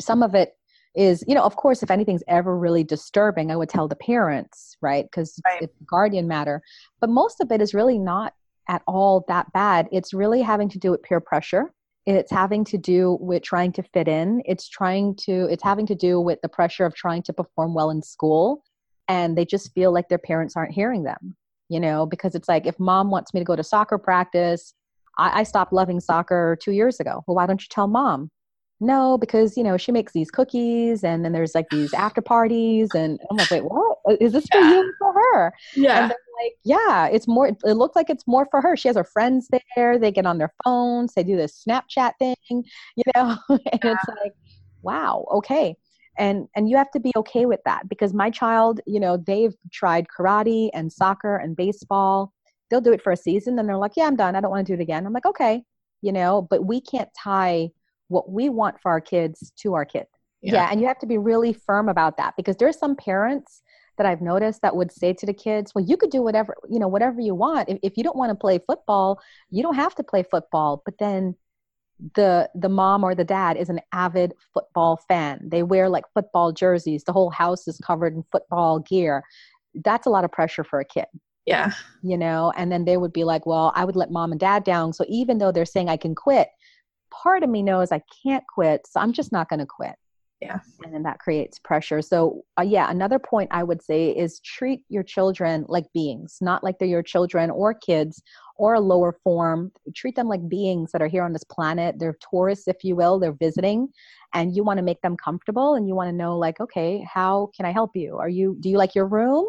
some 0.00 0.24
of 0.24 0.34
it 0.34 0.54
is, 0.96 1.22
you 1.28 1.34
know, 1.36 1.44
of 1.44 1.54
course, 1.54 1.84
if 1.84 1.90
anything's 1.92 2.24
ever 2.26 2.58
really 2.58 2.82
disturbing, 2.82 3.52
I 3.52 3.56
would 3.56 3.68
tell 3.68 3.86
the 3.86 3.94
parents, 3.94 4.76
right? 4.82 5.04
Because 5.04 5.40
right. 5.46 5.62
it's 5.62 5.76
guardian 5.88 6.26
matter. 6.26 6.62
But 7.00 7.10
most 7.10 7.40
of 7.40 7.52
it 7.52 7.62
is 7.62 7.74
really 7.74 7.98
not 7.98 8.32
at 8.68 8.82
all 8.88 9.24
that 9.28 9.52
bad. 9.52 9.88
It's 9.92 10.12
really 10.12 10.42
having 10.42 10.68
to 10.70 10.80
do 10.80 10.90
with 10.90 11.04
peer 11.04 11.20
pressure 11.20 11.72
it's 12.06 12.30
having 12.30 12.64
to 12.64 12.78
do 12.78 13.16
with 13.20 13.42
trying 13.42 13.72
to 13.72 13.82
fit 13.82 14.08
in. 14.08 14.42
It's 14.44 14.68
trying 14.68 15.14
to 15.22 15.46
it's 15.50 15.62
having 15.62 15.86
to 15.86 15.94
do 15.94 16.20
with 16.20 16.40
the 16.42 16.48
pressure 16.48 16.84
of 16.84 16.94
trying 16.94 17.22
to 17.24 17.32
perform 17.32 17.74
well 17.74 17.90
in 17.90 18.02
school 18.02 18.62
and 19.08 19.36
they 19.36 19.44
just 19.44 19.72
feel 19.74 19.92
like 19.92 20.08
their 20.08 20.18
parents 20.18 20.56
aren't 20.56 20.72
hearing 20.72 21.02
them 21.02 21.36
you 21.68 21.80
know 21.80 22.06
because 22.06 22.34
it's 22.34 22.48
like 22.48 22.66
if 22.66 22.78
mom 22.78 23.10
wants 23.10 23.34
me 23.34 23.40
to 23.40 23.44
go 23.44 23.56
to 23.56 23.64
soccer 23.64 23.98
practice 23.98 24.74
I, 25.18 25.40
I 25.40 25.42
stopped 25.42 25.72
loving 25.72 26.00
soccer 26.00 26.56
two 26.62 26.72
years 26.72 26.98
ago. 26.98 27.22
Well 27.26 27.36
why 27.36 27.46
don't 27.46 27.60
you 27.60 27.68
tell 27.70 27.86
mom 27.86 28.30
no 28.82 29.16
because 29.16 29.56
you 29.56 29.62
know 29.62 29.76
she 29.76 29.92
makes 29.92 30.12
these 30.12 30.30
cookies 30.30 31.04
and 31.04 31.24
then 31.24 31.32
there's 31.32 31.54
like 31.54 31.68
these 31.70 31.92
after 32.06 32.20
parties 32.20 32.88
and 32.94 33.20
i'm 33.30 33.36
like 33.36 33.50
wait 33.50 33.64
what 33.64 33.98
uh, 34.08 34.16
is 34.20 34.32
this 34.32 34.46
for 34.50 34.60
yeah. 34.60 34.70
you 34.70 34.80
or 34.80 34.92
for 34.98 35.12
her 35.14 35.52
yeah 35.76 36.10
like, 36.42 36.54
yeah, 36.64 37.06
it's 37.06 37.28
more, 37.28 37.48
it 37.48 37.74
looks 37.74 37.96
like 37.96 38.10
it's 38.10 38.26
more 38.26 38.46
for 38.50 38.60
her. 38.60 38.76
She 38.76 38.88
has 38.88 38.96
her 38.96 39.04
friends 39.04 39.48
there. 39.76 39.98
They 39.98 40.10
get 40.10 40.26
on 40.26 40.38
their 40.38 40.52
phones. 40.64 41.14
They 41.14 41.22
do 41.22 41.36
this 41.36 41.62
Snapchat 41.66 42.12
thing, 42.18 42.36
you 42.50 43.04
know, 43.14 43.36
and 43.48 43.60
yeah. 43.84 43.92
it's 43.92 44.08
like, 44.08 44.32
wow, 44.82 45.26
okay. 45.32 45.76
And, 46.18 46.48
and 46.54 46.68
you 46.68 46.76
have 46.76 46.90
to 46.92 47.00
be 47.00 47.12
okay 47.16 47.46
with 47.46 47.60
that 47.64 47.88
because 47.88 48.12
my 48.12 48.30
child, 48.30 48.80
you 48.86 49.00
know, 49.00 49.16
they've 49.16 49.54
tried 49.72 50.06
karate 50.08 50.70
and 50.74 50.92
soccer 50.92 51.36
and 51.36 51.56
baseball. 51.56 52.32
They'll 52.70 52.80
do 52.80 52.92
it 52.92 53.02
for 53.02 53.12
a 53.12 53.16
season. 53.16 53.56
Then 53.56 53.66
they're 53.66 53.76
like, 53.76 53.92
yeah, 53.96 54.06
I'm 54.06 54.16
done. 54.16 54.36
I 54.36 54.40
don't 54.40 54.50
want 54.50 54.66
to 54.66 54.72
do 54.72 54.80
it 54.80 54.82
again. 54.82 55.06
I'm 55.06 55.12
like, 55.12 55.26
okay, 55.26 55.62
you 56.02 56.12
know, 56.12 56.46
but 56.50 56.66
we 56.66 56.80
can't 56.80 57.08
tie 57.16 57.70
what 58.12 58.30
we 58.30 58.48
want 58.48 58.80
for 58.80 58.90
our 58.90 59.00
kids 59.00 59.52
to 59.56 59.74
our 59.74 59.84
kid. 59.84 60.06
Yeah. 60.40 60.54
yeah. 60.54 60.68
and 60.70 60.80
you 60.80 60.86
have 60.86 60.98
to 61.00 61.06
be 61.06 61.18
really 61.18 61.52
firm 61.52 61.88
about 61.88 62.16
that 62.16 62.34
because 62.36 62.56
there's 62.56 62.78
some 62.78 62.96
parents 62.96 63.62
that 63.98 64.06
I've 64.06 64.20
noticed 64.20 64.62
that 64.62 64.74
would 64.74 64.90
say 64.90 65.12
to 65.12 65.26
the 65.26 65.34
kids, 65.34 65.74
well, 65.74 65.84
you 65.84 65.96
could 65.96 66.10
do 66.10 66.22
whatever, 66.22 66.56
you 66.68 66.78
know, 66.78 66.88
whatever 66.88 67.20
you 67.20 67.34
want. 67.34 67.68
If, 67.68 67.78
if 67.82 67.96
you 67.96 68.02
don't 68.02 68.16
want 68.16 68.30
to 68.30 68.34
play 68.34 68.58
football, 68.66 69.20
you 69.50 69.62
don't 69.62 69.74
have 69.74 69.94
to 69.96 70.02
play 70.02 70.22
football. 70.22 70.82
But 70.84 70.98
then 70.98 71.36
the 72.16 72.50
the 72.54 72.68
mom 72.68 73.04
or 73.04 73.14
the 73.14 73.24
dad 73.24 73.56
is 73.56 73.68
an 73.68 73.80
avid 73.92 74.34
football 74.52 74.96
fan. 75.08 75.40
They 75.44 75.62
wear 75.62 75.88
like 75.88 76.04
football 76.14 76.52
jerseys. 76.52 77.04
The 77.04 77.12
whole 77.12 77.30
house 77.30 77.68
is 77.68 77.78
covered 77.78 78.14
in 78.14 78.24
football 78.32 78.80
gear. 78.80 79.22
That's 79.74 80.06
a 80.06 80.10
lot 80.10 80.24
of 80.24 80.32
pressure 80.32 80.64
for 80.64 80.80
a 80.80 80.84
kid. 80.84 81.06
Yeah. 81.46 81.72
You 82.02 82.16
know, 82.18 82.52
and 82.56 82.70
then 82.70 82.84
they 82.84 82.96
would 82.96 83.12
be 83.12 83.24
like, 83.24 83.46
well, 83.46 83.72
I 83.74 83.84
would 83.84 83.96
let 83.96 84.10
mom 84.10 84.32
and 84.32 84.40
dad 84.40 84.64
down. 84.64 84.92
So 84.92 85.04
even 85.08 85.38
though 85.38 85.52
they're 85.52 85.64
saying 85.64 85.88
I 85.88 85.96
can 85.96 86.14
quit, 86.14 86.48
part 87.12 87.42
of 87.42 87.50
me 87.50 87.62
knows 87.62 87.92
I 87.92 88.02
can't 88.22 88.44
quit. 88.52 88.86
So 88.86 89.00
I'm 89.00 89.12
just 89.12 89.32
not 89.32 89.48
going 89.48 89.60
to 89.60 89.66
quit. 89.66 89.94
Yeah. 90.40 90.58
And 90.82 90.92
then 90.92 91.04
that 91.04 91.20
creates 91.20 91.60
pressure. 91.60 92.02
So 92.02 92.42
uh, 92.58 92.62
yeah 92.62 92.90
another 92.90 93.20
point 93.20 93.48
i 93.52 93.62
would 93.62 93.80
say 93.80 94.10
is 94.10 94.40
treat 94.40 94.80
your 94.88 95.04
children 95.04 95.64
like 95.68 95.86
beings 95.94 96.38
not 96.40 96.64
like 96.64 96.78
they're 96.78 96.88
your 96.88 97.02
children 97.02 97.48
or 97.48 97.72
kids 97.74 98.20
or 98.56 98.74
a 98.74 98.80
lower 98.80 99.12
form. 99.24 99.72
Treat 99.94 100.14
them 100.14 100.28
like 100.28 100.48
beings 100.48 100.92
that 100.92 101.02
are 101.02 101.08
here 101.08 101.24
on 101.24 101.32
this 101.32 101.44
planet. 101.44 101.96
They're 101.98 102.16
tourists 102.30 102.68
if 102.68 102.84
you 102.84 102.94
will. 102.94 103.18
They're 103.18 103.32
visiting 103.32 103.88
and 104.34 104.54
you 104.54 104.62
want 104.62 104.78
to 104.78 104.84
make 104.84 105.00
them 105.00 105.16
comfortable 105.16 105.74
and 105.74 105.88
you 105.88 105.94
want 105.94 106.08
to 106.08 106.16
know 106.16 106.38
like 106.38 106.60
okay 106.60 107.04
how 107.12 107.50
can 107.56 107.66
i 107.66 107.72
help 107.72 107.90
you? 107.94 108.18
Are 108.18 108.28
you 108.28 108.56
do 108.60 108.68
you 108.68 108.78
like 108.78 108.94
your 108.94 109.06
room 109.06 109.46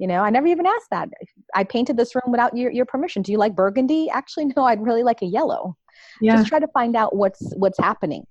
you 0.00 0.06
know 0.08 0.22
i 0.22 0.30
never 0.30 0.48
even 0.48 0.66
asked 0.66 0.90
that 0.90 1.08
i 1.54 1.62
painted 1.62 1.96
this 1.96 2.14
room 2.14 2.32
without 2.32 2.56
your, 2.56 2.72
your 2.72 2.86
permission 2.86 3.22
do 3.22 3.30
you 3.30 3.38
like 3.38 3.54
burgundy 3.54 4.08
actually 4.10 4.46
no 4.56 4.64
i'd 4.64 4.82
really 4.82 5.04
like 5.04 5.22
a 5.22 5.26
yellow 5.26 5.76
yeah. 6.20 6.36
just 6.36 6.48
try 6.48 6.58
to 6.58 6.68
find 6.68 6.96
out 6.96 7.14
what's 7.14 7.52
what's 7.56 7.78
happening 7.78 8.26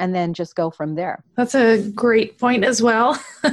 and 0.00 0.14
then 0.14 0.32
just 0.34 0.56
go 0.56 0.70
from 0.70 0.94
there. 0.96 1.22
That's 1.36 1.54
a 1.54 1.88
great 1.90 2.38
point 2.38 2.64
as 2.64 2.82
well. 2.82 3.22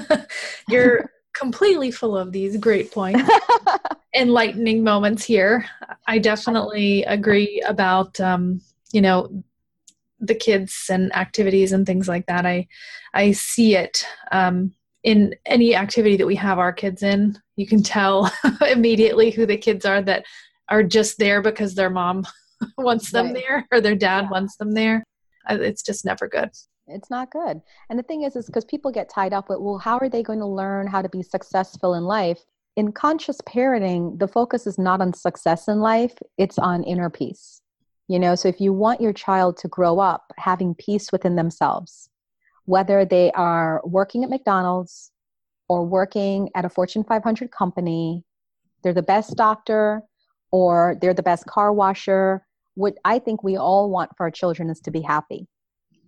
You're 0.69 1.12
completely 1.36 1.91
full 1.91 2.17
of 2.17 2.31
these 2.31 2.57
great 2.57 2.91
points, 2.91 3.29
enlightening 4.15 4.83
moments 4.83 5.23
here. 5.25 5.65
I 6.07 6.17
definitely 6.17 7.03
agree 7.03 7.62
about, 7.67 8.19
um, 8.21 8.62
you 8.93 9.01
know, 9.01 9.43
the 10.19 10.33
kids 10.33 10.86
and 10.89 11.13
activities 11.15 11.73
and 11.73 11.86
things 11.86 12.07
like 12.07 12.25
that. 12.27 12.45
I, 12.45 12.67
I 13.13 13.33
see 13.33 13.75
it 13.75 14.05
um, 14.31 14.71
in 15.03 15.36
any 15.45 15.75
activity 15.75 16.17
that 16.17 16.27
we 16.27 16.36
have 16.36 16.60
our 16.60 16.73
kids 16.73 17.03
in. 17.03 17.38
You 17.55 17.67
can 17.67 17.83
tell 17.83 18.31
immediately 18.69 19.31
who 19.31 19.45
the 19.45 19.57
kids 19.57 19.86
are 19.86 20.01
that 20.01 20.25
are 20.69 20.83
just 20.83 21.17
there 21.17 21.41
because 21.41 21.75
their 21.75 21.89
mom 21.89 22.25
wants 22.77 23.12
them 23.12 23.27
right. 23.27 23.36
there 23.36 23.67
or 23.71 23.81
their 23.81 23.95
dad 23.95 24.25
yeah. 24.25 24.29
wants 24.29 24.57
them 24.57 24.73
there 24.73 25.03
it's 25.49 25.81
just 25.81 26.05
never 26.05 26.27
good 26.27 26.49
it's 26.88 27.10
not 27.10 27.31
good 27.31 27.62
and 27.89 27.97
the 27.97 28.03
thing 28.03 28.23
is 28.23 28.36
is 28.36 28.45
because 28.45 28.65
people 28.65 28.91
get 28.91 29.10
tied 29.10 29.33
up 29.33 29.49
with 29.49 29.60
well 29.60 29.77
how 29.77 29.97
are 29.97 30.10
they 30.10 30.23
going 30.23 30.39
to 30.39 30.45
learn 30.45 30.88
how 30.88 31.01
to 31.01 31.10
be 31.10 31.21
successful 31.21 31.93
in 31.93 32.03
life 32.03 32.39
in 32.75 32.91
conscious 32.91 33.39
parenting 33.41 34.17
the 34.19 34.27
focus 34.27 34.67
is 34.67 34.77
not 34.77 35.01
on 35.01 35.13
success 35.13 35.67
in 35.67 35.79
life 35.79 36.13
it's 36.38 36.57
on 36.57 36.83
inner 36.83 37.10
peace 37.10 37.62
you 38.07 38.19
know 38.19 38.36
so 38.36 38.47
if 38.47 38.60
you 38.60 38.73
want 38.73 39.01
your 39.01 39.13
child 39.13 39.57
to 39.57 39.67
grow 39.67 39.99
up 39.99 40.33
having 40.38 40.75
peace 40.75 41.12
within 41.12 41.36
themselves 41.36 42.10
whether 42.67 43.03
they 43.03 43.32
are 43.32 43.82
working 43.84 44.23
at 44.23 44.30
mcdonald's 44.30 45.12
or 45.67 45.84
working 45.86 46.49
at 46.56 46.63
a 46.63 46.69
fortune 46.69 47.03
500 47.03 47.51
company 47.51 48.23
they're 48.84 48.93
the 48.93 49.01
best 49.01 49.36
doctor 49.36 50.01
or 50.51 50.95
they're 51.01 51.13
the 51.13 51.23
best 51.23 51.45
car 51.45 51.73
washer 51.73 52.47
what 52.77 52.93
I 53.03 53.17
think 53.17 53.43
we 53.43 53.58
all 53.58 53.89
want 53.89 54.12
for 54.15 54.27
our 54.27 54.32
children 54.32 54.69
is 54.69 54.80
to 54.82 54.91
be 54.91 55.01
happy. 55.01 55.47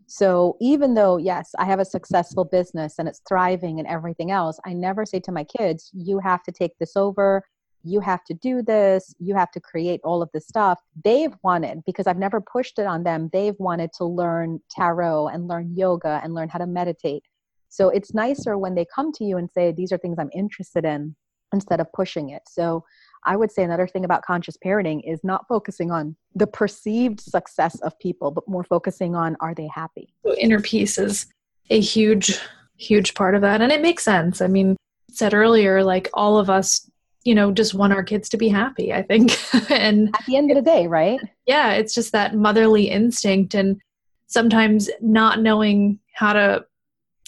So 0.05 0.55
even 0.61 0.93
though, 0.93 1.17
yes, 1.17 1.49
I 1.57 1.65
have 1.65 1.79
a 1.79 1.85
successful 1.85 2.45
business 2.45 2.99
and 2.99 3.07
it's 3.07 3.21
thriving 3.27 3.79
and 3.79 3.87
everything 3.87 4.29
else, 4.29 4.59
I 4.65 4.73
never 4.73 5.03
say 5.03 5.19
to 5.21 5.31
my 5.31 5.43
kids, 5.43 5.89
you 5.93 6.19
have 6.19 6.43
to 6.43 6.51
take 6.51 6.77
this 6.77 6.95
over. 6.95 7.43
You 7.83 7.99
have 8.01 8.23
to 8.25 8.33
do 8.33 8.61
this. 8.61 9.13
You 9.19 9.35
have 9.35 9.51
to 9.51 9.59
create 9.59 10.01
all 10.03 10.21
of 10.21 10.29
this 10.33 10.47
stuff. 10.47 10.79
They've 11.03 11.33
wanted, 11.43 11.83
because 11.85 12.07
I've 12.07 12.17
never 12.17 12.41
pushed 12.41 12.77
it 12.79 12.85
on 12.85 13.03
them, 13.03 13.29
they've 13.31 13.55
wanted 13.57 13.91
to 13.93 14.05
learn 14.05 14.59
tarot 14.69 15.29
and 15.29 15.47
learn 15.47 15.75
yoga 15.75 16.19
and 16.23 16.33
learn 16.33 16.49
how 16.49 16.59
to 16.59 16.67
meditate. 16.67 17.23
So 17.69 17.89
it's 17.89 18.13
nicer 18.13 18.57
when 18.57 18.75
they 18.75 18.85
come 18.93 19.11
to 19.13 19.23
you 19.23 19.37
and 19.37 19.49
say, 19.49 19.71
these 19.71 19.91
are 19.91 19.97
things 19.97 20.17
I'm 20.19 20.31
interested 20.33 20.85
in 20.85 21.15
instead 21.53 21.79
of 21.79 21.91
pushing 21.93 22.29
it. 22.29 22.43
So 22.47 22.83
I 23.25 23.35
would 23.35 23.51
say 23.51 23.63
another 23.63 23.87
thing 23.87 24.05
about 24.05 24.23
conscious 24.23 24.57
parenting 24.57 25.01
is 25.05 25.23
not 25.23 25.47
focusing 25.47 25.91
on 25.91 26.15
the 26.35 26.47
perceived 26.47 27.19
success 27.19 27.79
of 27.81 27.97
people, 27.99 28.31
but 28.31 28.47
more 28.47 28.63
focusing 28.63 29.15
on 29.15 29.35
are 29.39 29.53
they 29.53 29.67
happy? 29.67 30.13
Inner 30.37 30.61
peace 30.61 30.97
is 30.97 31.27
a 31.69 31.79
huge, 31.79 32.39
huge 32.77 33.13
part 33.13 33.35
of 33.35 33.41
that. 33.41 33.61
And 33.61 33.71
it 33.71 33.81
makes 33.81 34.03
sense. 34.03 34.41
I 34.41 34.47
mean, 34.47 34.75
said 35.11 35.33
earlier, 35.33 35.83
like 35.83 36.09
all 36.13 36.37
of 36.37 36.49
us, 36.49 36.89
you 37.29 37.35
know, 37.35 37.51
just 37.51 37.75
want 37.75 37.93
our 37.93 38.01
kids 38.01 38.27
to 38.29 38.37
be 38.37 38.47
happy, 38.47 38.91
I 38.91 39.03
think. 39.03 39.37
and 39.69 40.09
at 40.15 40.25
the 40.25 40.35
end 40.35 40.49
of 40.49 40.55
the 40.55 40.63
day, 40.63 40.87
right? 40.87 41.19
Yeah, 41.45 41.73
it's 41.73 41.93
just 41.93 42.11
that 42.13 42.33
motherly 42.33 42.89
instinct 42.89 43.53
and 43.53 43.79
sometimes 44.25 44.89
not 44.99 45.39
knowing 45.39 45.99
how 46.15 46.33
to 46.33 46.65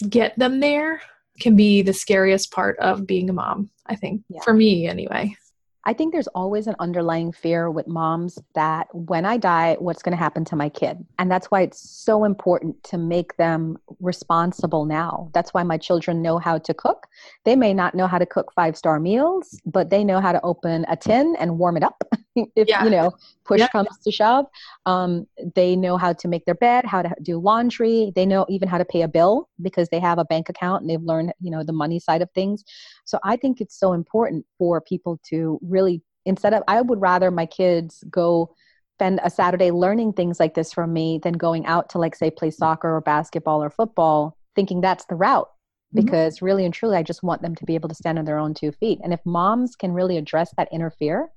get 0.08 0.36
them 0.36 0.58
there 0.58 1.00
can 1.38 1.54
be 1.54 1.82
the 1.82 1.92
scariest 1.92 2.50
part 2.50 2.76
of 2.80 3.06
being 3.06 3.30
a 3.30 3.32
mom, 3.32 3.70
I 3.86 3.94
think, 3.94 4.24
yeah. 4.28 4.40
for 4.42 4.52
me 4.52 4.88
anyway. 4.88 5.36
I 5.84 5.92
think 5.92 6.12
there's 6.12 6.28
always 6.28 6.66
an 6.68 6.76
underlying 6.78 7.32
fear 7.32 7.70
with 7.70 7.88
moms 7.88 8.38
that 8.54 8.86
when 8.94 9.24
I 9.24 9.36
die, 9.36 9.76
what's 9.80 10.02
going 10.02 10.12
to 10.12 10.22
happen 10.22 10.44
to 10.46 10.56
my 10.56 10.68
kid? 10.68 11.04
And 11.18 11.30
that's 11.30 11.50
why 11.50 11.62
it's 11.62 11.80
so 11.80 12.24
important 12.24 12.82
to 12.84 12.98
make 12.98 13.36
them 13.36 13.78
responsible 14.00 14.84
now. 14.84 15.28
That's 15.34 15.52
why 15.52 15.64
my 15.64 15.78
children 15.78 16.22
know 16.22 16.38
how 16.38 16.58
to 16.58 16.72
cook. 16.74 17.08
They 17.44 17.56
may 17.56 17.74
not 17.74 17.94
know 17.94 18.06
how 18.06 18.18
to 18.18 18.26
cook 18.26 18.52
five 18.54 18.76
star 18.76 19.00
meals, 19.00 19.60
but 19.66 19.90
they 19.90 20.04
know 20.04 20.20
how 20.20 20.32
to 20.32 20.40
open 20.42 20.86
a 20.88 20.96
tin 20.96 21.34
and 21.38 21.58
warm 21.58 21.76
it 21.76 21.82
up. 21.82 22.04
if 22.34 22.68
yeah. 22.68 22.84
you 22.84 22.90
know 22.90 23.12
push 23.44 23.60
yeah. 23.60 23.68
comes 23.68 23.98
to 23.98 24.10
shove 24.10 24.46
um, 24.86 25.26
they 25.54 25.76
know 25.76 25.96
how 25.96 26.12
to 26.12 26.28
make 26.28 26.44
their 26.44 26.54
bed 26.54 26.84
how 26.84 27.02
to 27.02 27.14
do 27.22 27.38
laundry 27.38 28.12
they 28.14 28.24
know 28.24 28.46
even 28.48 28.68
how 28.68 28.78
to 28.78 28.84
pay 28.84 29.02
a 29.02 29.08
bill 29.08 29.48
because 29.60 29.88
they 29.88 30.00
have 30.00 30.18
a 30.18 30.24
bank 30.24 30.48
account 30.48 30.82
and 30.82 30.90
they've 30.90 31.02
learned 31.02 31.32
you 31.40 31.50
know 31.50 31.62
the 31.62 31.72
money 31.72 31.98
side 31.98 32.22
of 32.22 32.30
things 32.34 32.64
so 33.04 33.18
i 33.24 33.36
think 33.36 33.60
it's 33.60 33.78
so 33.78 33.92
important 33.92 34.44
for 34.58 34.80
people 34.80 35.20
to 35.28 35.58
really 35.62 36.02
instead 36.24 36.54
of 36.54 36.62
i 36.68 36.80
would 36.80 37.00
rather 37.00 37.30
my 37.30 37.46
kids 37.46 38.02
go 38.10 38.54
spend 38.96 39.20
a 39.22 39.30
saturday 39.30 39.70
learning 39.70 40.12
things 40.12 40.40
like 40.40 40.54
this 40.54 40.72
from 40.72 40.92
me 40.92 41.18
than 41.22 41.34
going 41.34 41.66
out 41.66 41.88
to 41.90 41.98
like 41.98 42.14
say 42.14 42.30
play 42.30 42.50
soccer 42.50 42.96
or 42.96 43.00
basketball 43.00 43.62
or 43.62 43.70
football 43.70 44.36
thinking 44.54 44.80
that's 44.80 45.04
the 45.06 45.14
route 45.14 45.48
mm-hmm. 45.48 46.04
because 46.04 46.36
mm-hmm. 46.36 46.46
really 46.46 46.64
and 46.64 46.72
truly 46.72 46.96
i 46.96 47.02
just 47.02 47.22
want 47.22 47.42
them 47.42 47.54
to 47.54 47.64
be 47.66 47.74
able 47.74 47.88
to 47.88 47.94
stand 47.94 48.18
on 48.18 48.24
their 48.24 48.38
own 48.38 48.54
two 48.54 48.72
feet 48.72 48.98
and 49.02 49.12
if 49.12 49.20
moms 49.26 49.76
can 49.76 49.92
really 49.92 50.16
address 50.16 50.52
that 50.56 50.68
inner 50.72 50.90
fear 50.90 51.30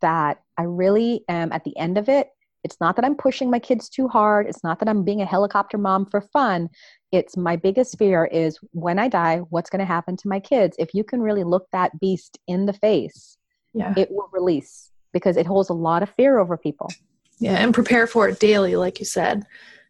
that 0.00 0.42
I 0.56 0.62
really 0.62 1.24
am 1.28 1.52
at 1.52 1.64
the 1.64 1.76
end 1.76 1.98
of 1.98 2.08
it. 2.08 2.28
It's 2.64 2.80
not 2.80 2.96
that 2.96 3.04
I'm 3.04 3.14
pushing 3.14 3.48
my 3.48 3.60
kids 3.60 3.88
too 3.88 4.08
hard. 4.08 4.48
It's 4.48 4.64
not 4.64 4.80
that 4.80 4.88
I'm 4.88 5.04
being 5.04 5.22
a 5.22 5.26
helicopter 5.26 5.78
mom 5.78 6.06
for 6.06 6.20
fun. 6.20 6.68
It's 7.12 7.36
my 7.36 7.54
biggest 7.54 7.96
fear 7.96 8.24
is 8.24 8.58
when 8.72 8.98
I 8.98 9.08
die, 9.08 9.38
what's 9.50 9.70
going 9.70 9.80
to 9.80 9.86
happen 9.86 10.16
to 10.16 10.28
my 10.28 10.40
kids? 10.40 10.76
If 10.78 10.92
you 10.92 11.04
can 11.04 11.20
really 11.20 11.44
look 11.44 11.68
that 11.72 11.98
beast 12.00 12.38
in 12.48 12.66
the 12.66 12.72
face, 12.72 13.38
yeah. 13.72 13.94
it 13.96 14.10
will 14.10 14.28
release 14.32 14.90
because 15.12 15.36
it 15.36 15.46
holds 15.46 15.68
a 15.68 15.74
lot 15.74 16.02
of 16.02 16.10
fear 16.10 16.38
over 16.38 16.56
people. 16.56 16.90
Yeah, 17.38 17.52
and 17.52 17.72
prepare 17.72 18.06
for 18.06 18.28
it 18.28 18.40
daily, 18.40 18.76
like 18.76 18.98
you 18.98 19.04
said, 19.04 19.44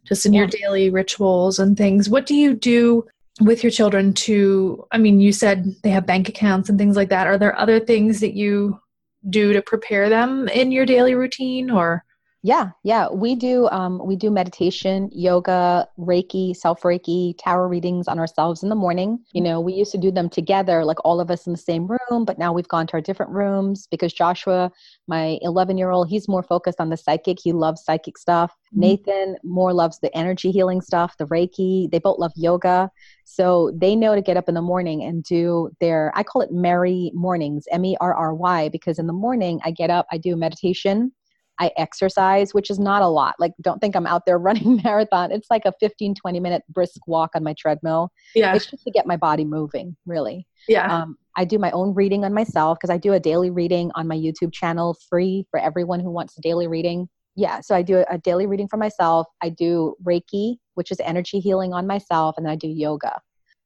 just 0.04 0.26
in 0.26 0.32
yeah. 0.32 0.40
your 0.40 0.48
daily 0.48 0.90
rituals 0.90 1.58
and 1.58 1.76
things. 1.76 2.08
What 2.08 2.26
do 2.26 2.34
you 2.34 2.54
do 2.54 3.06
with 3.40 3.62
your 3.62 3.70
children 3.70 4.12
to? 4.14 4.86
I 4.90 4.98
mean, 4.98 5.20
you 5.20 5.32
said 5.32 5.74
they 5.82 5.90
have 5.90 6.06
bank 6.06 6.28
accounts 6.28 6.68
and 6.68 6.78
things 6.78 6.96
like 6.96 7.08
that. 7.08 7.26
Are 7.26 7.38
there 7.38 7.58
other 7.58 7.80
things 7.80 8.20
that 8.20 8.34
you 8.34 8.80
do 9.28 9.52
to 9.52 9.62
prepare 9.62 10.08
them 10.08 10.48
in 10.48 10.72
your 10.72 10.86
daily 10.86 11.14
routine 11.14 11.70
or 11.70 12.04
yeah 12.46 12.70
yeah 12.84 13.08
we 13.10 13.34
do 13.34 13.68
um, 13.70 14.00
we 14.06 14.14
do 14.14 14.30
meditation 14.30 15.10
yoga 15.12 15.88
reiki 15.98 16.54
self 16.54 16.82
reiki 16.82 17.34
tarot 17.38 17.66
readings 17.66 18.06
on 18.06 18.20
ourselves 18.20 18.62
in 18.62 18.68
the 18.68 18.76
morning. 18.76 19.18
You 19.32 19.42
know 19.42 19.60
we 19.60 19.72
used 19.72 19.90
to 19.92 19.98
do 19.98 20.12
them 20.12 20.28
together 20.30 20.84
like 20.84 20.98
all 21.04 21.20
of 21.20 21.28
us 21.28 21.46
in 21.46 21.52
the 21.52 21.58
same 21.58 21.88
room 21.88 22.24
but 22.24 22.38
now 22.38 22.52
we've 22.52 22.68
gone 22.68 22.86
to 22.86 22.92
our 22.94 23.00
different 23.00 23.32
rooms 23.32 23.88
because 23.90 24.12
joshua 24.12 24.70
my 25.08 25.38
11 25.42 25.76
year 25.76 25.90
old 25.90 26.08
he's 26.08 26.28
more 26.28 26.42
focused 26.42 26.80
on 26.80 26.90
the 26.90 26.96
psychic. 26.96 27.38
He 27.42 27.52
loves 27.52 27.82
psychic 27.82 28.16
stuff. 28.16 28.52
Mm-hmm. 28.52 28.80
nathan 28.80 29.36
more 29.42 29.72
loves 29.72 29.98
the 29.98 30.16
energy 30.16 30.52
healing 30.52 30.80
stuff 30.80 31.16
the 31.18 31.26
reiki. 31.26 31.90
They 31.90 31.98
both 31.98 32.18
love 32.20 32.32
yoga. 32.36 32.90
So 33.24 33.72
they 33.74 33.96
know 33.96 34.14
to 34.14 34.22
get 34.22 34.36
up 34.36 34.48
in 34.48 34.54
the 34.54 34.62
morning 34.62 35.02
and 35.02 35.24
do 35.24 35.70
their 35.80 36.12
i 36.14 36.22
call 36.22 36.42
it 36.42 36.52
merry 36.52 37.10
mornings 37.12 37.64
m-e-r-r-y 37.72 38.68
because 38.68 39.00
in 39.00 39.08
the 39.08 39.12
morning 39.12 39.58
i 39.64 39.72
get 39.72 39.90
up 39.90 40.06
i 40.12 40.18
do 40.18 40.36
meditation 40.36 41.10
I 41.58 41.70
exercise, 41.76 42.52
which 42.52 42.70
is 42.70 42.78
not 42.78 43.02
a 43.02 43.08
lot. 43.08 43.34
Like, 43.38 43.52
don't 43.60 43.80
think 43.80 43.96
I'm 43.96 44.06
out 44.06 44.26
there 44.26 44.38
running 44.46 44.80
marathon. 44.84 45.32
It's 45.32 45.48
like 45.50 45.62
a 45.64 45.72
15, 45.80 46.14
20 46.14 46.40
minute 46.40 46.62
brisk 46.68 47.06
walk 47.06 47.30
on 47.34 47.42
my 47.42 47.54
treadmill. 47.58 48.10
Yeah. 48.34 48.54
It's 48.54 48.66
just 48.66 48.84
to 48.84 48.90
get 48.90 49.06
my 49.06 49.16
body 49.16 49.44
moving, 49.44 49.96
really. 50.06 50.46
Yeah. 50.68 51.02
Um, 51.02 51.16
I 51.36 51.44
do 51.44 51.58
my 51.58 51.70
own 51.72 51.94
reading 51.94 52.24
on 52.24 52.32
myself 52.32 52.78
because 52.78 52.92
I 52.92 52.98
do 52.98 53.12
a 53.12 53.20
daily 53.20 53.50
reading 53.50 53.90
on 53.94 54.08
my 54.08 54.16
YouTube 54.16 54.52
channel 54.52 54.96
free 55.08 55.46
for 55.50 55.60
everyone 55.60 56.00
who 56.00 56.10
wants 56.10 56.36
a 56.38 56.40
daily 56.40 56.66
reading. 56.66 57.08
Yeah. 57.34 57.60
So 57.60 57.74
I 57.74 57.82
do 57.82 57.98
a, 57.98 58.06
a 58.10 58.18
daily 58.18 58.46
reading 58.46 58.68
for 58.68 58.78
myself. 58.78 59.26
I 59.42 59.50
do 59.50 59.94
Reiki, 60.02 60.56
which 60.74 60.90
is 60.90 60.98
energy 61.00 61.38
healing 61.40 61.74
on 61.74 61.86
myself, 61.86 62.36
and 62.36 62.46
then 62.46 62.52
I 62.52 62.56
do 62.56 62.68
yoga. 62.68 63.20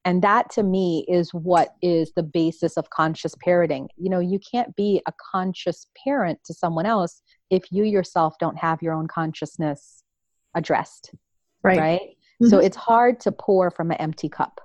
And 0.05 0.23
that 0.23 0.51
to 0.53 0.63
me 0.63 1.05
is 1.09 1.35
what 1.35 1.75
is 1.83 2.13
the 2.17 2.23
basis 2.23 2.77
of 2.79 2.89
conscious 2.89 3.35
parenting. 3.35 3.89
You 3.97 4.09
know, 4.09 4.21
you 4.21 4.39
can't 4.39 4.75
be 4.75 5.03
a 5.07 5.13
conscious 5.33 5.87
parent 6.03 6.39
to 6.45 6.55
someone 6.55 6.87
else 6.87 7.23
if 7.51 7.71
you 7.71 7.85
yourself 7.85 8.39
don't 8.39 8.57
have 8.57 8.81
your 8.81 8.95
own 8.95 9.09
consciousness 9.09 10.05
addressed 10.55 11.15
right 11.63 11.79
right 11.79 12.01
mm-hmm. 12.01 12.49
so 12.49 12.59
it's 12.59 12.77
hard 12.77 13.21
to 13.21 13.31
pour 13.33 13.71
from 13.71 13.91
an 13.91 13.97
empty 13.99 14.29
cup 14.29 14.61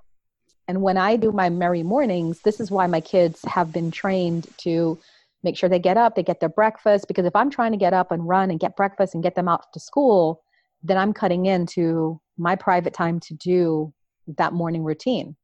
and 0.68 0.82
when 0.82 0.98
i 0.98 1.16
do 1.16 1.32
my 1.32 1.50
merry 1.50 1.84
mornings 1.84 2.42
this 2.42 2.60
is 2.60 2.72
why 2.72 2.88
my 2.88 3.02
kids 3.02 3.42
have 3.46 3.72
been 3.72 3.92
trained 3.92 4.48
to 4.58 4.98
make 5.44 5.56
sure 5.56 5.70
they 5.70 5.80
get 5.80 5.98
up 5.98 6.16
they 6.16 6.24
get 6.24 6.40
their 6.40 6.50
breakfast 6.50 7.08
because 7.08 7.26
if 7.26 7.36
i'm 7.36 7.50
trying 7.50 7.72
to 7.72 7.78
get 7.78 7.94
up 7.94 8.12
and 8.12 8.28
run 8.28 8.50
and 8.50 8.60
get 8.60 8.76
breakfast 8.76 9.14
and 9.14 9.24
get 9.24 9.36
them 9.36 9.48
out 9.48 9.66
to 9.74 9.80
school 9.80 10.42
then 10.84 10.98
i'm 10.98 11.14
cutting 11.14 11.46
into 11.46 12.20
my 12.38 12.56
private 12.56 12.94
time 12.94 13.20
to 13.20 13.34
do 13.36 13.94
that 14.38 14.54
morning 14.54 14.84
routine. 14.84 15.36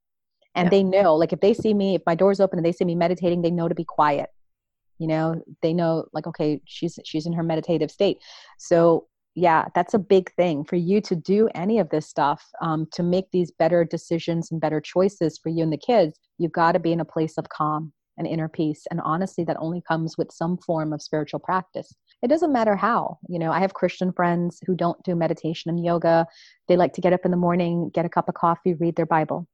And 0.55 0.65
yeah. 0.65 0.69
they 0.69 0.83
know 0.83 1.15
like 1.15 1.33
if 1.33 1.39
they 1.39 1.53
see 1.53 1.73
me 1.73 1.95
if 1.95 2.01
my 2.05 2.15
door's 2.15 2.39
open 2.39 2.59
and 2.59 2.65
they 2.65 2.71
see 2.71 2.85
me 2.85 2.95
meditating 2.95 3.41
they 3.41 3.51
know 3.51 3.67
to 3.67 3.75
be 3.75 3.85
quiet. 3.85 4.29
You 4.99 5.07
know 5.07 5.41
they 5.61 5.73
know 5.73 6.05
like 6.13 6.27
okay 6.27 6.61
she's 6.65 6.99
she's 7.05 7.25
in 7.25 7.33
her 7.33 7.43
meditative 7.43 7.91
state. 7.91 8.17
So 8.57 9.07
yeah 9.33 9.65
that's 9.73 9.93
a 9.93 9.99
big 9.99 10.33
thing 10.33 10.65
for 10.65 10.75
you 10.75 10.99
to 10.99 11.15
do 11.15 11.47
any 11.55 11.79
of 11.79 11.89
this 11.89 12.07
stuff 12.07 12.45
um, 12.61 12.85
to 12.91 13.01
make 13.01 13.31
these 13.31 13.51
better 13.51 13.85
decisions 13.85 14.51
and 14.51 14.59
better 14.59 14.81
choices 14.81 15.37
for 15.37 15.49
you 15.49 15.63
and 15.63 15.71
the 15.71 15.77
kids. 15.77 16.19
You've 16.37 16.51
got 16.51 16.73
to 16.73 16.79
be 16.79 16.91
in 16.91 16.99
a 16.99 17.05
place 17.05 17.37
of 17.37 17.47
calm 17.49 17.93
and 18.17 18.27
inner 18.27 18.49
peace 18.49 18.83
and 18.91 18.99
honestly 19.01 19.45
that 19.45 19.57
only 19.59 19.81
comes 19.87 20.17
with 20.17 20.31
some 20.31 20.57
form 20.57 20.91
of 20.91 21.01
spiritual 21.01 21.39
practice 21.39 21.95
it 22.21 22.27
doesn't 22.27 22.53
matter 22.53 22.75
how 22.75 23.17
you 23.27 23.39
know 23.39 23.51
i 23.51 23.60
have 23.60 23.73
christian 23.73 24.12
friends 24.12 24.62
who 24.65 24.75
don't 24.75 25.01
do 25.03 25.15
meditation 25.15 25.69
and 25.69 25.84
yoga. 25.84 26.25
They 26.67 26.77
like 26.77 26.93
to 26.93 27.01
get 27.01 27.13
up 27.13 27.25
in 27.25 27.31
the 27.31 27.38
morning 27.38 27.89
get 27.93 28.05
a 28.05 28.10
cup 28.10 28.29
of 28.29 28.36
coffee 28.36 28.73
read 28.73 28.95
their 28.95 29.05
bible. 29.05 29.47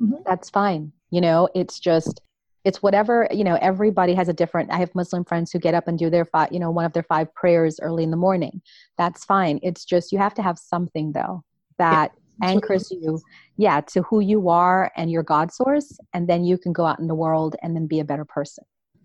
Mm-hmm. 0.00 0.22
that's 0.26 0.50
fine. 0.50 0.92
You 1.10 1.20
know 1.20 1.48
it's 1.54 1.78
just 1.78 2.20
it's 2.64 2.82
whatever 2.82 3.28
you 3.30 3.44
know 3.44 3.58
everybody 3.60 4.14
has 4.14 4.28
a 4.28 4.32
different 4.32 4.72
i 4.72 4.78
have 4.78 4.94
muslim 4.94 5.24
friends 5.24 5.52
who 5.52 5.58
get 5.58 5.74
up 5.74 5.86
and 5.86 5.98
do 5.98 6.08
their 6.08 6.24
five 6.24 6.48
you 6.50 6.58
know 6.58 6.70
one 6.70 6.86
of 6.86 6.94
their 6.94 7.02
five 7.02 7.32
prayers 7.34 7.78
early 7.80 8.02
in 8.02 8.10
the 8.10 8.16
morning. 8.16 8.60
That's 8.98 9.24
fine. 9.24 9.60
It's 9.62 9.84
just 9.84 10.12
you 10.12 10.18
have 10.18 10.34
to 10.34 10.42
have 10.42 10.58
something 10.58 11.12
though 11.12 11.44
that 11.78 12.12
yeah. 12.42 12.48
anchors 12.48 12.90
you 12.90 13.20
yeah 13.56 13.80
to 13.80 14.02
who 14.02 14.20
you 14.20 14.48
are 14.48 14.90
and 14.96 15.10
your 15.10 15.22
god 15.22 15.52
source 15.52 15.98
and 16.12 16.28
then 16.28 16.44
you 16.44 16.58
can 16.58 16.72
go 16.72 16.86
out 16.86 16.98
in 16.98 17.06
the 17.06 17.14
world 17.14 17.54
and 17.62 17.76
then 17.76 17.86
be 17.86 18.00
a 18.00 18.04
better 18.04 18.24
person. 18.24 18.64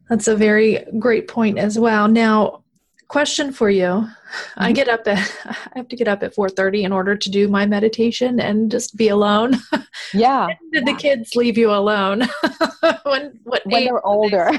That's 0.10 0.28
a 0.28 0.36
very 0.36 0.86
great 0.98 1.28
point 1.28 1.60
as 1.60 1.78
well. 1.78 2.08
Now 2.08 2.64
question 3.10 3.52
for 3.52 3.70
you. 3.70 4.08
Mm-hmm. 4.30 4.64
i 4.64 4.72
get 4.72 4.88
up 4.88 5.08
at 5.08 5.18
i 5.46 5.78
have 5.80 5.88
to 5.88 5.96
get 5.96 6.08
up 6.08 6.22
at 6.22 6.36
4.30 6.36 6.84
in 6.84 6.92
order 6.94 7.16
to 7.16 7.30
do 7.32 7.48
my 7.48 7.66
meditation 7.66 8.40
and 8.40 8.72
just 8.72 8.96
be 8.96 9.10
alone. 9.10 9.56
Yeah. 10.14 10.48
Did 10.72 10.88
yeah. 10.88 10.94
the 10.94 11.00
kids 11.00 11.36
leave 11.36 11.58
you 11.58 11.72
alone? 11.72 12.28
When 13.04 13.40
what 13.44 13.62
when 13.66 13.86
they're 13.86 14.06
older. 14.06 14.50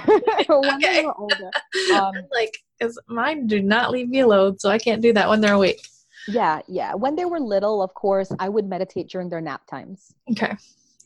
when 0.49 0.75
okay. 0.75 1.03
they're 1.03 1.15
older. 1.19 1.51
Um, 1.95 2.15
like 2.31 2.59
because 2.79 2.99
mine 3.09 3.47
do 3.47 3.61
not 3.63 3.91
leave 3.91 4.09
me 4.09 4.21
alone 4.21 4.59
so 4.59 4.69
i 4.71 4.79
can't 4.79 5.03
do 5.03 5.13
that 5.13 5.29
when 5.29 5.41
they're 5.41 5.55
awake 5.55 5.81
yeah 6.29 6.61
yeah. 6.69 6.95
When 6.95 7.17
they 7.17 7.25
were 7.25 7.41
little 7.41 7.83
of 7.83 7.95
course 7.95 8.31
i 8.39 8.49
would 8.49 8.67
meditate 8.69 9.09
during 9.09 9.29
their 9.31 9.41
nap 9.41 9.63
times. 9.67 10.13
Okay 10.31 10.55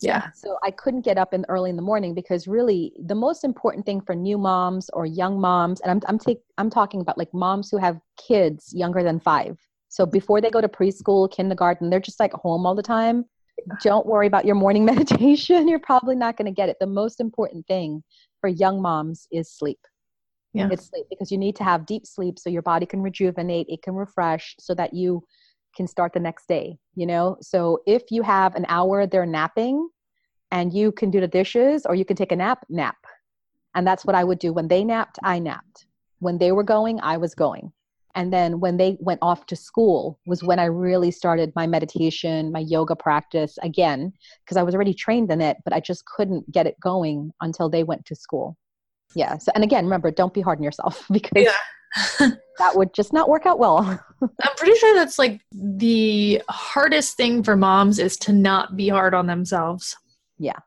yeah. 0.05 0.31
So 0.35 0.59
I 0.62 0.71
couldn't 0.71 1.03
get 1.03 1.19
up 1.19 1.35
in 1.35 1.45
early 1.49 1.71
in 1.71 1.77
the 1.77 1.83
morning 1.83 2.14
because 2.14 2.47
really 2.47 2.93
the 3.05 3.14
most 3.14 3.45
important 3.45 3.87
thing 3.87 4.01
for 4.01 4.14
new 4.14 4.38
moms 4.38 4.90
or 4.90 5.07
young 5.07 5.40
moms, 5.40 5.81
and 5.81 5.90
I'm 5.90 6.01
I'm 6.07 6.19
take 6.19 6.40
I'm 6.59 6.71
talking 6.71 7.01
about 7.01 7.19
like 7.19 7.33
moms 7.33 7.71
who 7.71 7.79
have 7.79 7.99
kids 8.17 8.73
younger 8.75 9.03
than 9.03 9.21
five. 9.21 9.59
So 9.88 10.05
before 10.05 10.40
they 10.40 10.51
go 10.51 10.61
to 10.61 10.69
preschool, 10.69 11.31
kindergarten, 11.31 11.88
they're 11.88 12.01
just 12.01 12.19
like 12.19 12.33
home 12.33 12.67
all 12.67 12.75
the 12.75 12.83
time. 12.83 13.25
Don't 13.83 14.07
worry 14.07 14.27
about 14.27 14.45
your 14.45 14.57
morning 14.57 14.85
meditation. 14.93 15.69
You're 15.69 15.79
probably 15.79 16.17
not 16.17 16.37
going 16.37 16.47
to 16.47 16.53
get 16.53 16.69
it. 16.69 16.79
The 16.81 16.87
most 16.87 17.21
important 17.21 17.67
thing 17.69 18.03
for 18.40 18.49
young 18.49 18.83
moms 18.83 19.29
is 19.31 19.53
sleep. 19.53 19.79
Yeah. 20.53 20.69
It's 20.71 20.87
sleep 20.87 21.07
because 21.11 21.31
you 21.33 21.38
need 21.38 21.57
to 21.57 21.64
have 21.64 21.87
deep 21.87 22.07
sleep 22.07 22.38
so 22.38 22.49
your 22.49 22.62
body 22.62 22.87
can 22.87 23.03
rejuvenate, 23.03 23.67
it 23.69 23.83
can 23.83 23.95
refresh 23.95 24.55
so 24.59 24.75
that 24.75 24.95
you 24.95 25.23
can 25.77 25.87
start 25.87 26.12
the 26.12 26.21
next 26.21 26.47
day, 26.47 26.77
you 26.95 27.07
know? 27.07 27.37
So 27.40 27.81
if 27.87 28.03
you 28.11 28.23
have 28.23 28.55
an 28.55 28.64
hour 28.69 29.07
they're 29.07 29.27
napping 29.27 29.88
and 30.55 30.73
you 30.73 30.93
can 30.93 31.11
do 31.11 31.21
the 31.21 31.27
dishes 31.27 31.85
or 31.85 31.97
you 31.97 32.05
can 32.05 32.17
take 32.17 32.31
a 32.31 32.37
nap, 32.37 32.64
nap. 32.69 32.97
And 33.75 33.85
that's 33.85 34.05
what 34.05 34.14
I 34.14 34.23
would 34.23 34.38
do. 34.38 34.53
When 34.53 34.69
they 34.69 34.85
napped, 34.85 35.19
I 35.25 35.40
napped. 35.40 35.87
When 36.21 36.38
they 36.38 36.53
were 36.53 36.62
going, 36.62 37.01
I 37.01 37.17
was 37.17 37.35
going. 37.35 37.73
And 38.14 38.33
then 38.33 38.61
when 38.61 38.77
they 38.77 38.97
went 39.01 39.19
off 39.21 39.47
to 39.47 39.57
school 39.57 40.21
was 40.27 40.45
when 40.45 40.61
I 40.61 40.67
really 40.67 41.11
started 41.11 41.53
my 41.57 41.67
meditation, 41.67 42.53
my 42.53 42.61
yoga 42.61 42.95
practice 42.95 43.59
again, 43.62 44.12
because 44.45 44.57
I 44.57 44.62
was 44.62 44.77
already 44.77 44.95
trained 44.95 45.33
in 45.33 45.40
it, 45.40 45.57
but 45.64 45.73
I 45.73 45.81
just 45.81 46.05
couldn't 46.07 46.51
get 46.53 46.69
it 46.69 46.79
going 46.79 47.33
until 47.40 47.69
they 47.69 47.83
went 47.83 48.07
to 48.07 48.14
school. 48.14 48.57
Yeah. 49.17 49.38
So, 49.38 49.51
and 49.57 49.64
again, 49.64 49.85
remember, 49.85 50.12
don't 50.12 50.33
be 50.33 50.40
hard 50.40 50.61
on 50.61 50.62
yourself 50.62 51.05
because 51.12 51.49
yeah. 51.49 52.31
that 52.59 52.77
would 52.77 52.95
just 52.95 53.12
not 53.12 53.29
work 53.29 53.45
out 53.45 53.59
well. 53.59 53.81
I'm 54.23 54.57
pretty 54.57 54.79
sure 54.79 54.95
that's 54.95 55.19
like 55.19 55.40
the 55.51 56.40
hardest 56.49 57.17
thing 57.17 57.43
for 57.43 57.57
moms 57.57 57.99
is 57.99 58.17
to 58.19 58.33
not 58.33 58.77
be 58.77 58.88
hard 58.88 59.14
on 59.14 59.27
themselves. 59.27 59.97
Yeah. 60.38 60.59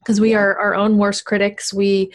Because 0.00 0.20
we 0.20 0.32
yeah. 0.32 0.38
are 0.38 0.58
our 0.58 0.74
own 0.74 0.98
worst 0.98 1.24
critics. 1.24 1.72
We 1.72 2.12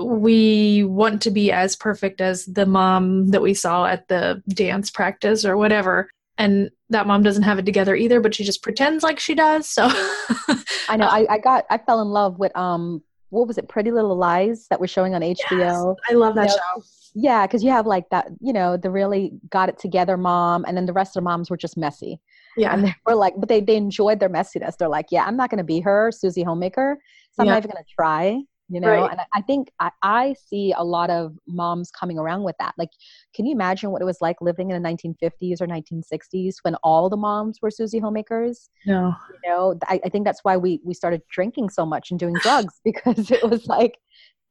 we 0.00 0.84
want 0.84 1.22
to 1.22 1.30
be 1.30 1.50
as 1.50 1.74
perfect 1.74 2.20
as 2.20 2.44
the 2.46 2.64
mom 2.64 3.28
that 3.28 3.42
we 3.42 3.54
saw 3.54 3.86
at 3.86 4.06
the 4.08 4.42
dance 4.48 4.90
practice 4.90 5.44
or 5.44 5.56
whatever. 5.56 6.08
And 6.38 6.70
that 6.90 7.06
mom 7.06 7.22
doesn't 7.22 7.42
have 7.42 7.58
it 7.58 7.66
together 7.66 7.94
either, 7.94 8.20
but 8.20 8.34
she 8.34 8.44
just 8.44 8.62
pretends 8.62 9.02
like 9.02 9.18
she 9.18 9.34
does. 9.34 9.68
So 9.68 9.88
I 10.88 10.96
know 10.96 11.06
I, 11.06 11.26
I 11.28 11.38
got 11.38 11.64
I 11.68 11.78
fell 11.78 12.00
in 12.00 12.08
love 12.08 12.38
with 12.38 12.56
um 12.56 13.02
what 13.30 13.46
was 13.46 13.58
it, 13.58 13.68
Pretty 13.68 13.90
Little 13.90 14.16
Lies 14.16 14.66
that 14.68 14.80
was 14.80 14.90
showing 14.90 15.14
on 15.14 15.22
HBO. 15.22 15.36
Yes, 15.52 15.84
I 16.08 16.14
love 16.14 16.34
that 16.34 16.50
you 16.50 16.56
know, 16.56 16.82
show. 16.82 16.82
Yeah, 17.14 17.46
because 17.46 17.64
you 17.64 17.70
have 17.70 17.86
like 17.86 18.08
that, 18.10 18.28
you 18.40 18.52
know, 18.52 18.76
the 18.76 18.90
really 18.90 19.32
got 19.48 19.68
it 19.68 19.78
together 19.78 20.16
mom, 20.16 20.64
and 20.66 20.76
then 20.76 20.86
the 20.86 20.92
rest 20.92 21.16
of 21.16 21.22
the 21.22 21.24
moms 21.24 21.50
were 21.50 21.56
just 21.56 21.76
messy. 21.76 22.20
Yeah. 22.56 22.72
And 22.72 22.84
they 22.84 22.94
were 23.06 23.14
like, 23.14 23.34
but 23.36 23.48
they, 23.48 23.60
they 23.60 23.76
enjoyed 23.76 24.20
their 24.20 24.28
messiness. 24.28 24.76
They're 24.76 24.88
like, 24.88 25.06
yeah, 25.10 25.24
I'm 25.24 25.36
not 25.36 25.50
going 25.50 25.58
to 25.58 25.64
be 25.64 25.80
her, 25.80 26.10
Susie 26.12 26.42
Homemaker. 26.42 26.98
So 27.32 27.42
I'm 27.42 27.46
yeah. 27.46 27.52
not 27.54 27.58
even 27.58 27.70
going 27.70 27.84
to 27.84 27.94
try 27.94 28.40
you 28.70 28.80
know 28.80 28.88
right. 28.88 29.10
and 29.10 29.20
i 29.34 29.42
think 29.42 29.70
I, 29.80 29.90
I, 30.02 30.34
see 30.46 30.72
a 30.76 30.84
lot 30.84 31.10
of 31.10 31.36
moms 31.46 31.90
coming 31.90 32.18
around 32.18 32.44
with 32.44 32.56
that 32.58 32.74
like 32.78 32.90
can 33.34 33.44
you 33.44 33.52
imagine 33.52 33.90
what 33.90 34.00
it 34.00 34.04
was 34.04 34.18
like 34.20 34.36
living 34.40 34.70
in 34.70 34.80
the 34.80 34.88
1950s 34.88 35.60
or 35.60 35.66
1960s 35.66 36.56
when 36.62 36.76
all 36.76 37.10
the 37.10 37.16
moms 37.16 37.58
were 37.60 37.70
susie 37.70 37.98
homemakers 37.98 38.70
no 38.86 39.14
you 39.42 39.50
know 39.50 39.74
I, 39.86 40.00
I 40.04 40.08
think 40.08 40.24
that's 40.24 40.44
why 40.44 40.56
we 40.56 40.80
we 40.84 40.94
started 40.94 41.22
drinking 41.30 41.70
so 41.70 41.84
much 41.84 42.10
and 42.10 42.18
doing 42.18 42.34
drugs 42.42 42.80
because 42.84 43.30
it 43.30 43.48
was 43.48 43.66
like 43.66 43.98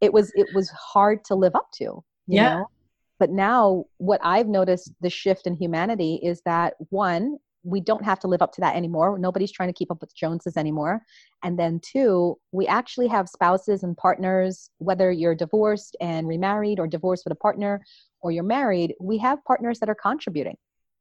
it 0.02 0.14
was 0.14 0.32
it 0.36 0.48
was 0.54 0.70
hard 0.70 1.24
to 1.26 1.36
live 1.36 1.56
up 1.56 1.72
to 1.76 2.04
yeah 2.28 2.58
know? 2.58 2.70
but 3.18 3.32
now 3.32 3.86
what 3.98 4.20
i've 4.24 4.48
noticed 4.48 4.92
the 5.02 5.10
shift 5.10 5.48
in 5.48 5.56
humanity 5.56 6.20
is 6.22 6.42
that 6.46 6.74
one 6.90 7.38
we 7.70 7.82
don't 7.82 8.04
have 8.04 8.20
to 8.20 8.28
live 8.28 8.42
up 8.42 8.54
to 8.54 8.62
that 8.62 8.76
anymore. 8.76 9.18
Nobody's 9.20 9.52
trying 9.52 9.70
to 9.70 9.74
keep 9.74 9.92
up 9.92 10.02
with 10.02 10.16
Joneses 10.16 10.58
anymore. 10.58 11.02
And 11.44 11.58
then, 11.58 11.80
two, 11.80 12.38
we 12.52 12.68
actually 12.68 13.08
have 13.08 13.30
spouses 13.30 13.84
and 13.84 13.96
partners, 13.96 14.70
whether 14.78 15.12
you're 15.12 15.36
divorced 15.36 15.96
and 16.02 16.28
remarried 16.28 16.80
or 16.80 16.88
divorced 16.88 17.26
with 17.26 17.34
a 17.34 17.36
partner 17.36 17.82
or 18.22 18.32
you're 18.32 18.44
married, 18.44 18.96
we 19.00 19.18
have 19.20 19.44
partners 19.46 19.80
that 19.80 19.90
are 19.90 19.96
contributing. 19.96 20.58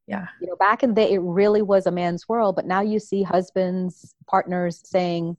Yeah. 0.07 0.27
You 0.41 0.47
know, 0.47 0.57
back 0.57 0.83
in 0.83 0.91
the 0.91 0.95
day, 0.95 1.13
it 1.13 1.19
really 1.19 1.63
was 1.63 1.87
a 1.87 1.91
man's 1.91 2.29
world, 2.29 2.57
but 2.57 2.67
now 2.67 2.81
you 2.81 2.99
see 2.99 3.23
husbands, 3.23 4.15
partners 4.27 4.81
saying, 4.85 5.37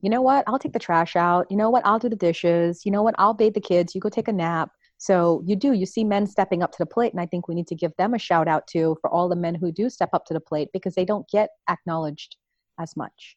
you 0.00 0.10
know 0.10 0.22
what, 0.22 0.44
I'll 0.46 0.58
take 0.58 0.72
the 0.72 0.78
trash 0.78 1.16
out. 1.16 1.46
You 1.50 1.56
know 1.56 1.70
what, 1.70 1.84
I'll 1.84 1.98
do 1.98 2.08
the 2.08 2.16
dishes. 2.16 2.84
You 2.84 2.92
know 2.92 3.02
what, 3.02 3.16
I'll 3.18 3.34
bathe 3.34 3.54
the 3.54 3.60
kids. 3.60 3.94
You 3.94 4.00
go 4.00 4.08
take 4.08 4.28
a 4.28 4.32
nap. 4.32 4.70
So 4.98 5.42
you 5.44 5.56
do, 5.56 5.72
you 5.72 5.86
see 5.86 6.04
men 6.04 6.26
stepping 6.26 6.62
up 6.62 6.72
to 6.72 6.78
the 6.78 6.86
plate, 6.86 7.12
and 7.12 7.20
I 7.20 7.26
think 7.26 7.48
we 7.48 7.54
need 7.54 7.66
to 7.68 7.74
give 7.74 7.92
them 7.98 8.14
a 8.14 8.18
shout 8.18 8.48
out 8.48 8.66
too 8.66 8.96
for 9.00 9.10
all 9.10 9.28
the 9.28 9.36
men 9.36 9.54
who 9.54 9.70
do 9.70 9.90
step 9.90 10.10
up 10.12 10.24
to 10.26 10.34
the 10.34 10.40
plate 10.40 10.68
because 10.72 10.94
they 10.94 11.04
don't 11.04 11.28
get 11.28 11.50
acknowledged 11.68 12.36
as 12.80 12.96
much. 12.96 13.36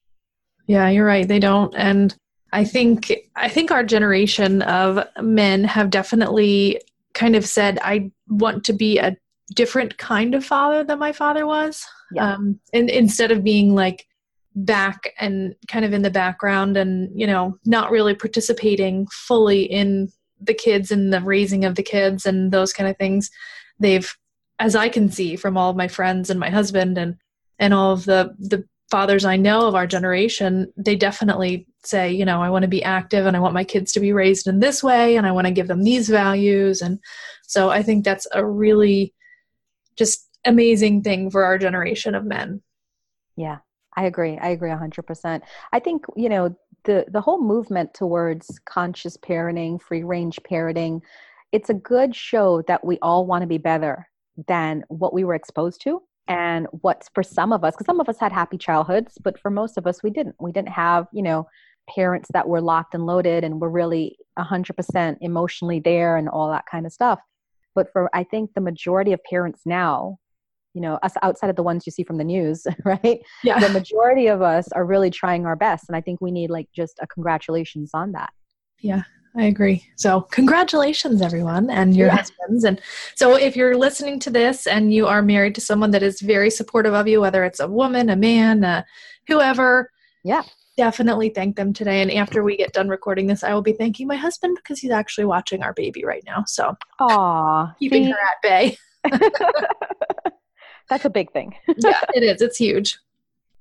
Yeah, 0.68 0.90
you're 0.90 1.06
right. 1.06 1.28
They 1.28 1.40
don't. 1.40 1.74
And 1.76 2.16
I 2.54 2.64
think 2.64 3.12
I 3.36 3.50
think 3.50 3.72
our 3.72 3.84
generation 3.84 4.62
of 4.64 5.06
men 5.22 5.64
have 5.64 5.90
definitely 5.90 6.82
kind 7.14 7.36
of 7.36 7.46
said, 7.46 7.80
I 7.82 8.12
want 8.28 8.64
to 8.66 8.74
be 8.74 8.98
a 8.98 9.18
different 9.56 9.98
kind 9.98 10.36
of 10.36 10.46
father 10.46 10.84
than 10.84 11.00
my 11.00 11.12
father 11.12 11.46
was. 11.46 11.86
Yeah. 12.14 12.34
Um, 12.34 12.60
and 12.74 12.90
instead 12.90 13.32
of 13.32 13.44
being 13.44 13.76
like 13.76 14.06
back 14.56 15.14
and 15.20 15.56
kind 15.68 15.86
of 15.86 15.94
in 15.94 16.02
the 16.02 16.12
background 16.12 16.78
and, 16.78 17.10
you 17.20 17.28
know, 17.28 17.58
not 17.66 17.92
really 17.92 18.16
participating 18.16 19.08
fully 19.08 19.64
in 19.64 20.10
the 20.42 20.54
kids 20.54 20.92
and 20.92 21.14
the 21.14 21.22
raising 21.22 21.66
of 21.66 21.76
the 21.76 21.84
kids 21.84 22.26
and 22.26 22.52
those 22.52 22.74
kind 22.74 22.90
of 22.90 22.98
things 22.98 23.30
they've 23.80 24.16
as 24.60 24.76
i 24.76 24.90
can 24.90 25.10
see 25.10 25.36
from 25.36 25.58
all 25.58 25.70
of 25.70 25.76
my 25.76 25.88
friends 25.88 26.30
and 26.30 26.40
my 26.40 26.50
husband 26.50 26.98
and 26.98 27.16
and 27.60 27.74
all 27.74 27.92
of 27.92 28.06
the 28.06 28.36
the 28.40 28.64
fathers 28.90 29.26
i 29.26 29.36
know 29.36 29.68
of 29.68 29.76
our 29.76 29.86
generation 29.86 30.72
they 30.76 30.96
definitely 30.96 31.68
say 31.84 32.12
you 32.12 32.26
know 32.26 32.42
i 32.42 32.50
want 32.50 32.64
to 32.64 32.70
be 32.70 32.84
active 32.84 33.26
and 33.26 33.38
i 33.38 33.40
want 33.40 33.54
my 33.54 33.64
kids 33.64 33.92
to 33.92 34.00
be 34.00 34.12
raised 34.12 34.48
in 34.48 34.60
this 34.60 34.84
way 34.84 35.16
and 35.16 35.28
i 35.28 35.32
want 35.32 35.46
to 35.46 35.54
give 35.54 35.68
them 35.68 35.84
these 35.84 36.10
values. 36.10 36.82
And 36.82 37.00
so 37.44 37.70
i 37.70 37.84
think 37.84 38.04
that's 38.04 38.28
a 38.34 38.46
really 38.46 39.14
just 39.96 40.28
amazing 40.46 41.04
thing 41.04 41.30
for 41.30 41.44
our 41.44 41.58
generation 41.58 42.16
of 42.16 42.24
men. 42.26 42.62
Yeah 43.36 43.58
i 43.96 44.06
agree 44.06 44.38
i 44.38 44.50
agree 44.50 44.70
100% 44.70 45.42
i 45.74 45.80
think 45.80 46.06
you 46.16 46.30
know 46.30 46.56
the 46.84 47.06
the 47.12 47.22
whole 47.22 47.42
movement 47.42 47.94
towards 47.94 48.60
conscious 48.66 49.18
parenting, 49.18 49.82
free 49.82 50.04
range 50.04 50.40
parenting, 50.50 51.02
it's 51.52 51.70
a 51.70 51.74
good 51.74 52.16
show 52.16 52.62
that 52.64 52.86
we 52.86 52.98
all 53.02 53.26
want 53.26 53.42
to 53.42 53.48
be 53.48 53.58
better 53.58 54.08
than 54.48 54.84
what 54.90 55.14
we 55.14 55.24
were 55.24 55.36
exposed 55.36 55.82
to 55.82 56.02
and 56.28 56.68
what's 56.82 57.10
for 57.14 57.24
some 57.24 57.52
of 57.52 57.64
us 57.64 57.74
because 57.74 57.88
some 57.88 58.00
of 58.00 58.08
us 58.08 58.20
had 58.20 58.32
happy 58.32 58.58
childhoods 58.58 59.18
but 59.24 59.40
for 59.40 59.50
most 59.50 59.78
of 59.78 59.88
us 59.88 60.04
we 60.04 60.10
didn't. 60.10 60.36
We 60.40 60.52
didn't 60.52 60.70
have 60.70 61.08
you 61.12 61.24
know 61.24 61.48
parents 61.90 62.30
that 62.34 62.48
were 62.48 62.62
locked 62.62 62.94
and 62.94 63.06
loaded 63.06 63.44
and 63.44 63.60
were 63.60 63.70
really 63.70 64.16
100% 64.38 65.18
emotionally 65.22 65.80
there 65.80 66.18
and 66.18 66.30
all 66.30 66.52
that 66.52 66.66
kind 66.70 66.86
of 66.86 66.94
stuff. 66.94 67.20
But 67.76 67.92
for 67.92 68.10
i 68.14 68.24
think 68.24 68.54
the 68.54 68.62
majority 68.62 69.14
of 69.14 69.20
parents 69.24 69.62
now 69.66 70.20
you 70.74 70.82
know 70.82 70.96
us 71.04 71.14
outside 71.22 71.50
of 71.50 71.56
the 71.56 71.64
ones 71.64 71.86
you 71.86 71.92
see 71.92 72.04
from 72.04 72.18
the 72.18 72.24
news 72.24 72.66
right 72.86 73.22
yeah 73.44 73.60
the 73.60 73.70
majority 73.70 74.28
of 74.28 74.42
us 74.42 74.68
are 74.74 74.86
really 74.86 75.10
trying 75.10 75.46
our 75.46 75.56
best 75.56 75.86
and 75.88 75.96
i 75.96 76.02
think 76.02 76.22
we 76.22 76.32
need 76.32 76.50
like 76.50 76.68
just 76.76 77.00
a 77.02 77.08
congratulations 77.08 77.92
on 77.94 78.12
that 78.12 78.32
yeah 78.80 79.04
I 79.38 79.44
agree. 79.44 79.86
So, 79.96 80.22
congratulations, 80.22 81.22
everyone, 81.22 81.70
and 81.70 81.96
your 81.96 82.08
yeah. 82.08 82.16
husbands. 82.16 82.64
And 82.64 82.82
so, 83.16 83.36
if 83.36 83.56
you're 83.56 83.78
listening 83.78 84.20
to 84.22 84.30
this 84.32 84.66
and 84.66 84.92
you 84.92 85.06
are 85.06 85.22
married 85.22 85.54
to 85.56 85.62
someone 85.62 85.92
that 85.92 86.02
is 86.02 86.20
very 86.20 86.50
supportive 86.50 86.94
of 86.96 87.08
you, 87.08 87.22
whether 87.22 87.44
it's 87.44 87.60
a 87.60 87.68
woman, 87.68 88.10
a 88.10 88.16
man, 88.16 88.64
uh, 88.64 88.84
whoever, 89.28 89.92
yeah, 90.24 90.42
definitely 90.78 91.30
thank 91.30 91.56
them 91.58 91.74
today. 91.74 92.02
And 92.02 92.12
after 92.12 92.42
we 92.42 92.58
get 92.58 92.74
done 92.74 92.90
recording 92.90 93.28
this, 93.28 93.44
I 93.44 93.54
will 93.54 93.62
be 93.62 93.74
thanking 93.74 94.08
my 94.08 94.16
husband 94.16 94.58
because 94.58 94.80
he's 94.80 94.92
actually 94.92 95.26
watching 95.26 95.62
our 95.62 95.74
baby 95.74 96.04
right 96.04 96.24
now. 96.26 96.44
So, 96.48 96.76
Aw, 97.00 97.76
keeping 97.78 98.06
see? 98.06 98.12
her 98.12 98.18
at 98.18 98.42
bay. 98.42 98.78
That's 100.90 101.06
a 101.06 101.10
big 101.10 101.32
thing. 101.32 101.56
yeah, 101.78 102.02
it 102.14 102.24
is. 102.24 102.42
It's 102.42 102.58
huge. 102.58 102.98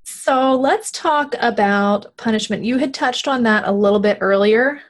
So 0.05 0.55
let's 0.55 0.91
talk 0.91 1.35
about 1.39 2.17
punishment. 2.17 2.65
You 2.65 2.79
had 2.79 2.95
touched 2.95 3.29
on 3.29 3.43
that 3.43 3.69
a 3.69 3.73
little 3.73 4.01
bit 4.01 4.19
earlier 4.21 4.81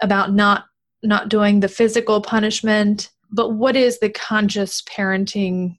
about 0.00 0.32
not 0.32 0.66
not 1.02 1.28
doing 1.28 1.60
the 1.60 1.68
physical 1.68 2.20
punishment, 2.20 3.10
but 3.30 3.50
what 3.50 3.76
is 3.76 3.98
the 3.98 4.10
conscious 4.10 4.82
parenting 4.82 5.78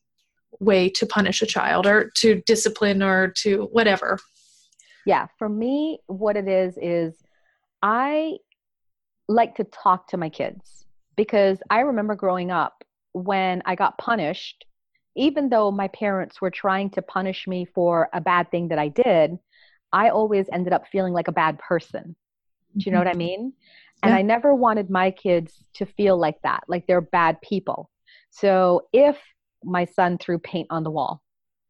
way 0.60 0.90
to 0.90 1.06
punish 1.06 1.42
a 1.42 1.46
child 1.46 1.88
or 1.88 2.12
to 2.16 2.42
discipline 2.46 3.02
or 3.02 3.30
to 3.30 3.70
whatever? 3.72 4.20
Yeah, 5.06 5.28
for 5.38 5.50
me 5.50 6.00
what 6.08 6.36
it 6.36 6.48
is 6.48 6.78
is 6.82 7.16
I 7.82 8.38
like 9.28 9.56
to 9.56 9.64
talk 9.64 10.08
to 10.10 10.18
my 10.18 10.30
kids 10.30 10.86
because 11.16 11.60
I 11.70 11.82
remember 11.82 12.16
growing 12.16 12.52
up 12.52 12.84
when 13.14 13.62
I 13.66 13.76
got 13.76 13.98
punished 13.98 14.66
even 15.16 15.50
though 15.50 15.72
my 15.72 15.88
parents 15.90 16.42
were 16.42 16.52
trying 16.52 16.90
to 16.92 17.02
punish 17.02 17.48
me 17.48 17.66
for 17.66 18.10
a 18.14 18.22
bad 18.22 18.50
thing 18.52 18.70
that 18.70 18.80
I 18.80 18.88
did, 18.88 19.38
I 19.92 20.10
always 20.10 20.48
ended 20.52 20.74
up 20.74 20.88
feeling 20.92 21.14
like 21.14 21.28
a 21.28 21.34
bad 21.34 21.60
person. 21.60 22.16
Do 22.78 22.86
you 22.86 22.92
know 22.92 23.00
what 23.00 23.08
I 23.08 23.12
mm-hmm. 23.12 23.20
mean? 23.20 23.54
And 24.04 24.12
yeah. 24.12 24.18
I 24.18 24.22
never 24.22 24.54
wanted 24.54 24.90
my 24.90 25.12
kids 25.12 25.64
to 25.74 25.86
feel 25.86 26.18
like 26.18 26.42
that, 26.44 26.64
like 26.68 26.88
they're 26.88 27.02
bad 27.02 27.42
people. 27.42 27.90
So 28.30 28.88
if 28.94 29.18
my 29.64 29.86
son 29.86 30.18
threw 30.18 30.40
paint 30.40 30.68
on 30.70 30.84
the 30.84 30.92
wall 30.92 31.22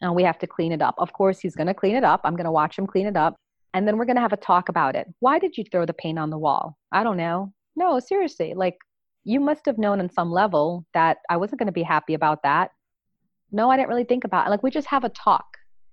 and 0.01 0.13
we 0.13 0.23
have 0.23 0.37
to 0.39 0.47
clean 0.47 0.71
it 0.71 0.81
up, 0.81 0.95
of 0.97 1.13
course, 1.13 1.39
he's 1.39 1.55
going 1.55 1.67
to 1.67 1.73
clean 1.73 1.95
it 1.95 2.03
up. 2.03 2.21
I'm 2.23 2.35
going 2.35 2.45
to 2.45 2.51
watch 2.51 2.77
him 2.77 2.85
clean 2.85 3.07
it 3.07 3.17
up. 3.17 3.35
And 3.73 3.87
then 3.87 3.97
we're 3.97 4.05
going 4.05 4.15
to 4.15 4.21
have 4.21 4.33
a 4.33 4.37
talk 4.37 4.69
about 4.69 4.95
it. 4.95 5.07
Why 5.19 5.39
did 5.39 5.57
you 5.57 5.63
throw 5.63 5.85
the 5.85 5.93
paint 5.93 6.19
on 6.19 6.29
the 6.29 6.37
wall? 6.37 6.77
I 6.91 7.03
don't 7.03 7.17
know. 7.17 7.53
No, 7.75 7.99
seriously. 7.99 8.53
Like, 8.55 8.77
you 9.23 9.39
must 9.39 9.65
have 9.65 9.77
known 9.77 9.99
on 9.99 10.09
some 10.09 10.31
level 10.31 10.85
that 10.93 11.17
I 11.29 11.37
wasn't 11.37 11.59
going 11.59 11.67
to 11.67 11.73
be 11.73 11.83
happy 11.83 12.13
about 12.13 12.43
that 12.43 12.71
no 13.51 13.69
i 13.69 13.77
didn't 13.77 13.89
really 13.89 14.03
think 14.03 14.23
about 14.23 14.47
it 14.47 14.49
like 14.49 14.63
we 14.63 14.71
just 14.71 14.87
have 14.87 15.03
a 15.03 15.09
talk 15.09 15.45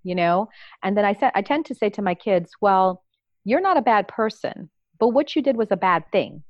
you 0.02 0.14
know? 0.14 0.48
And 0.84 0.96
then 0.96 1.04
i 1.04 1.12
said 1.12 1.32
i 1.34 1.42
tend 1.42 1.66
to 1.66 1.74
say 1.74 1.90
to 1.90 2.02
my 2.02 2.14
kids 2.14 2.50
well 2.60 3.02
you're 3.44 3.60
not 3.60 3.76
a 3.76 3.82
bad 3.82 4.08
person 4.08 4.70
but 4.98 5.08
what 5.08 5.34
you 5.34 5.42
did 5.42 5.56
was 5.56 5.68
a 5.70 5.76
bad 5.76 6.04
thing 6.12 6.42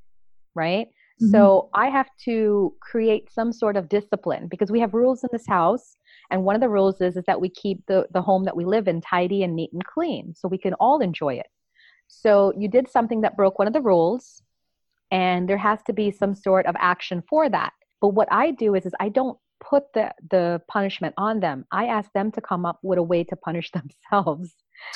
right? 0.55 0.87
Mm-hmm. 0.87 1.31
so 1.31 1.71
i 1.73 1.89
have 1.89 2.09
to 2.25 2.75
create 2.83 3.33
some 3.33 3.51
sort 3.51 3.77
of 3.77 3.89
discipline 3.89 4.49
because 4.49 4.71
we 4.71 4.81
have 4.81 4.93
rules 4.93 5.25
in 5.25 5.31
this 5.33 5.47
house 5.47 5.97
and 6.31 6.45
one 6.45 6.55
of 6.55 6.61
the 6.61 6.69
rules 6.69 7.01
is 7.01 7.17
is 7.17 7.25
that 7.27 7.41
we 7.41 7.49
keep 7.49 7.85
the 7.87 8.07
the 8.13 8.23
home 8.23 8.45
that 8.45 8.57
we 8.57 8.65
live 8.65 8.89
in 8.89 9.01
tidy 9.01 9.43
and 9.43 9.55
neat 9.55 9.71
and 9.73 9.85
clean 9.85 10.35
so 10.35 10.49
we 10.49 10.59
can 10.59 10.75
all 10.75 11.01
enjoy 11.01 11.35
it. 11.35 11.47
So 12.09 12.53
you 12.57 12.69
did 12.69 12.89
something 12.89 13.21
that 13.23 13.37
broke 13.37 13.59
one 13.59 13.69
of 13.69 13.75
the 13.75 13.81
rules 13.81 14.43
and 15.11 15.49
there 15.49 15.59
has 15.59 15.83
to 15.85 15.93
be 15.93 16.11
some 16.11 16.35
sort 16.35 16.67
of 16.67 16.75
action 16.79 17.23
for 17.29 17.49
that. 17.49 17.73
But 18.01 18.09
what 18.09 18.29
i 18.31 18.51
do 18.51 18.75
is 18.75 18.87
is 18.87 18.95
i 19.01 19.09
don't 19.09 19.39
put 19.61 19.85
the 19.95 20.13
the 20.31 20.61
punishment 20.69 21.15
on 21.17 21.41
them. 21.41 21.65
I 21.73 21.87
ask 21.87 22.13
them 22.13 22.31
to 22.33 22.41
come 22.41 22.67
up 22.67 22.79
with 22.83 22.99
a 22.99 23.03
way 23.03 23.25
to 23.25 23.37
punish 23.37 23.71
themselves. 24.13 24.55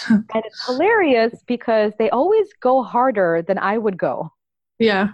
And 0.09 0.45
it's 0.45 0.65
hilarious 0.67 1.43
because 1.47 1.93
they 1.99 2.11
always 2.11 2.49
go 2.61 2.83
harder 2.83 3.43
than 3.47 3.59
i 3.59 3.79
would 3.79 3.99
go. 3.99 4.31
Yeah. 4.79 5.09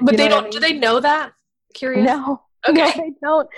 But 0.00 0.12
you 0.12 0.18
they 0.18 0.28
don't 0.28 0.40
I 0.40 0.42
mean? 0.44 0.52
do 0.52 0.60
they 0.60 0.72
know 0.72 1.00
that? 1.00 1.32
Curious. 1.74 2.06
No. 2.06 2.42
Okay. 2.68 2.80
no, 2.80 2.92
they 2.96 3.12
don't. 3.22 3.48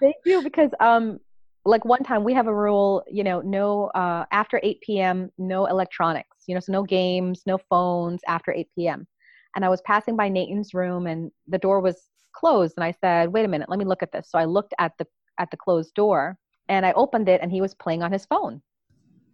They 0.00 0.14
do 0.24 0.40
because 0.40 0.70
um 0.80 1.20
like 1.66 1.84
one 1.84 2.02
time 2.02 2.24
we 2.24 2.34
have 2.34 2.46
a 2.46 2.54
rule 2.54 3.02
you 3.10 3.24
know 3.24 3.40
no 3.40 3.86
uh 3.88 4.24
after 4.32 4.60
8 4.62 4.80
p.m 4.80 5.30
no 5.38 5.66
electronics 5.66 6.36
you 6.46 6.54
know 6.54 6.60
so 6.60 6.72
no 6.72 6.82
games 6.82 7.42
no 7.46 7.58
phones 7.58 8.20
after 8.28 8.52
8 8.52 8.68
p.m 8.74 9.06
and 9.56 9.64
i 9.64 9.68
was 9.68 9.80
passing 9.82 10.16
by 10.16 10.28
nathan's 10.28 10.74
room 10.74 11.06
and 11.06 11.30
the 11.48 11.58
door 11.58 11.80
was 11.80 11.96
closed 12.34 12.74
and 12.76 12.84
i 12.84 12.92
said 13.00 13.32
wait 13.32 13.44
a 13.44 13.48
minute 13.48 13.68
let 13.68 13.78
me 13.78 13.84
look 13.84 14.02
at 14.02 14.12
this. 14.12 14.28
So 14.30 14.38
i 14.38 14.44
looked 14.44 14.74
at 14.78 14.92
the 14.98 15.06
at 15.38 15.50
the 15.50 15.56
closed 15.56 15.94
door 15.94 16.38
and 16.68 16.84
i 16.86 16.92
opened 16.92 17.28
it 17.28 17.40
and 17.40 17.50
he 17.50 17.60
was 17.60 17.74
playing 17.74 18.02
on 18.02 18.12
his 18.12 18.26
phone. 18.26 18.62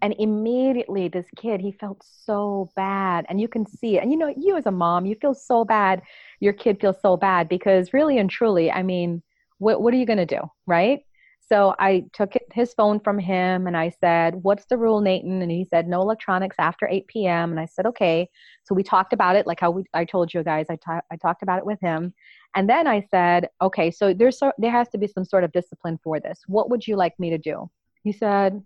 And 0.03 0.15
immediately 0.19 1.09
this 1.09 1.27
kid 1.37 1.61
he 1.61 1.73
felt 1.73 2.03
so 2.03 2.71
bad 2.75 3.27
and 3.29 3.39
you 3.39 3.49
can 3.49 3.67
see 3.67 3.99
it. 3.99 4.03
And 4.03 4.11
you 4.11 4.19
know 4.19 4.33
you 4.35 4.57
as 4.57 4.67
a 4.67 4.71
mom 4.71 5.05
you 5.05 5.15
feel 5.21 5.35
so 5.35 5.65
bad. 5.65 6.01
Your 6.41 6.55
kid 6.55 6.81
feels 6.81 7.01
so 7.03 7.17
bad 7.19 7.49
because 7.49 7.93
really 7.93 8.19
and 8.19 8.31
truly 8.31 8.71
i 8.71 8.83
mean 8.83 9.23
what, 9.59 9.83
what 9.83 9.93
are 9.93 9.99
you 9.99 10.07
going 10.07 10.27
to 10.27 10.27
do 10.27 10.41
right 10.67 11.01
so 11.51 11.75
i 11.79 12.05
took 12.13 12.33
his 12.53 12.73
phone 12.75 13.01
from 13.01 13.19
him 13.19 13.67
and 13.67 13.77
i 13.77 13.89
said 13.89 14.35
what's 14.43 14.65
the 14.67 14.77
rule 14.77 15.01
nathan 15.01 15.43
and 15.43 15.51
he 15.51 15.65
said 15.65 15.89
no 15.89 16.01
electronics 16.01 16.57
after 16.59 16.89
8 16.89 17.07
p.m 17.09 17.51
and 17.51 17.61
i 17.61 17.67
said 17.67 17.87
okay 17.87 18.29
so 18.65 18.75
we 18.75 18.83
talked 18.83 19.13
about 19.13 19.37
it 19.37 19.47
like 19.47 19.61
how 19.61 19.71
we, 19.71 19.85
i 19.95 20.05
told 20.05 20.33
you 20.33 20.43
guys 20.43 20.67
I, 20.71 20.77
ta- 20.77 21.03
I 21.11 21.17
talked 21.17 21.43
about 21.43 21.59
it 21.59 21.67
with 21.67 21.81
him 21.81 22.15
and 22.55 22.69
then 22.69 22.87
i 22.87 23.07
said 23.11 23.49
okay 23.61 23.91
so 23.91 24.15
there's 24.15 24.39
so, 24.39 24.53
there 24.59 24.71
has 24.71 24.89
to 24.91 24.99
be 24.99 25.07
some 25.07 25.25
sort 25.25 25.45
of 25.45 25.53
discipline 25.53 25.99
for 26.03 26.21
this 26.21 26.41
what 26.47 26.71
would 26.71 26.87
you 26.87 26.97
like 26.97 27.19
me 27.19 27.31
to 27.31 27.39
do 27.39 27.71
he 28.03 28.13
said 28.13 28.63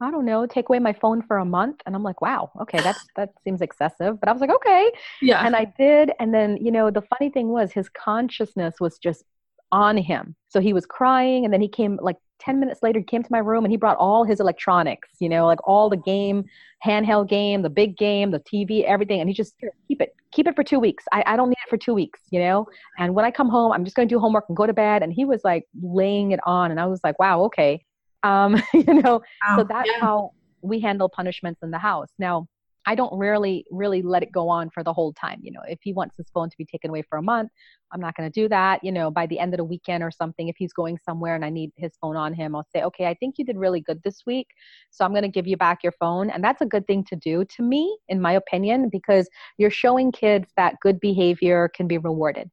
I 0.00 0.12
don't 0.12 0.24
know, 0.24 0.46
take 0.46 0.68
away 0.68 0.78
my 0.78 0.92
phone 0.92 1.22
for 1.22 1.38
a 1.38 1.44
month. 1.44 1.80
And 1.84 1.96
I'm 1.96 2.04
like, 2.04 2.20
wow, 2.22 2.52
okay, 2.60 2.80
that's 2.80 3.04
that 3.16 3.30
seems 3.42 3.60
excessive. 3.60 4.20
But 4.20 4.28
I 4.28 4.32
was 4.32 4.40
like, 4.40 4.50
okay. 4.50 4.92
Yeah. 5.20 5.44
And 5.44 5.56
I 5.56 5.64
did. 5.64 6.12
And 6.20 6.32
then, 6.32 6.56
you 6.58 6.70
know, 6.70 6.90
the 6.90 7.02
funny 7.02 7.30
thing 7.30 7.48
was 7.48 7.72
his 7.72 7.88
consciousness 7.88 8.76
was 8.80 8.98
just 8.98 9.24
on 9.72 9.96
him. 9.96 10.34
So 10.48 10.60
he 10.60 10.72
was 10.72 10.86
crying 10.86 11.44
and 11.44 11.52
then 11.52 11.60
he 11.60 11.68
came 11.68 11.98
like 12.00 12.16
10 12.40 12.60
minutes 12.60 12.80
later, 12.82 13.00
he 13.00 13.04
came 13.04 13.22
to 13.22 13.32
my 13.32 13.38
room 13.38 13.64
and 13.64 13.72
he 13.72 13.76
brought 13.76 13.96
all 13.96 14.24
his 14.24 14.38
electronics, 14.40 15.08
you 15.18 15.28
know, 15.28 15.44
like 15.44 15.58
all 15.66 15.90
the 15.90 15.96
game, 15.96 16.44
handheld 16.86 17.28
game, 17.28 17.62
the 17.62 17.70
big 17.70 17.96
game, 17.96 18.30
the 18.30 18.40
TV, 18.40 18.84
everything. 18.84 19.20
And 19.20 19.28
he 19.28 19.34
just 19.34 19.54
keep 19.88 20.00
it, 20.00 20.14
keep 20.30 20.46
it 20.46 20.54
for 20.54 20.62
two 20.62 20.78
weeks. 20.78 21.04
I, 21.12 21.24
I 21.26 21.36
don't 21.36 21.48
need 21.48 21.56
it 21.66 21.68
for 21.68 21.76
two 21.76 21.94
weeks, 21.94 22.20
you 22.30 22.38
know? 22.38 22.66
And 22.98 23.14
when 23.14 23.24
I 23.24 23.30
come 23.32 23.48
home, 23.48 23.72
I'm 23.72 23.84
just 23.84 23.96
going 23.96 24.08
to 24.08 24.14
do 24.14 24.20
homework 24.20 24.44
and 24.48 24.56
go 24.56 24.66
to 24.66 24.72
bed. 24.72 25.02
And 25.02 25.12
he 25.12 25.24
was 25.24 25.40
like 25.42 25.66
laying 25.82 26.30
it 26.30 26.40
on. 26.46 26.70
And 26.70 26.78
I 26.78 26.86
was 26.86 27.00
like, 27.02 27.18
wow, 27.18 27.42
okay 27.44 27.84
um, 28.22 28.60
you 28.74 28.94
know 28.94 29.22
wow. 29.46 29.56
so 29.58 29.64
that's 29.64 29.88
yeah. 29.88 30.00
how 30.00 30.32
we 30.62 30.80
handle 30.80 31.08
punishments 31.08 31.60
in 31.62 31.70
the 31.70 31.78
house 31.78 32.08
now 32.18 32.46
i 32.88 32.94
don't 32.94 33.16
rarely 33.16 33.64
really 33.70 34.00
let 34.00 34.22
it 34.22 34.32
go 34.32 34.48
on 34.48 34.70
for 34.70 34.82
the 34.82 34.92
whole 34.92 35.12
time 35.12 35.38
you 35.42 35.52
know 35.52 35.60
if 35.68 35.78
he 35.82 35.92
wants 35.92 36.16
his 36.16 36.26
phone 36.32 36.48
to 36.48 36.56
be 36.56 36.64
taken 36.64 36.88
away 36.88 37.02
for 37.02 37.18
a 37.18 37.22
month 37.22 37.50
i'm 37.92 38.00
not 38.00 38.16
going 38.16 38.30
to 38.30 38.40
do 38.40 38.48
that 38.48 38.82
you 38.82 38.90
know 38.90 39.10
by 39.10 39.26
the 39.26 39.38
end 39.38 39.52
of 39.52 39.58
the 39.58 39.64
weekend 39.64 40.02
or 40.02 40.10
something 40.10 40.48
if 40.48 40.56
he's 40.58 40.72
going 40.72 40.98
somewhere 41.04 41.34
and 41.34 41.44
i 41.44 41.50
need 41.50 41.70
his 41.76 41.92
phone 42.00 42.16
on 42.16 42.32
him 42.32 42.56
i'll 42.56 42.66
say 42.74 42.82
okay 42.82 43.06
i 43.06 43.14
think 43.14 43.36
you 43.38 43.44
did 43.44 43.56
really 43.56 43.80
good 43.80 44.00
this 44.02 44.22
week 44.26 44.48
so 44.90 45.04
i'm 45.04 45.12
going 45.12 45.22
to 45.22 45.28
give 45.28 45.46
you 45.46 45.56
back 45.56 45.82
your 45.82 45.92
phone 45.92 46.30
and 46.30 46.42
that's 46.42 46.62
a 46.62 46.66
good 46.66 46.86
thing 46.86 47.04
to 47.04 47.14
do 47.16 47.44
to 47.44 47.62
me 47.62 47.96
in 48.08 48.20
my 48.20 48.32
opinion 48.32 48.88
because 48.90 49.28
you're 49.58 49.70
showing 49.70 50.10
kids 50.10 50.48
that 50.56 50.74
good 50.80 50.98
behavior 50.98 51.70
can 51.74 51.86
be 51.86 51.98
rewarded 51.98 52.50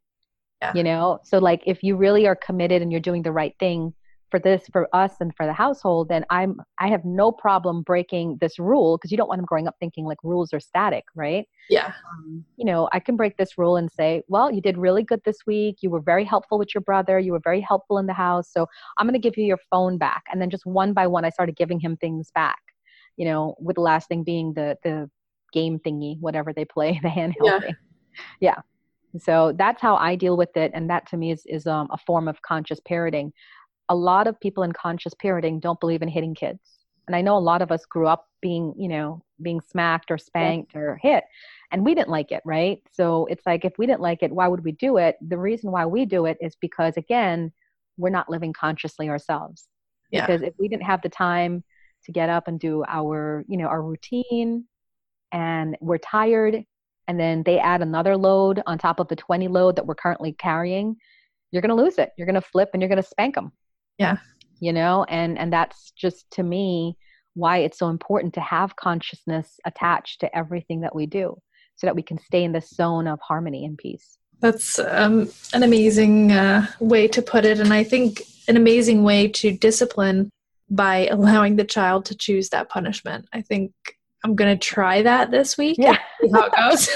yeah. 0.62 0.74
you 0.76 0.84
know 0.84 1.20
so 1.24 1.38
like 1.40 1.62
if 1.66 1.82
you 1.82 1.96
really 1.96 2.28
are 2.28 2.36
committed 2.36 2.82
and 2.82 2.92
you're 2.92 3.02
doing 3.02 3.24
the 3.24 3.32
right 3.32 3.56
thing 3.60 3.94
for 4.32 4.40
this 4.40 4.64
for 4.72 4.88
us 4.94 5.14
and 5.20 5.36
for 5.36 5.46
the 5.46 5.54
household 5.54 6.10
then 6.10 6.26
i'm 6.30 6.60
i 6.80 6.88
have 6.88 7.06
no 7.06 7.32
problem 7.32 7.82
breaking 7.84 8.38
this 8.42 8.58
rule 8.60 8.98
because 8.98 9.12
you 9.12 9.18
don't 9.18 9.28
want 9.28 9.40
them 9.40 9.46
growing 9.46 9.68
up 9.68 9.76
thinking 9.80 10.06
like 10.06 10.18
rules 10.24 10.54
are 10.54 10.60
static 10.60 11.04
right? 11.16 11.48
Yeah. 11.70 11.94
Um, 12.12 12.44
you 12.58 12.66
know 12.66 12.90
i 12.92 13.00
can 13.00 13.16
break 13.16 13.38
this 13.38 13.58
rule 13.58 13.78
and 13.78 13.92
say 13.92 14.24
well 14.28 14.52
you 14.52 14.62
did 14.62 14.78
really 14.78 15.04
good 15.04 15.22
this 15.26 15.40
week. 15.48 15.78
You 15.82 15.90
were 15.90 16.02
very 16.02 16.24
helpful 16.24 16.58
with 16.58 16.74
your 16.74 16.82
brother. 16.82 17.20
You 17.20 17.32
were 17.32 17.42
very 17.44 17.62
helpful 17.62 17.98
in 17.98 18.06
the 18.06 18.14
house. 18.14 18.52
So 18.52 18.68
i'm 18.98 19.06
going 19.06 19.20
to 19.20 19.20
give 19.20 19.38
you 19.38 19.46
your 19.46 19.60
phone 19.70 19.98
back. 19.98 20.24
And 20.32 20.42
then 20.42 20.50
just 20.50 20.66
one 20.66 20.94
by 20.94 21.08
one 21.08 21.26
i 21.26 21.30
started 21.30 21.56
giving 21.56 21.80
him 21.80 21.98
things 21.98 22.32
back 22.32 22.60
you 23.18 23.26
know 23.26 23.56
with 23.60 23.76
the 23.76 23.82
last 23.82 24.08
thing 24.08 24.24
being 24.24 24.54
the 24.54 24.78
the 24.84 25.10
game 25.54 25.80
thingy 25.80 26.20
whatever 26.20 26.52
they 26.54 26.66
play 26.66 27.00
the 27.04 27.10
handheld 27.10 27.34
yeah. 27.44 27.60
thing. 27.60 27.76
Yeah. 28.40 28.56
So 29.20 29.54
that's 29.58 29.82
how 29.82 29.96
i 29.96 30.16
deal 30.16 30.36
with 30.36 30.56
it 30.58 30.72
and 30.74 30.90
that 30.90 31.08
to 31.10 31.18
me 31.18 31.32
is, 31.32 31.46
is 31.46 31.68
um, 31.68 31.88
a 31.92 31.98
form 31.98 32.28
of 32.28 32.42
conscious 32.42 32.80
parenting 32.82 33.32
a 33.90 33.96
lot 33.96 34.28
of 34.28 34.40
people 34.40 34.64
in 34.64 34.72
conscious 34.72 35.14
parenting 35.14 35.62
don't 35.62 35.80
believe 35.80 36.02
in 36.02 36.08
hitting 36.08 36.36
kids. 36.36 36.60
And 37.08 37.16
I 37.16 37.22
know 37.22 37.38
a 37.38 37.40
lot 37.40 37.62
of 37.62 37.72
us 37.72 37.86
grew 37.86 38.08
up 38.08 38.28
being, 38.42 38.74
you 38.78 38.88
know, 38.88 39.24
being 39.42 39.62
smacked 39.62 40.10
or 40.10 40.18
spanked 40.18 40.72
yeah. 40.74 40.82
or 40.82 41.00
hit, 41.02 41.24
and 41.72 41.86
we 41.86 41.94
didn't 41.94 42.10
like 42.10 42.32
it, 42.32 42.42
right? 42.46 42.82
So 42.92 43.26
it's 43.28 43.46
like 43.46 43.66
if 43.66 43.74
we 43.78 43.86
didn't 43.86 44.02
like 44.02 44.24
it, 44.24 44.32
why 44.32 44.48
would 44.48 44.64
we 44.64 44.72
do 44.72 44.98
it? 44.98 45.18
The 45.28 45.38
reason 45.38 45.72
why 45.72 45.86
we 45.86 46.06
do 46.06 46.26
it 46.26 46.38
is 46.42 46.56
because, 46.56 46.98
again, 46.98 47.52
we're 47.98 48.10
not 48.10 48.30
living 48.30 48.54
consciously 48.54 49.10
ourselves. 49.10 49.68
Yeah. 50.12 50.26
Because 50.26 50.42
if 50.42 50.54
we 50.60 50.68
didn't 50.68 50.84
have 50.84 51.02
the 51.02 51.10
time 51.10 51.64
to 52.06 52.12
get 52.12 52.30
up 52.30 52.48
and 52.48 52.60
do 52.60 52.84
our, 52.88 53.44
you 53.48 53.58
know, 53.58 53.68
our 53.68 53.82
routine, 53.82 54.66
and 55.32 55.78
we're 55.82 55.98
tired, 55.98 56.64
and 57.08 57.20
then 57.20 57.44
they 57.44 57.60
add 57.60 57.82
another 57.82 58.18
load 58.18 58.62
on 58.66 58.78
top 58.78 59.00
of 59.00 59.08
the 59.10 59.16
20 59.16 59.48
load 59.48 59.76
that 59.76 59.86
we're 59.86 59.96
currently 59.96 60.34
carrying, 60.34 60.96
you're 61.52 61.62
going 61.62 61.76
to 61.76 61.84
lose 61.84 62.00
it. 62.00 62.12
You're 62.18 62.26
going 62.26 62.36
to 62.36 62.42
flip 62.42 62.70
and 62.74 62.82
you're 62.82 62.90
going 62.90 63.02
to 63.02 63.08
spank 63.08 63.36
them 63.36 63.52
yeah. 63.98 64.18
You 64.60 64.74
know 64.74 65.06
and 65.10 65.38
and 65.38 65.52
that's 65.52 65.92
just 65.92 66.30
to 66.32 66.44
me 66.44 66.98
why 67.34 67.58
it's 67.58 67.78
so 67.78 67.90
important 67.90 68.34
to 68.34 68.42
have 68.42 68.76
consciousness 68.76 69.60
attached 69.66 70.22
to 70.22 70.38
everything 70.38 70.82
that 70.82 70.96
we 70.96 71.06
do 71.06 71.38
so 71.76 71.86
that 71.86 71.96
we 71.96 72.02
can 72.02 72.18
stay 72.18 72.44
in 72.44 72.54
this 72.54 72.70
zone 72.70 73.08
of 73.08 73.20
harmony 73.20 73.66
and 73.66 73.78
peace. 73.78 74.18
That's 74.40 74.80
um, 74.80 75.30
an 75.54 75.64
amazing 75.64 76.32
uh, 76.32 76.68
way 76.80 77.08
to 77.10 77.22
put 77.22 77.46
it 77.46 77.60
and 77.60 77.74
i 77.74 77.84
think 77.84 78.22
an 78.48 78.58
amazing 78.58 79.04
way 79.04 79.28
to 79.28 79.52
discipline 79.52 80.30
by 80.70 81.08
allowing 81.08 81.56
the 81.56 81.64
child 81.64 82.06
to 82.06 82.16
choose 82.16 82.50
that 82.50 82.70
punishment. 82.70 83.28
I 83.34 83.42
think 83.42 83.72
i'm 84.24 84.36
going 84.36 84.58
to 84.58 84.68
try 84.68 85.02
that 85.02 85.32
this 85.32 85.58
week 85.58 85.78
yeah. 85.80 85.98
how 86.34 86.46
it 86.46 86.54
goes. 86.56 86.90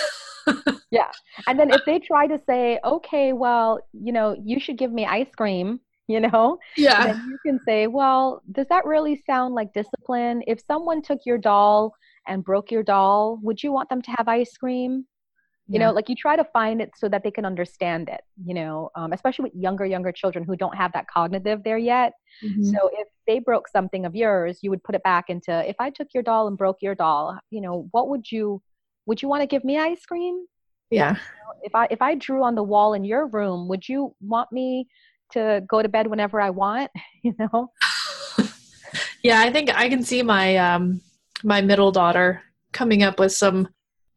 Yeah 0.91 1.11
and 1.47 1.59
then 1.59 1.69
if 1.69 1.81
they 1.85 1.99
try 1.99 2.25
to 2.27 2.39
say 2.47 2.79
okay 2.83 3.33
well 3.33 3.79
you 3.93 4.11
know 4.11 4.35
you 4.43 4.59
should 4.59 4.77
give 4.77 4.91
me 4.91 5.05
ice 5.05 5.29
cream 5.37 5.79
you 6.13 6.19
know? 6.19 6.57
Yeah. 6.75 7.09
And 7.09 7.29
you 7.29 7.37
can 7.45 7.59
say, 7.63 7.85
well, 7.85 8.41
does 8.51 8.65
that 8.69 8.85
really 8.85 9.21
sound 9.27 9.53
like 9.53 9.73
discipline? 9.73 10.41
If 10.47 10.59
someone 10.65 11.03
took 11.03 11.19
your 11.23 11.37
doll 11.37 11.93
and 12.27 12.43
broke 12.43 12.71
your 12.71 12.81
doll, 12.81 13.39
would 13.43 13.61
you 13.61 13.71
want 13.71 13.89
them 13.89 14.01
to 14.01 14.11
have 14.17 14.27
ice 14.27 14.57
cream? 14.57 15.05
You 15.67 15.79
yeah. 15.79 15.85
know, 15.85 15.91
like 15.93 16.09
you 16.09 16.15
try 16.15 16.35
to 16.35 16.43
find 16.45 16.81
it 16.81 16.93
so 16.97 17.07
that 17.09 17.23
they 17.23 17.29
can 17.29 17.45
understand 17.45 18.09
it, 18.09 18.21
you 18.43 18.55
know, 18.55 18.89
um, 18.95 19.13
especially 19.13 19.43
with 19.43 19.53
younger, 19.55 19.85
younger 19.85 20.11
children 20.11 20.43
who 20.43 20.55
don't 20.55 20.75
have 20.75 20.91
that 20.93 21.05
cognitive 21.07 21.63
there 21.63 21.77
yet. 21.77 22.13
Mm-hmm. 22.43 22.63
So 22.63 22.89
if 22.91 23.07
they 23.27 23.37
broke 23.37 23.67
something 23.67 24.03
of 24.03 24.15
yours, 24.15 24.59
you 24.63 24.71
would 24.71 24.83
put 24.83 24.95
it 24.95 25.03
back 25.03 25.25
into 25.29 25.69
if 25.69 25.75
I 25.79 25.91
took 25.91 26.07
your 26.15 26.23
doll 26.23 26.47
and 26.47 26.57
broke 26.57 26.77
your 26.81 26.95
doll, 26.95 27.37
you 27.51 27.61
know, 27.61 27.87
what 27.91 28.09
would 28.09 28.31
you, 28.31 28.63
would 29.05 29.21
you 29.21 29.27
want 29.27 29.43
to 29.43 29.47
give 29.47 29.63
me 29.63 29.77
ice 29.77 30.03
cream? 30.07 30.43
Yeah. 30.89 31.11
You 31.11 31.13
know, 31.13 31.59
if 31.61 31.75
I 31.75 31.87
if 31.91 32.01
I 32.01 32.15
drew 32.15 32.43
on 32.43 32.55
the 32.55 32.63
wall 32.63 32.95
in 32.95 33.05
your 33.05 33.27
room, 33.27 33.67
would 33.67 33.87
you 33.87 34.15
want 34.21 34.51
me 34.51 34.87
to 35.31 35.63
go 35.67 35.81
to 35.81 35.89
bed 35.89 36.07
whenever 36.07 36.39
I 36.39 36.49
want, 36.49 36.91
you 37.23 37.33
know? 37.39 37.71
yeah, 39.23 39.41
I 39.41 39.51
think 39.51 39.69
I 39.75 39.89
can 39.89 40.03
see 40.03 40.21
my 40.21 40.57
um 40.57 41.01
my 41.43 41.61
middle 41.61 41.91
daughter 41.91 42.41
coming 42.71 43.03
up 43.03 43.19
with 43.19 43.31
some 43.31 43.67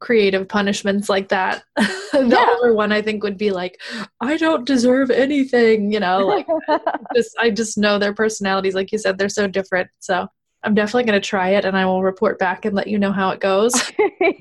creative 0.00 0.48
punishments 0.48 1.08
like 1.08 1.28
that. 1.28 1.62
the 1.76 2.26
yeah. 2.28 2.54
older 2.56 2.74
one 2.74 2.92
I 2.92 3.00
think 3.00 3.22
would 3.22 3.38
be 3.38 3.52
like, 3.52 3.80
I 4.20 4.36
don't 4.36 4.66
deserve 4.66 5.10
anything, 5.10 5.92
you 5.92 6.00
know, 6.00 6.26
like 6.26 6.46
just 7.14 7.36
I 7.38 7.50
just 7.50 7.78
know 7.78 7.98
their 7.98 8.12
personalities, 8.12 8.74
like 8.74 8.92
you 8.92 8.98
said, 8.98 9.16
they're 9.16 9.28
so 9.28 9.46
different. 9.46 9.88
So 10.00 10.26
I'm 10.64 10.74
definitely 10.74 11.04
going 11.04 11.20
to 11.20 11.26
try 11.26 11.50
it 11.50 11.64
and 11.64 11.76
I 11.76 11.86
will 11.86 12.02
report 12.02 12.38
back 12.38 12.64
and 12.64 12.74
let 12.74 12.88
you 12.88 12.98
know 12.98 13.12
how 13.12 13.30
it 13.30 13.40
goes. 13.40 13.72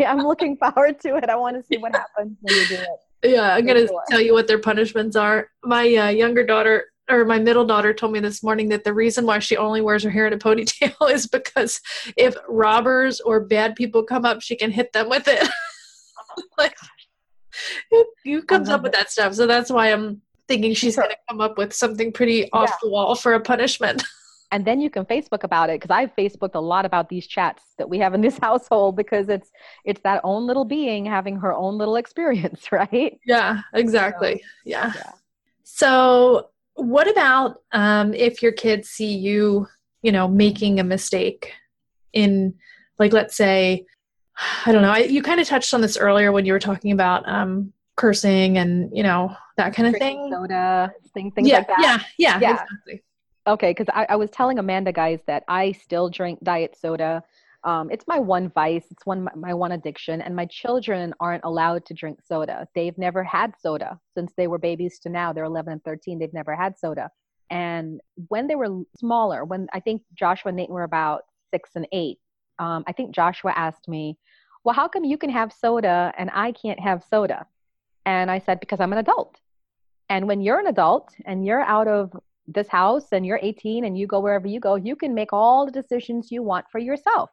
I'm 0.06 0.20
looking 0.20 0.58
forward 0.58 1.00
to 1.02 1.16
it. 1.18 1.30
I 1.30 1.36
want 1.36 1.58
to 1.58 1.64
see 1.64 1.78
what 1.78 1.96
happens 1.96 2.38
when 2.42 2.56
you 2.56 2.68
do 2.68 2.76
it. 2.76 3.00
Yeah, 3.24 3.54
I'm 3.54 3.66
going 3.66 3.88
to 3.88 3.94
tell 4.10 4.22
you 4.22 4.34
what 4.34 4.48
their 4.48 4.60
punishments 4.60 5.16
are. 5.16 5.50
My 5.64 5.96
uh, 5.96 6.10
younger 6.10 6.46
daughter 6.46 6.86
or 7.10 7.26
my 7.26 7.40
middle 7.40 7.66
daughter 7.66 7.94
told 7.94 8.14
me 8.14 8.20
this 8.20 8.42
morning 8.42 8.70
that 8.70 8.84
the 8.84 8.94
reason 8.94 9.26
why 9.26 9.40
she 9.40 9.58
only 9.58 9.82
wears 9.82 10.04
her 10.04 10.10
hair 10.10 10.28
in 10.28 10.34
a 10.34 10.38
ponytail 10.38 10.94
is 11.12 11.28
because 11.28 11.82
if 12.18 12.36
robbers 12.48 13.20
or 13.20 13.42
bad 13.42 13.76
people 13.76 14.04
come 14.04 14.26
up, 14.26 14.42
she 14.42 14.56
can 14.56 14.72
hit 14.72 14.94
them 14.94 15.10
with 15.10 15.28
it. 15.28 15.48
like, 16.58 16.76
who 18.24 18.42
comes 18.44 18.70
up 18.70 18.82
with 18.82 18.94
that 18.94 19.12
stuff? 19.12 19.34
So 19.34 19.46
that's 19.46 19.70
why 19.70 19.92
I'm 19.92 20.22
thinking 20.48 20.74
she's 20.74 20.96
going 20.96 21.10
to 21.10 21.18
come 21.30 21.42
up 21.42 21.58
with 21.58 21.74
something 21.74 22.12
pretty 22.12 22.52
off 22.52 22.70
yeah. 22.70 22.76
the 22.82 22.90
wall 22.90 23.16
for 23.16 23.34
a 23.34 23.40
punishment 23.40 24.04
and 24.52 24.66
then 24.66 24.80
you 24.80 24.90
can 24.90 25.06
facebook 25.06 25.44
about 25.44 25.70
it 25.70 25.80
because 25.80 25.94
i've 25.94 26.14
facebooked 26.16 26.56
a 26.56 26.60
lot 26.60 26.86
about 26.86 27.10
these 27.10 27.26
chats 27.26 27.64
that 27.78 27.90
we 27.90 27.98
have 27.98 28.14
in 28.14 28.22
this 28.22 28.38
household 28.42 28.96
because 28.96 29.30
it's 29.30 29.52
it's 29.86 30.02
that 30.02 30.22
own 30.24 30.46
little 30.46 30.66
being 30.66 31.06
having 31.06 31.38
her 31.38 31.54
own 31.54 31.78
little 31.78 31.96
experience 31.96 32.72
right? 32.72 33.20
Yeah 33.26 33.62
exactly. 33.74 34.36
So, 34.36 34.50
yeah. 34.66 34.92
yeah. 34.96 35.12
so 35.64 36.50
what 36.76 37.10
about 37.10 37.58
um, 37.74 38.14
if 38.14 38.42
your 38.42 38.52
kids 38.52 38.90
see 38.90 39.14
you 39.14 39.68
you 40.02 40.12
know 40.12 40.28
making 40.28 40.80
a 40.80 40.84
mistake 40.84 41.54
in 42.14 42.54
like 43.00 43.14
let's 43.14 43.36
say 43.36 43.86
i 44.66 44.72
don't 44.72 44.82
know 44.82 44.92
I, 44.92 45.00
you 45.00 45.22
kind 45.22 45.40
of 45.40 45.48
touched 45.48 45.74
on 45.74 45.82
this 45.82 45.98
earlier 45.98 46.32
when 46.32 46.46
you 46.46 46.54
were 46.54 46.60
talking 46.60 46.92
about 46.92 47.28
um, 47.28 47.74
cursing 47.96 48.58
and 48.58 48.96
you 48.96 49.04
know 49.04 49.36
that 49.58 49.76
kind 49.76 49.88
of 49.88 49.94
Drinking 49.94 50.24
thing. 50.24 50.34
soda 50.34 50.94
thing, 51.14 51.32
things 51.32 51.48
yeah, 51.48 51.58
like 51.58 51.68
that. 51.68 51.78
yeah 51.80 52.00
yeah 52.18 52.40
yeah. 52.40 52.52
exactly 52.54 53.04
Okay, 53.48 53.72
because 53.72 53.88
I, 53.94 54.06
I, 54.10 54.16
was 54.18 54.30
telling 54.30 54.60
Amanda, 54.60 54.92
guys, 54.92 55.20
that 55.26 55.44
I 55.48 55.72
still 55.72 56.10
drink 56.10 56.40
diet 56.44 56.78
soda. 56.80 57.24
Um, 57.64 57.90
it's 57.90 58.06
my 58.08 58.20
one 58.20 58.50
vice. 58.50 58.86
It's 58.92 59.06
one 59.06 59.28
my 59.36 59.54
one 59.54 59.72
addiction, 59.72 60.22
and 60.22 60.36
my 60.36 60.46
children 60.46 61.14
aren't 61.20 61.44
allowed 61.44 61.86
to 61.88 61.96
drink 61.96 62.20
soda. 62.24 62.68
They've 62.76 62.98
never 63.00 63.24
had 63.24 63.54
soda 63.60 64.00
since 64.14 64.34
they 64.38 64.48
were 64.48 64.60
babies 64.60 65.00
to 65.00 65.10
now. 65.10 65.34
They're 65.34 65.44
11 65.46 65.74
and 65.74 65.84
13. 65.84 66.20
They've 66.20 66.34
never 66.34 66.56
had 66.56 66.78
soda. 66.78 67.10
And 67.50 68.00
when 68.28 68.48
they 68.48 68.56
were 68.56 68.84
smaller, 68.96 69.44
when 69.44 69.68
I 69.74 69.80
think 69.80 70.04
Joshua 70.14 70.50
and 70.50 70.58
Nathan 70.58 70.74
were 70.74 70.84
about 70.84 71.24
six 71.52 71.72
and 71.76 71.88
eight, 71.92 72.20
um, 72.60 72.84
I 72.88 72.94
think 72.94 73.14
Joshua 73.14 73.54
asked 73.56 73.88
me, 73.88 74.18
Well, 74.64 74.76
how 74.76 74.88
come 74.88 75.04
you 75.04 75.18
can 75.18 75.32
have 75.32 75.52
soda 75.52 76.14
and 76.18 76.30
I 76.34 76.52
can't 76.52 76.80
have 76.80 77.04
soda? 77.10 77.48
And 78.06 78.30
I 78.30 78.40
said, 78.40 78.60
Because 78.60 78.80
I'm 78.80 78.94
an 78.94 79.00
adult. 79.00 79.38
And 80.10 80.28
when 80.28 80.42
you're 80.42 80.60
an 80.60 80.68
adult 80.68 81.14
and 81.26 81.46
you're 81.46 81.62
out 81.62 81.88
of 81.88 82.12
this 82.48 82.68
house 82.68 83.08
and 83.12 83.26
you're 83.26 83.40
18 83.42 83.86
and 83.86 83.98
you 83.98 84.08
go 84.08 84.20
wherever 84.20 84.48
you 84.48 84.60
go, 84.60 84.76
you 84.76 84.96
can 84.96 85.14
make 85.14 85.34
all 85.34 85.66
the 85.66 85.72
decisions 85.72 86.32
you 86.32 86.44
want 86.44 86.66
for 86.72 86.80
yourself. 86.80 87.30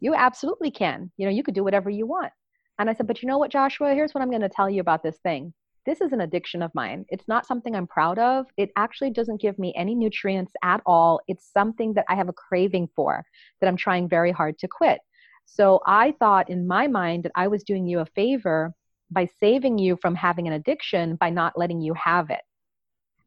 You 0.00 0.14
absolutely 0.14 0.70
can. 0.70 1.10
You 1.16 1.26
know, 1.26 1.32
you 1.32 1.42
could 1.42 1.54
do 1.54 1.64
whatever 1.64 1.90
you 1.90 2.06
want. 2.06 2.32
And 2.78 2.90
I 2.90 2.94
said, 2.94 3.06
But 3.06 3.22
you 3.22 3.28
know 3.28 3.38
what, 3.38 3.52
Joshua? 3.52 3.94
Here's 3.94 4.14
what 4.14 4.22
I'm 4.22 4.30
going 4.30 4.42
to 4.42 4.48
tell 4.48 4.68
you 4.68 4.80
about 4.80 5.02
this 5.02 5.18
thing 5.18 5.52
this 5.84 6.00
is 6.00 6.12
an 6.12 6.20
addiction 6.20 6.62
of 6.62 6.74
mine. 6.74 7.04
It's 7.08 7.26
not 7.26 7.46
something 7.46 7.74
I'm 7.74 7.86
proud 7.86 8.18
of. 8.18 8.46
It 8.56 8.70
actually 8.76 9.10
doesn't 9.10 9.40
give 9.40 9.58
me 9.58 9.72
any 9.76 9.94
nutrients 9.94 10.52
at 10.62 10.80
all. 10.86 11.20
It's 11.26 11.50
something 11.52 11.94
that 11.94 12.04
I 12.08 12.14
have 12.14 12.28
a 12.28 12.32
craving 12.32 12.88
for 12.94 13.24
that 13.60 13.66
I'm 13.66 13.76
trying 13.76 14.08
very 14.08 14.30
hard 14.30 14.58
to 14.60 14.68
quit. 14.68 15.00
So 15.44 15.80
I 15.86 16.14
thought 16.18 16.50
in 16.50 16.66
my 16.66 16.86
mind 16.86 17.24
that 17.24 17.32
I 17.34 17.48
was 17.48 17.64
doing 17.64 17.86
you 17.86 17.98
a 17.98 18.06
favor 18.06 18.72
by 19.10 19.28
saving 19.40 19.78
you 19.78 19.98
from 20.00 20.14
having 20.14 20.46
an 20.46 20.54
addiction 20.54 21.16
by 21.16 21.30
not 21.30 21.58
letting 21.58 21.80
you 21.80 21.94
have 21.94 22.30
it. 22.30 22.40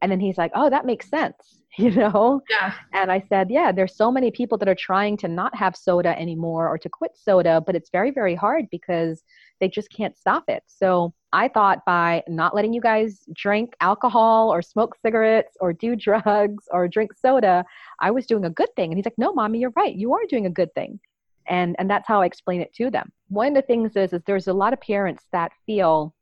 And 0.05 0.11
then 0.11 0.19
he's 0.19 0.37
like, 0.37 0.51
oh, 0.53 0.69
that 0.69 0.85
makes 0.85 1.09
sense, 1.09 1.63
you 1.79 1.89
know? 1.89 2.39
Yeah. 2.47 2.73
And 2.93 3.11
I 3.11 3.23
said, 3.27 3.49
yeah, 3.49 3.71
there's 3.71 3.97
so 3.97 4.11
many 4.11 4.29
people 4.29 4.55
that 4.59 4.69
are 4.69 4.75
trying 4.75 5.17
to 5.17 5.27
not 5.27 5.55
have 5.55 5.75
soda 5.75 6.15
anymore 6.19 6.69
or 6.69 6.77
to 6.77 6.87
quit 6.87 7.13
soda, 7.15 7.59
but 7.65 7.75
it's 7.75 7.89
very, 7.89 8.11
very 8.11 8.35
hard 8.35 8.65
because 8.69 9.23
they 9.59 9.67
just 9.67 9.89
can't 9.91 10.15
stop 10.15 10.43
it. 10.47 10.61
So 10.67 11.11
I 11.33 11.47
thought 11.47 11.83
by 11.87 12.21
not 12.27 12.53
letting 12.53 12.71
you 12.71 12.81
guys 12.81 13.21
drink 13.33 13.73
alcohol 13.81 14.53
or 14.53 14.61
smoke 14.61 14.95
cigarettes 15.01 15.57
or 15.59 15.73
do 15.73 15.95
drugs 15.95 16.65
or 16.69 16.87
drink 16.87 17.13
soda, 17.17 17.65
I 17.99 18.11
was 18.11 18.27
doing 18.27 18.45
a 18.45 18.51
good 18.51 18.69
thing. 18.75 18.91
And 18.91 18.99
he's 18.99 19.05
like, 19.05 19.17
no, 19.17 19.33
mommy, 19.33 19.57
you're 19.57 19.73
right. 19.75 19.95
You 19.95 20.13
are 20.13 20.27
doing 20.29 20.45
a 20.45 20.51
good 20.51 20.71
thing. 20.75 20.99
And, 21.47 21.75
and 21.79 21.89
that's 21.89 22.07
how 22.07 22.21
I 22.21 22.27
explain 22.27 22.61
it 22.61 22.75
to 22.75 22.91
them. 22.91 23.11
One 23.29 23.47
of 23.47 23.55
the 23.55 23.63
things 23.63 23.95
is, 23.95 24.13
is 24.13 24.21
there's 24.27 24.49
a 24.49 24.53
lot 24.53 24.73
of 24.73 24.81
parents 24.81 25.25
that 25.31 25.51
feel 25.65 26.13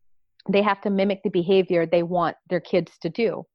they 0.48 0.62
have 0.62 0.80
to 0.84 0.90
mimic 0.90 1.22
the 1.22 1.30
behavior 1.30 1.86
they 1.86 2.04
want 2.04 2.38
their 2.50 2.62
kids 2.62 2.98
to 3.02 3.10
do. 3.10 3.46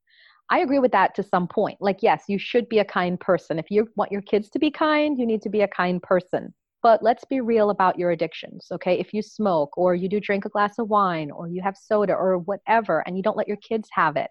I 0.51 0.61
agree 0.61 0.79
with 0.79 0.93
that 0.93 1.15
to 1.17 1.23
some 1.23 1.47
point. 1.47 1.79
Like, 1.81 2.03
yes, 2.03 2.25
you 2.29 2.39
should 2.39 2.69
be 2.69 2.79
a 2.79 2.85
kind 2.85 3.21
person. 3.21 3.59
If 3.59 3.71
you 3.71 3.89
want 3.97 4.13
your 4.13 4.23
kids 4.23 4.49
to 4.51 4.59
be 4.59 4.71
kind, 4.71 5.19
you 5.19 5.27
need 5.27 5.43
to 5.43 5.51
be 5.51 5.61
a 5.61 5.69
kind 5.69 6.03
person. 6.03 6.55
But 6.83 7.03
let's 7.03 7.25
be 7.25 7.41
real 7.41 7.71
about 7.71 7.99
your 7.99 8.13
addictions, 8.13 8.69
okay? 8.71 8.99
If 8.99 9.13
you 9.13 9.21
smoke 9.21 9.77
or 9.77 9.95
you 9.95 10.09
do 10.09 10.21
drink 10.21 10.45
a 10.45 10.49
glass 10.49 10.79
of 10.79 10.89
wine 10.89 11.31
or 11.31 11.49
you 11.49 11.61
have 11.61 11.77
soda 11.77 12.15
or 12.15 12.39
whatever 12.39 13.03
and 13.07 13.17
you 13.17 13.23
don't 13.23 13.37
let 13.37 13.49
your 13.49 13.57
kids 13.59 13.89
have 13.93 14.17
it, 14.17 14.31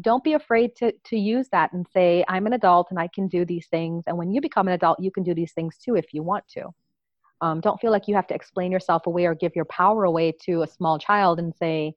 don't 0.00 0.22
be 0.22 0.34
afraid 0.34 0.76
to, 0.76 0.92
to 1.06 1.18
use 1.18 1.48
that 1.50 1.72
and 1.72 1.86
say, 1.92 2.24
I'm 2.28 2.46
an 2.46 2.52
adult 2.52 2.88
and 2.90 3.00
I 3.00 3.08
can 3.08 3.26
do 3.26 3.44
these 3.44 3.66
things. 3.66 4.04
And 4.06 4.16
when 4.16 4.30
you 4.30 4.40
become 4.40 4.68
an 4.68 4.74
adult, 4.74 5.00
you 5.00 5.10
can 5.10 5.24
do 5.24 5.34
these 5.34 5.52
things 5.52 5.76
too 5.78 5.96
if 5.96 6.12
you 6.12 6.22
want 6.22 6.46
to. 6.48 6.66
Um, 7.40 7.60
don't 7.60 7.80
feel 7.80 7.90
like 7.90 8.06
you 8.06 8.14
have 8.14 8.26
to 8.28 8.34
explain 8.34 8.70
yourself 8.70 9.06
away 9.06 9.24
or 9.24 9.34
give 9.34 9.56
your 9.56 9.64
power 9.64 10.04
away 10.04 10.32
to 10.44 10.62
a 10.62 10.66
small 10.66 10.98
child 10.98 11.38
and 11.38 11.54
say, 11.54 11.94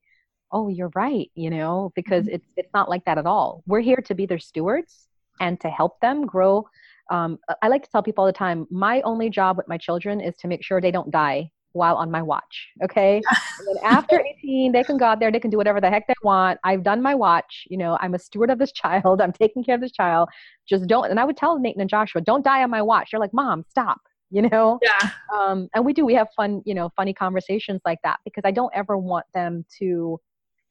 oh, 0.51 0.67
you're 0.67 0.91
right, 0.95 1.31
you 1.35 1.49
know, 1.49 1.91
because 1.95 2.25
mm-hmm. 2.25 2.35
it's, 2.35 2.47
it's 2.57 2.73
not 2.73 2.89
like 2.89 3.05
that 3.05 3.17
at 3.17 3.25
all. 3.25 3.63
We're 3.65 3.81
here 3.81 4.01
to 4.05 4.15
be 4.15 4.25
their 4.25 4.39
stewards 4.39 5.07
and 5.39 5.59
to 5.61 5.69
help 5.69 5.99
them 6.01 6.25
grow 6.25 6.67
um, 7.11 7.39
I 7.61 7.67
like 7.67 7.83
to 7.83 7.89
tell 7.89 8.01
people 8.01 8.23
all 8.23 8.27
the 8.27 8.33
time 8.33 8.65
my 8.71 9.01
only 9.01 9.29
job 9.29 9.57
with 9.57 9.67
my 9.67 9.77
children 9.77 10.21
is 10.21 10.35
to 10.37 10.47
make 10.47 10.63
sure 10.63 10.79
they 10.79 10.91
don't 10.91 11.11
die 11.11 11.51
while 11.73 11.95
on 11.95 12.09
my 12.09 12.21
watch. 12.21 12.69
Okay. 12.83 13.21
and 13.59 13.67
then 13.67 13.83
after 13.83 14.23
18, 14.43 14.71
they 14.71 14.83
can 14.83 14.97
go 14.97 15.05
out 15.05 15.19
there, 15.19 15.31
they 15.31 15.39
can 15.39 15.51
do 15.51 15.57
whatever 15.57 15.81
the 15.81 15.89
heck 15.89 16.07
they 16.07 16.13
want. 16.23 16.59
I've 16.63 16.83
done 16.83 17.01
my 17.01 17.13
watch. 17.13 17.65
You 17.69 17.77
know, 17.77 17.97
I'm 18.01 18.13
a 18.13 18.19
steward 18.19 18.49
of 18.49 18.59
this 18.59 18.71
child. 18.71 19.21
I'm 19.21 19.33
taking 19.33 19.63
care 19.63 19.75
of 19.75 19.81
this 19.81 19.91
child. 19.91 20.29
Just 20.67 20.87
don't. 20.87 21.09
And 21.09 21.19
I 21.19 21.25
would 21.25 21.37
tell 21.37 21.59
Nathan 21.59 21.81
and 21.81 21.89
Joshua, 21.89 22.21
don't 22.21 22.43
die 22.43 22.63
on 22.63 22.69
my 22.69 22.81
watch. 22.81 23.09
They're 23.11 23.19
like, 23.19 23.33
Mom, 23.33 23.65
stop. 23.69 23.99
You 24.29 24.43
know? 24.43 24.79
Yeah. 24.81 25.09
Um, 25.37 25.67
and 25.75 25.85
we 25.85 25.91
do. 25.91 26.05
We 26.05 26.13
have 26.13 26.29
fun, 26.37 26.61
you 26.65 26.73
know, 26.73 26.89
funny 26.95 27.13
conversations 27.13 27.81
like 27.83 27.99
that 28.05 28.19
because 28.23 28.43
I 28.45 28.51
don't 28.51 28.71
ever 28.73 28.97
want 28.97 29.25
them 29.33 29.65
to 29.79 30.17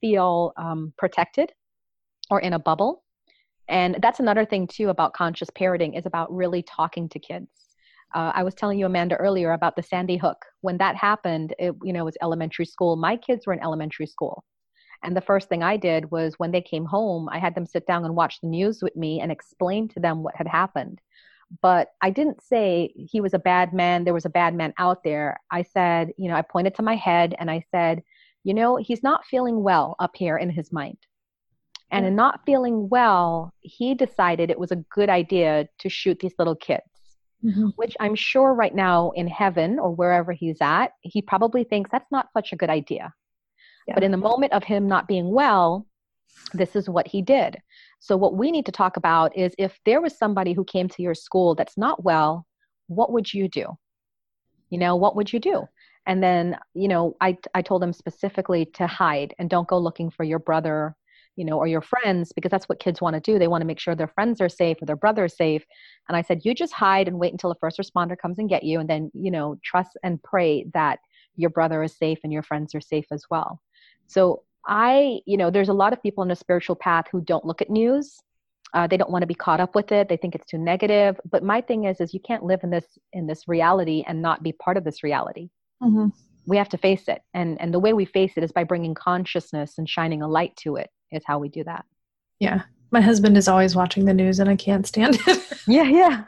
feel 0.00 0.52
um, 0.56 0.92
protected 0.98 1.52
or 2.30 2.40
in 2.40 2.52
a 2.52 2.58
bubble. 2.58 3.02
And 3.68 3.98
that's 4.02 4.20
another 4.20 4.44
thing 4.44 4.66
too 4.66 4.88
about 4.88 5.14
conscious 5.14 5.48
parenting 5.50 5.96
is 5.96 6.06
about 6.06 6.34
really 6.34 6.62
talking 6.62 7.08
to 7.08 7.18
kids. 7.18 7.48
Uh, 8.12 8.32
i 8.34 8.42
was 8.42 8.54
telling 8.54 8.76
you 8.76 8.86
amanda 8.86 9.14
earlier 9.16 9.52
about 9.52 9.76
the 9.76 9.82
sandy 9.82 10.16
hook. 10.16 10.44
When 10.62 10.78
that 10.78 10.96
happened 10.96 11.54
it 11.58 11.74
you 11.82 11.92
know 11.92 12.00
it 12.00 12.04
was 12.04 12.16
elementary 12.22 12.66
school. 12.66 12.96
My 12.96 13.16
kids 13.16 13.46
were 13.46 13.52
in 13.52 13.62
elementary 13.62 14.06
school. 14.06 14.44
And 15.02 15.16
the 15.16 15.20
first 15.20 15.48
thing 15.48 15.62
i 15.62 15.76
did 15.76 16.10
was 16.10 16.34
when 16.38 16.50
they 16.50 16.60
came 16.62 16.84
home 16.84 17.28
i 17.30 17.38
had 17.38 17.54
them 17.54 17.66
sit 17.66 17.86
down 17.86 18.04
and 18.04 18.16
watch 18.16 18.40
the 18.40 18.48
news 18.48 18.82
with 18.82 18.96
me 18.96 19.20
and 19.20 19.30
explain 19.30 19.88
to 19.88 20.00
them 20.00 20.22
what 20.24 20.34
had 20.36 20.48
happened. 20.48 21.00
But 21.62 21.88
i 22.02 22.10
didn't 22.10 22.42
say 22.42 22.92
he 22.96 23.20
was 23.20 23.34
a 23.34 23.38
bad 23.38 23.72
man 23.72 24.02
there 24.02 24.14
was 24.14 24.26
a 24.26 24.30
bad 24.40 24.54
man 24.54 24.74
out 24.78 25.04
there. 25.04 25.38
I 25.52 25.62
said 25.62 26.12
you 26.16 26.28
know 26.28 26.34
i 26.34 26.42
pointed 26.42 26.74
to 26.76 26.82
my 26.82 26.96
head 26.96 27.36
and 27.38 27.48
i 27.48 27.62
said 27.70 28.02
you 28.44 28.54
know 28.54 28.76
he's 28.76 29.02
not 29.02 29.24
feeling 29.26 29.62
well 29.62 29.96
up 29.98 30.12
here 30.16 30.36
in 30.36 30.50
his 30.50 30.72
mind 30.72 30.98
and 31.90 32.06
in 32.06 32.14
not 32.14 32.40
feeling 32.46 32.88
well, 32.88 33.52
he 33.60 33.94
decided 33.94 34.50
it 34.50 34.58
was 34.58 34.70
a 34.70 34.84
good 34.94 35.08
idea 35.08 35.68
to 35.80 35.88
shoot 35.88 36.18
these 36.20 36.34
little 36.38 36.54
kids, 36.54 36.84
mm-hmm. 37.44 37.68
which 37.76 37.96
I'm 37.98 38.14
sure 38.14 38.54
right 38.54 38.74
now 38.74 39.10
in 39.10 39.26
heaven 39.26 39.78
or 39.78 39.90
wherever 39.90 40.32
he's 40.32 40.58
at, 40.60 40.92
he 41.00 41.20
probably 41.20 41.64
thinks 41.64 41.90
that's 41.90 42.10
not 42.12 42.28
such 42.32 42.52
a 42.52 42.56
good 42.56 42.70
idea. 42.70 43.12
Yeah. 43.88 43.94
But 43.94 44.04
in 44.04 44.12
the 44.12 44.16
moment 44.16 44.52
of 44.52 44.62
him 44.62 44.86
not 44.86 45.08
being 45.08 45.32
well, 45.32 45.86
this 46.54 46.76
is 46.76 46.88
what 46.88 47.08
he 47.08 47.22
did. 47.22 47.58
So, 47.98 48.16
what 48.16 48.36
we 48.36 48.52
need 48.52 48.66
to 48.66 48.72
talk 48.72 48.96
about 48.96 49.36
is 49.36 49.52
if 49.58 49.78
there 49.84 50.00
was 50.00 50.16
somebody 50.16 50.52
who 50.52 50.64
came 50.64 50.88
to 50.90 51.02
your 51.02 51.14
school 51.14 51.56
that's 51.56 51.76
not 51.76 52.04
well, 52.04 52.46
what 52.86 53.12
would 53.12 53.32
you 53.32 53.48
do? 53.48 53.66
You 54.68 54.78
know, 54.78 54.94
what 54.94 55.16
would 55.16 55.32
you 55.32 55.40
do? 55.40 55.64
And 56.06 56.22
then, 56.22 56.56
you 56.74 56.88
know, 56.88 57.16
I, 57.20 57.36
I 57.54 57.62
told 57.62 57.82
them 57.82 57.92
specifically 57.92 58.64
to 58.74 58.86
hide 58.86 59.34
and 59.38 59.50
don't 59.50 59.68
go 59.68 59.78
looking 59.78 60.10
for 60.10 60.24
your 60.24 60.38
brother 60.38 60.96
you 61.36 61.44
know, 61.44 61.56
or 61.56 61.66
your 61.66 61.80
friends, 61.80 62.32
because 62.32 62.50
that's 62.50 62.68
what 62.68 62.80
kids 62.80 63.00
want 63.00 63.14
to 63.14 63.20
do. 63.20 63.38
They 63.38 63.48
want 63.48 63.62
to 63.62 63.66
make 63.66 63.78
sure 63.78 63.94
their 63.94 64.08
friends 64.08 64.42
are 64.42 64.48
safe 64.48 64.76
or 64.82 64.84
their 64.86 64.96
brother 64.96 65.24
is 65.24 65.36
safe. 65.36 65.64
And 66.08 66.16
I 66.16 66.20
said, 66.20 66.40
you 66.44 66.54
just 66.54 66.72
hide 66.72 67.08
and 67.08 67.18
wait 67.18 67.32
until 67.32 67.50
a 67.50 67.54
first 67.54 67.78
responder 67.78 68.14
comes 68.18 68.38
and 68.38 68.48
get 68.48 68.62
you, 68.62 68.78
and 68.80 68.90
then, 68.90 69.10
you 69.14 69.30
know, 69.30 69.56
trust 69.64 69.96
and 70.02 70.22
pray 70.22 70.66
that 70.74 70.98
your 71.36 71.48
brother 71.48 71.82
is 71.82 71.96
safe 71.96 72.18
and 72.24 72.32
your 72.32 72.42
friends 72.42 72.74
are 72.74 72.80
safe 72.80 73.06
as 73.10 73.24
well. 73.30 73.60
So 74.06 74.42
I, 74.66 75.20
you 75.26 75.36
know, 75.36 75.50
there's 75.50 75.70
a 75.70 75.72
lot 75.74 75.92
of 75.92 76.02
people 76.02 76.22
on 76.22 76.28
the 76.28 76.36
spiritual 76.36 76.76
path 76.76 77.06
who 77.10 77.22
don't 77.22 77.46
look 77.46 77.62
at 77.62 77.70
news. 77.70 78.20
Uh, 78.74 78.86
they 78.86 78.96
don't 78.96 79.10
want 79.10 79.22
to 79.22 79.26
be 79.26 79.34
caught 79.34 79.60
up 79.60 79.74
with 79.74 79.90
it. 79.92 80.08
They 80.08 80.16
think 80.16 80.34
it's 80.34 80.46
too 80.46 80.58
negative. 80.58 81.18
But 81.30 81.42
my 81.42 81.60
thing 81.60 81.84
is, 81.84 82.00
is 82.00 82.12
you 82.12 82.20
can't 82.20 82.44
live 82.44 82.60
in 82.62 82.70
this 82.70 82.98
in 83.12 83.26
this 83.26 83.48
reality 83.48 84.04
and 84.06 84.20
not 84.20 84.42
be 84.42 84.52
part 84.52 84.76
of 84.76 84.84
this 84.84 85.02
reality. 85.02 85.48
Mm-hmm. 85.82 86.08
We 86.46 86.56
have 86.56 86.68
to 86.70 86.78
face 86.78 87.08
it, 87.08 87.22
and 87.34 87.60
and 87.60 87.72
the 87.72 87.78
way 87.78 87.92
we 87.92 88.04
face 88.04 88.32
it 88.36 88.44
is 88.44 88.52
by 88.52 88.64
bringing 88.64 88.94
consciousness 88.94 89.78
and 89.78 89.88
shining 89.88 90.22
a 90.22 90.28
light 90.28 90.56
to 90.56 90.76
it 90.76 90.90
is 91.12 91.22
how 91.26 91.38
we 91.38 91.48
do 91.48 91.64
that. 91.64 91.84
Yeah. 92.38 92.62
My 92.92 93.00
husband 93.00 93.36
is 93.36 93.46
always 93.46 93.76
watching 93.76 94.04
the 94.04 94.14
news 94.14 94.40
and 94.40 94.50
I 94.50 94.56
can't 94.56 94.86
stand 94.86 95.18
it. 95.26 95.62
yeah, 95.68 95.84
yeah. 95.84 96.24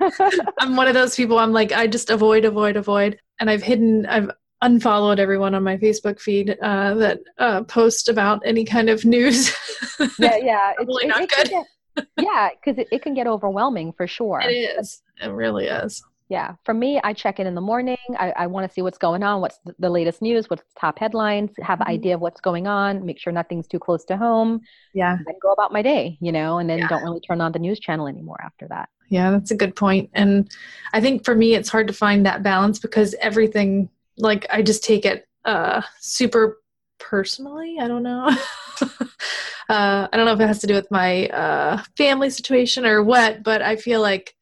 I'm 0.61 0.77
one 0.77 0.87
of 0.87 0.95
those 0.95 1.17
people 1.17 1.39
I'm 1.39 1.53
like 1.53 1.73
I 1.73 1.89
just 1.89 2.09
avoid 2.09 2.45
avoid 2.45 2.77
avoid 2.77 3.19
and 3.41 3.51
I've 3.51 3.63
hidden 3.63 4.07
I've 4.07 4.31
unfollowed 4.61 5.19
everyone 5.19 5.57
on 5.57 5.65
my 5.65 5.77
Facebook 5.77 6.21
feed 6.21 6.57
uh, 6.63 6.95
that 6.95 7.21
uh, 7.39 7.65
post 7.65 8.09
about 8.09 8.43
any 8.45 8.65
kind 8.65 8.89
of 8.89 9.05
news. 9.05 9.53
yeah, 10.21 10.37
yeah. 10.37 10.73
Probably 10.77 11.07
not 11.07 11.23
it 11.23 11.31
good. 11.31 11.49
Get, 11.49 12.07
yeah, 12.21 12.51
because 12.51 12.79
it, 12.79 12.87
it 12.93 13.03
can 13.03 13.15
get 13.15 13.27
overwhelming 13.27 13.93
for 13.93 14.07
sure. 14.07 14.41
It 14.41 14.53
is. 14.53 15.03
It 15.21 15.31
really 15.31 15.67
is 15.67 16.05
yeah 16.33 16.55
for 16.65 16.73
me 16.73 16.99
i 17.05 17.13
check 17.13 17.39
in 17.39 17.47
in 17.47 17.55
the 17.55 17.61
morning 17.61 17.99
i, 18.19 18.33
I 18.35 18.47
want 18.47 18.67
to 18.67 18.73
see 18.73 18.81
what's 18.81 18.97
going 18.97 19.23
on 19.23 19.43
what's 19.43 19.59
the 19.79 19.91
latest 19.91 20.23
news 20.23 20.49
what's 20.49 20.63
the 20.63 20.81
top 20.81 20.99
headlines 20.99 21.51
have 21.61 21.81
an 21.81 21.85
mm-hmm. 21.85 21.93
idea 21.93 22.15
of 22.15 22.23
what's 22.23 22.41
going 22.41 22.67
on 22.67 23.05
make 23.05 23.19
sure 23.19 23.35
nothing's 23.35 23.69
too 23.69 23.79
close 23.79 24.03
to 24.07 24.17
home 24.17 24.63
yeah 24.95 25.19
and 25.27 25.37
go 25.43 25.53
about 25.53 25.73
my 25.73 25.83
day 25.83 26.17
you 26.23 26.33
know 26.33 26.59
and 26.59 26.71
then 26.71 26.79
yeah. 26.79 26.89
don't 26.89 27.03
really 27.03 27.21
turn 27.21 27.43
on 27.43 27.53
the 27.53 27.59
news 27.59 27.79
channel 27.79 28.09
anymore 28.09 28.41
after 28.43 28.67
that 28.67 28.89
yeah 29.11 29.31
that's 29.31 29.51
a 29.51 29.55
good 29.55 29.77
point. 29.77 30.11
point 30.11 30.11
and 30.15 30.51
i 30.95 31.01
think 31.03 31.23
for 31.23 31.35
me 31.35 31.55
it's 31.55 31.69
hard 31.69 31.87
to 31.87 31.93
find 31.93 32.25
that 32.25 32.43
balance 32.43 32.79
because 32.79 33.15
everything 33.21 33.91
like 34.17 34.47
i 34.49 34.63
just 34.63 34.83
take 34.83 35.05
it 35.05 35.29
uh 35.45 35.83
super 36.01 36.63
personally 36.99 37.77
i 37.79 37.87
don't 37.87 38.03
know 38.03 38.25
uh, 38.81 38.89
i 39.69 40.09
don't 40.15 40.25
know 40.25 40.33
if 40.33 40.41
it 40.41 40.47
has 40.47 40.61
to 40.61 40.67
do 40.67 40.75
with 40.75 40.91
my 40.91 41.27
uh, 41.29 41.83
family 41.99 42.31
situation 42.31 42.87
or 42.87 43.03
what 43.03 43.43
but 43.43 43.61
i 43.61 43.77
feel 43.77 44.01
like 44.01 44.35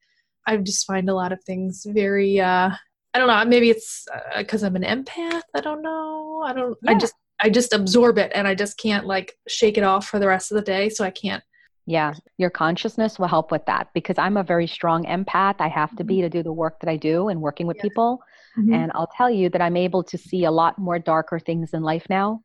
I 0.47 0.57
just 0.57 0.85
find 0.85 1.09
a 1.09 1.15
lot 1.15 1.31
of 1.31 1.43
things 1.43 1.85
very 1.87 2.39
uh 2.39 2.71
I 3.13 3.19
don't 3.19 3.27
know, 3.27 3.43
maybe 3.45 3.69
it's 3.69 4.07
uh, 4.35 4.43
cuz 4.43 4.63
I'm 4.63 4.75
an 4.75 4.83
empath, 4.83 5.41
I 5.55 5.61
don't 5.61 5.81
know. 5.81 6.43
I 6.45 6.53
don't 6.53 6.77
yeah. 6.83 6.91
I 6.91 6.95
just 6.95 7.13
I 7.39 7.49
just 7.49 7.73
absorb 7.73 8.17
it 8.17 8.31
and 8.35 8.47
I 8.47 8.55
just 8.55 8.77
can't 8.77 9.05
like 9.05 9.37
shake 9.47 9.77
it 9.77 9.83
off 9.83 10.07
for 10.07 10.19
the 10.19 10.27
rest 10.27 10.51
of 10.51 10.55
the 10.55 10.61
day, 10.61 10.89
so 10.89 11.03
I 11.03 11.11
can't 11.11 11.43
yeah, 11.87 12.13
your 12.37 12.49
consciousness 12.49 13.17
will 13.17 13.27
help 13.27 13.51
with 13.51 13.65
that 13.65 13.87
because 13.93 14.17
I'm 14.17 14.37
a 14.37 14.43
very 14.43 14.67
strong 14.67 15.03
empath. 15.05 15.55
I 15.59 15.67
have 15.67 15.95
to 15.97 16.03
be 16.03 16.15
mm-hmm. 16.15 16.23
to 16.23 16.29
do 16.29 16.43
the 16.43 16.53
work 16.53 16.79
that 16.79 16.89
I 16.89 16.95
do 16.95 17.27
and 17.27 17.41
working 17.41 17.67
with 17.67 17.77
yeah. 17.77 17.83
people. 17.83 18.19
Mm-hmm. 18.57 18.73
And 18.73 18.91
I'll 18.93 19.11
tell 19.17 19.29
you 19.29 19.49
that 19.49 19.61
I'm 19.61 19.77
able 19.77 20.03
to 20.03 20.17
see 20.17 20.45
a 20.45 20.51
lot 20.51 20.77
more 20.77 20.99
darker 20.99 21.39
things 21.39 21.73
in 21.73 21.81
life 21.81 22.05
now, 22.09 22.41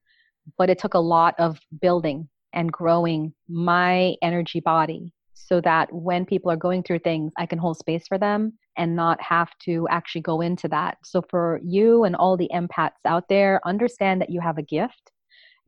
but 0.57 0.71
it 0.71 0.79
took 0.79 0.95
a 0.95 0.99
lot 0.99 1.35
of 1.39 1.61
building 1.81 2.29
and 2.53 2.73
growing 2.73 3.35
my 3.49 4.15
energy 4.23 4.61
body 4.61 5.13
so 5.47 5.61
that 5.61 5.93
when 5.93 6.27
people 6.27 6.51
are 6.51 6.57
going 6.57 6.83
through 6.83 6.99
things, 6.99 7.33
I 7.39 7.47
can 7.47 7.59
hold 7.59 7.79
space 7.79 8.09
for 8.09 8.19
them 8.19 8.55
and 8.77 8.97
not 8.97 9.21
have 9.23 9.57
to 9.61 9.87
actually 9.91 10.23
go 10.23 10.41
into 10.41 10.67
that. 10.69 10.99
So, 11.05 11.23
for 11.23 11.61
you 11.65 12.03
and 12.03 12.17
all 12.17 12.37
the 12.37 12.51
empaths 12.53 12.91
out 13.05 13.29
there, 13.29 13.61
understand 13.65 14.21
that 14.21 14.31
you 14.31 14.41
have 14.41 14.59
a 14.59 14.63
gift. 14.63 15.13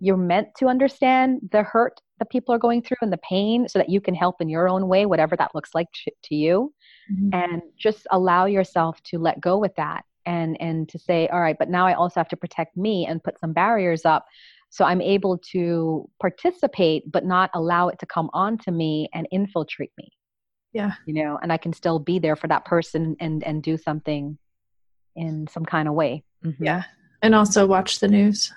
You're 0.01 0.16
meant 0.16 0.49
to 0.59 0.66
understand 0.66 1.41
the 1.53 1.62
hurt 1.62 2.01
that 2.18 2.31
people 2.31 2.53
are 2.55 2.59
going 2.59 2.83
through 2.83 2.97
and 3.03 3.12
the 3.12 3.18
pain 3.18 3.68
so 3.68 3.79
that 3.79 3.89
you 3.89 4.01
can 4.01 4.14
help 4.14 4.41
in 4.41 4.49
your 4.49 4.68
own 4.68 4.89
way, 4.89 5.07
whatever 5.07 5.37
that 5.37 5.55
looks 5.55 5.70
like 5.74 5.91
to, 6.05 6.12
to 6.24 6.35
you. 6.35 6.74
Mm-hmm. 7.12 7.35
And 7.35 7.62
just 7.76 8.07
allow 8.11 8.47
yourself 8.47 9.01
to 9.05 9.18
let 9.18 9.41
go 9.41 9.59
with 9.59 9.74
that 9.76 10.05
and 10.26 10.61
and 10.61 10.89
to 10.89 10.99
say 10.99 11.26
all 11.29 11.41
right 11.41 11.57
but 11.59 11.70
now 11.70 11.87
i 11.87 11.95
also 11.95 12.20
have 12.20 12.29
to 12.29 12.37
protect 12.37 12.76
me 12.76 13.07
and 13.07 13.22
put 13.22 13.39
some 13.39 13.53
barriers 13.53 14.05
up 14.05 14.26
so 14.71 14.85
i'm 14.85 15.01
able 15.01 15.39
to 15.39 16.09
participate 16.21 17.11
but 17.11 17.25
not 17.25 17.51
allow 17.55 17.89
it 17.89 17.99
to 17.99 18.07
come 18.07 18.31
onto 18.33 18.71
me 18.71 19.09
and 19.14 19.27
infiltrate 19.31 19.93
me. 19.99 20.09
Yeah. 20.73 20.93
You 21.07 21.14
know 21.14 21.39
and 21.43 21.53
i 21.53 21.57
can 21.57 21.73
still 21.73 21.99
be 21.99 22.19
there 22.19 22.37
for 22.37 22.49
that 22.49 22.64
person 22.64 23.16
and 23.21 23.43
and 23.45 23.62
do 23.62 23.77
something 23.77 24.39
in 25.16 25.47
some 25.49 25.64
kind 25.64 25.89
of 25.89 25.95
way. 25.95 26.25
Mm-hmm. 26.45 26.64
yeah. 26.64 26.85
And 27.23 27.35
also 27.35 27.66
watch 27.66 27.99
the 27.99 28.09
news. 28.09 28.53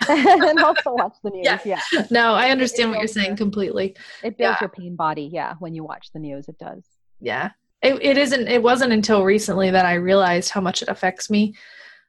And 0.08 0.58
also 0.60 0.92
watch 0.92 1.14
the 1.24 1.30
news 1.30 1.46
yeah, 1.46 1.58
yeah. 1.64 2.06
no 2.10 2.34
i 2.34 2.50
understand 2.50 2.90
what 2.90 2.98
you're 2.98 3.08
saying 3.08 3.36
completely. 3.36 3.96
It 4.22 4.36
builds 4.36 4.58
yeah. 4.58 4.58
your 4.60 4.68
pain 4.68 4.96
body 4.96 5.30
yeah 5.32 5.54
when 5.60 5.74
you 5.74 5.82
watch 5.82 6.10
the 6.12 6.20
news 6.20 6.48
it 6.48 6.58
does. 6.58 6.84
Yeah. 7.20 7.50
It, 7.80 7.98
it 8.02 8.18
isn't 8.18 8.48
it 8.48 8.62
wasn't 8.62 8.92
until 8.92 9.24
recently 9.24 9.70
that 9.70 9.86
i 9.86 9.94
realized 9.94 10.50
how 10.50 10.60
much 10.60 10.82
it 10.82 10.88
affects 10.88 11.30
me 11.30 11.54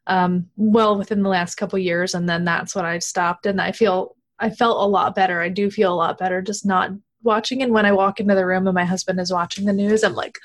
um, 0.07 0.49
well 0.55 0.97
within 0.97 1.23
the 1.23 1.29
last 1.29 1.55
couple 1.55 1.77
years 1.77 2.15
and 2.15 2.27
then 2.27 2.43
that's 2.43 2.75
when 2.75 2.85
i 2.85 2.97
stopped 2.97 3.45
and 3.45 3.61
i 3.61 3.71
feel 3.71 4.15
i 4.39 4.49
felt 4.49 4.83
a 4.83 4.87
lot 4.87 5.15
better. 5.15 5.41
I 5.41 5.49
do 5.49 5.69
feel 5.69 5.93
a 5.93 5.95
lot 5.95 6.17
better 6.17 6.41
just 6.41 6.65
not 6.65 6.91
watching 7.21 7.61
and 7.61 7.73
when 7.73 7.85
i 7.85 7.91
walk 7.91 8.19
into 8.19 8.35
the 8.35 8.45
room 8.45 8.65
and 8.67 8.75
my 8.75 8.85
husband 8.85 9.19
is 9.19 9.31
watching 9.31 9.65
the 9.65 9.73
news 9.73 10.03
i'm 10.03 10.15
like 10.15 10.37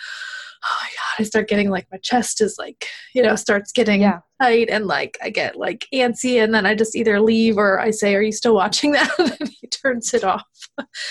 oh 0.65 0.79
my 0.83 0.89
god 0.89 1.23
i 1.23 1.23
start 1.23 1.49
getting 1.49 1.71
like 1.71 1.87
my 1.93 1.99
chest 1.99 2.41
is 2.41 2.57
like 2.59 2.87
you 3.15 3.23
know 3.23 3.37
starts 3.37 3.71
getting 3.71 4.03
yeah. 4.03 4.19
tight 4.43 4.69
and 4.69 4.87
like 4.87 5.17
i 5.23 5.31
get 5.31 5.57
like 5.57 5.87
antsy 5.95 6.43
and 6.43 6.53
then 6.53 6.67
i 6.67 6.75
just 6.75 6.97
either 6.97 7.21
leave 7.21 7.57
or 7.57 7.79
i 7.79 7.91
say 7.91 8.15
are 8.15 8.23
you 8.23 8.33
still 8.33 8.55
watching 8.55 8.93
that? 8.93 9.11
And 9.41 9.49
he 9.61 9.69
turns 9.69 10.15
it 10.15 10.25
off. 10.25 10.45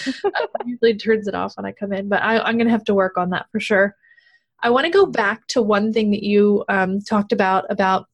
He 0.04 0.14
usually 0.66 0.96
turns 0.96 1.28
it 1.28 1.36
off 1.36 1.54
when 1.56 1.66
i 1.66 1.72
come 1.72 1.94
in 1.94 2.10
but 2.10 2.22
I, 2.22 2.40
i'm 2.40 2.58
gonna 2.58 2.70
have 2.70 2.84
to 2.86 2.94
work 2.94 3.18
on 3.18 3.30
that 3.30 3.46
for 3.52 3.60
sure. 3.60 3.96
I 4.64 4.70
want 4.70 4.86
to 4.86 4.92
go 4.92 5.06
back 5.06 5.46
to 5.48 5.62
one 5.62 5.92
thing 5.92 6.12
that 6.12 6.24
you 6.24 6.64
um, 6.70 7.02
talked 7.02 7.34
about 7.34 7.66
about 7.70 8.08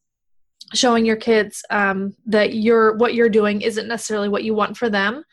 showing 0.74 1.06
your 1.06 1.16
kids 1.16 1.64
um, 1.70 2.16
that 2.26 2.54
you're 2.54 2.96
what 2.98 3.14
you're 3.14 3.30
doing 3.30 3.62
isn't 3.62 3.88
necessarily 3.88 4.30
what 4.30 4.44
you 4.44 4.54
want 4.54 4.78
for 4.78 4.90
them. 4.90 5.24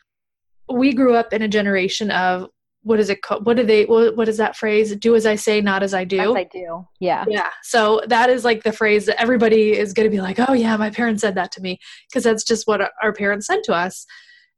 We 0.69 0.93
grew 0.93 1.15
up 1.15 1.33
in 1.33 1.41
a 1.41 1.47
generation 1.47 2.11
of 2.11 2.49
what 2.87 2.99
is 2.99 3.09
it 3.09 3.21
called? 3.21 3.45
What 3.45 3.57
do 3.57 3.63
they? 3.63 3.85
What, 3.85 4.15
what 4.15 4.29
is 4.29 4.37
that 4.37 4.55
phrase? 4.55 4.95
Do 4.95 5.15
as 5.15 5.25
I 5.25 5.35
say, 5.35 5.59
not 5.61 5.83
as 5.83 5.93
I 5.93 6.05
do. 6.05 6.19
As 6.19 6.35
I 6.35 6.43
do. 6.45 6.87
Yeah. 6.99 7.25
Yeah. 7.27 7.49
So 7.63 8.01
that 8.07 8.29
is 8.29 8.45
like 8.45 8.63
the 8.63 8.71
phrase 8.71 9.05
that 9.07 9.21
everybody 9.21 9.73
is 9.73 9.93
going 9.93 10.05
to 10.05 10.15
be 10.15 10.21
like, 10.21 10.39
oh 10.47 10.53
yeah, 10.53 10.77
my 10.77 10.89
parents 10.89 11.21
said 11.21 11.35
that 11.35 11.51
to 11.53 11.61
me 11.61 11.79
because 12.07 12.23
that's 12.23 12.43
just 12.43 12.67
what 12.67 12.89
our 13.01 13.13
parents 13.13 13.47
said 13.47 13.59
to 13.65 13.73
us. 13.73 14.05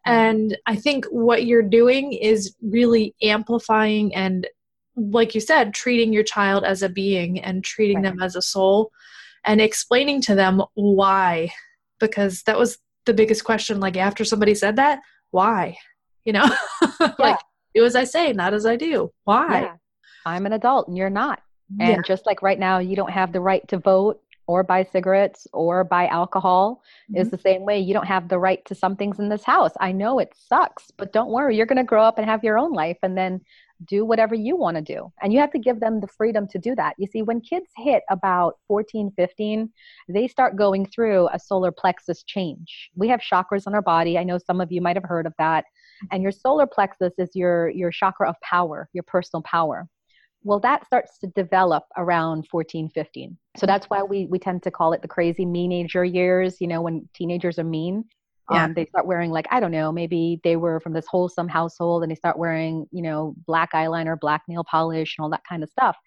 Mm-hmm. 0.07 0.17
And 0.17 0.57
I 0.67 0.75
think 0.75 1.05
what 1.05 1.45
you're 1.45 1.63
doing 1.63 2.13
is 2.13 2.55
really 2.61 3.15
amplifying 3.21 4.13
and 4.13 4.47
like 4.95 5.33
you 5.33 5.41
said, 5.41 5.73
treating 5.73 6.11
your 6.11 6.23
child 6.23 6.65
as 6.65 6.83
a 6.83 6.89
being 6.89 7.39
and 7.39 7.63
treating 7.63 7.97
right. 7.97 8.03
them 8.03 8.21
as 8.21 8.35
a 8.35 8.41
soul 8.41 8.91
and 9.45 9.61
explaining 9.61 10.21
to 10.23 10.35
them 10.35 10.61
why. 10.73 11.51
Because 11.99 12.43
that 12.43 12.57
was 12.57 12.77
the 13.05 13.13
biggest 13.13 13.43
question. 13.43 13.79
Like, 13.79 13.97
after 13.97 14.23
somebody 14.23 14.55
said 14.55 14.77
that, 14.77 14.99
why? 15.31 15.77
You 16.25 16.33
know, 16.33 16.49
yeah. 16.99 17.13
like, 17.19 17.39
do 17.75 17.85
as 17.85 17.95
I 17.95 18.03
say, 18.03 18.33
not 18.33 18.53
as 18.53 18.65
I 18.65 18.75
do. 18.75 19.11
Why? 19.23 19.61
Yeah. 19.61 19.75
I'm 20.25 20.45
an 20.45 20.53
adult 20.53 20.87
and 20.87 20.97
you're 20.97 21.09
not. 21.09 21.41
And 21.79 21.97
yeah. 21.97 22.01
just 22.05 22.25
like 22.25 22.41
right 22.41 22.57
now, 22.57 22.79
you 22.79 22.95
don't 22.95 23.11
have 23.11 23.31
the 23.31 23.41
right 23.41 23.67
to 23.67 23.77
vote 23.77 24.21
or 24.47 24.63
buy 24.63 24.83
cigarettes 24.83 25.45
or 25.53 25.83
buy 25.83 26.07
alcohol 26.07 26.81
mm-hmm. 27.11 27.21
is 27.21 27.29
the 27.29 27.37
same 27.37 27.63
way 27.63 27.79
you 27.79 27.93
don't 27.93 28.07
have 28.07 28.27
the 28.27 28.39
right 28.39 28.65
to 28.65 28.73
some 28.73 28.95
things 28.95 29.19
in 29.19 29.29
this 29.29 29.43
house. 29.43 29.71
I 29.79 29.91
know 29.91 30.17
it 30.17 30.33
sucks, 30.35 30.91
but 30.97 31.13
don't 31.13 31.29
worry, 31.29 31.55
you're 31.55 31.67
going 31.67 31.77
to 31.77 31.83
grow 31.83 32.03
up 32.03 32.17
and 32.17 32.25
have 32.25 32.43
your 32.43 32.57
own 32.57 32.73
life 32.73 32.97
and 33.03 33.15
then 33.15 33.41
do 33.85 34.05
whatever 34.05 34.35
you 34.35 34.55
want 34.55 34.75
to 34.77 34.81
do. 34.81 35.11
And 35.21 35.31
you 35.31 35.39
have 35.39 35.51
to 35.51 35.59
give 35.59 35.79
them 35.79 35.99
the 35.99 36.07
freedom 36.07 36.47
to 36.49 36.59
do 36.59 36.75
that. 36.75 36.95
You 36.97 37.07
see 37.07 37.21
when 37.21 37.41
kids 37.41 37.67
hit 37.77 38.03
about 38.09 38.57
14 38.67 39.11
15 39.15 39.69
they 40.07 40.27
start 40.27 40.55
going 40.55 40.85
through 40.85 41.29
a 41.31 41.39
solar 41.39 41.71
plexus 41.71 42.23
change. 42.23 42.89
We 42.95 43.07
have 43.09 43.21
chakras 43.21 43.67
on 43.67 43.75
our 43.75 43.81
body. 43.81 44.17
I 44.17 44.23
know 44.23 44.37
some 44.37 44.61
of 44.61 44.71
you 44.71 44.81
might 44.81 44.95
have 44.95 45.05
heard 45.05 45.25
of 45.25 45.33
that. 45.37 45.65
And 46.11 46.23
your 46.23 46.31
solar 46.31 46.67
plexus 46.67 47.13
is 47.17 47.29
your 47.33 47.69
your 47.69 47.91
chakra 47.91 48.29
of 48.29 48.35
power 48.41 48.89
your 48.93 49.03
personal 49.03 49.43
power. 49.43 49.87
Well 50.43 50.59
that 50.61 50.85
starts 50.85 51.17
to 51.19 51.27
develop 51.27 51.83
around 51.97 52.47
14 52.47 52.89
15 52.89 53.37
so 53.57 53.65
that's 53.65 53.87
why 53.87 54.03
we 54.03 54.25
we 54.27 54.39
tend 54.39 54.63
to 54.63 54.71
call 54.71 54.93
it 54.93 55.01
the 55.01 55.07
crazy 55.07 55.45
meanager 55.45 56.05
years 56.05 56.61
you 56.61 56.67
know 56.67 56.81
when 56.81 57.07
teenagers 57.13 57.59
are 57.59 57.65
mean 57.65 58.05
yeah. 58.51 58.65
Um, 58.65 58.73
they 58.73 58.85
start 58.85 59.05
wearing 59.05 59.31
like 59.31 59.47
I 59.51 59.59
don't 59.59 59.71
know, 59.71 59.91
maybe 59.91 60.39
they 60.43 60.55
were 60.55 60.79
from 60.79 60.93
this 60.93 61.05
wholesome 61.07 61.47
household 61.47 62.03
and 62.03 62.11
they 62.11 62.15
start 62.15 62.37
wearing 62.37 62.87
you 62.91 63.01
know 63.01 63.35
black 63.45 63.73
eyeliner, 63.73 64.19
black 64.19 64.43
nail 64.47 64.63
polish, 64.63 65.15
and 65.17 65.23
all 65.23 65.29
that 65.29 65.43
kind 65.47 65.63
of 65.63 65.69
stuff. 65.69 65.97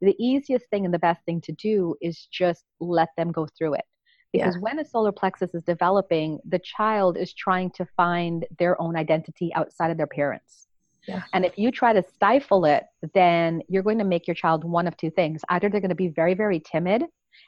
The 0.00 0.16
easiest 0.18 0.66
thing 0.70 0.84
and 0.84 0.92
the 0.92 0.98
best 0.98 1.24
thing 1.24 1.40
to 1.42 1.52
do 1.52 1.94
is 2.00 2.26
just 2.32 2.64
let 2.80 3.10
them 3.16 3.30
go 3.30 3.46
through 3.56 3.74
it. 3.74 3.84
Because 4.32 4.56
yeah. 4.56 4.60
when 4.60 4.78
a 4.78 4.84
solar 4.84 5.12
plexus 5.12 5.54
is 5.54 5.62
developing, 5.62 6.40
the 6.48 6.58
child 6.58 7.18
is 7.18 7.34
trying 7.34 7.70
to 7.72 7.86
find 7.96 8.46
their 8.58 8.80
own 8.80 8.96
identity 8.96 9.52
outside 9.54 9.90
of 9.90 9.98
their 9.98 10.06
parents. 10.06 10.66
Yeah. 11.06 11.22
And 11.34 11.44
if 11.44 11.58
you 11.58 11.70
try 11.70 11.92
to 11.92 12.02
stifle 12.14 12.64
it, 12.64 12.84
then 13.14 13.62
you're 13.68 13.82
going 13.82 13.98
to 13.98 14.04
make 14.04 14.26
your 14.26 14.34
child 14.34 14.64
one 14.64 14.86
of 14.86 14.96
two 14.96 15.10
things. 15.10 15.42
Either 15.48 15.68
they're 15.68 15.80
going 15.80 15.90
to 15.90 15.94
be 15.94 16.08
very, 16.08 16.34
very 16.34 16.60
timid 16.60 17.04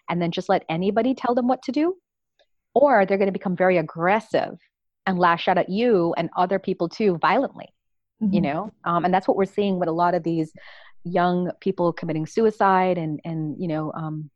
and 0.08 0.20
then 0.20 0.30
just 0.30 0.48
let 0.48 0.64
anybody 0.68 1.14
tell 1.14 1.34
them 1.34 1.48
what 1.48 1.62
to 1.62 1.72
do, 1.72 1.96
or 2.74 3.06
they're 3.06 3.18
going 3.18 3.26
to 3.26 3.32
become 3.32 3.56
very 3.56 3.78
aggressive 3.78 4.58
and 5.06 5.18
lash 5.18 5.48
out 5.48 5.58
at 5.58 5.68
you 5.68 6.14
and 6.16 6.30
other 6.36 6.58
people 6.58 6.88
too 6.88 7.18
violently 7.18 7.72
mm-hmm. 8.22 8.34
you 8.34 8.40
know 8.40 8.70
um, 8.84 9.04
and 9.04 9.12
that's 9.12 9.28
what 9.28 9.36
we're 9.36 9.44
seeing 9.44 9.78
with 9.78 9.88
a 9.88 9.92
lot 9.92 10.14
of 10.14 10.22
these 10.22 10.52
young 11.04 11.50
people 11.60 11.92
committing 11.92 12.26
suicide 12.26 12.98
and 12.98 13.20
and 13.24 13.56
you 13.60 13.68
know 13.68 13.92
um, 13.92 14.30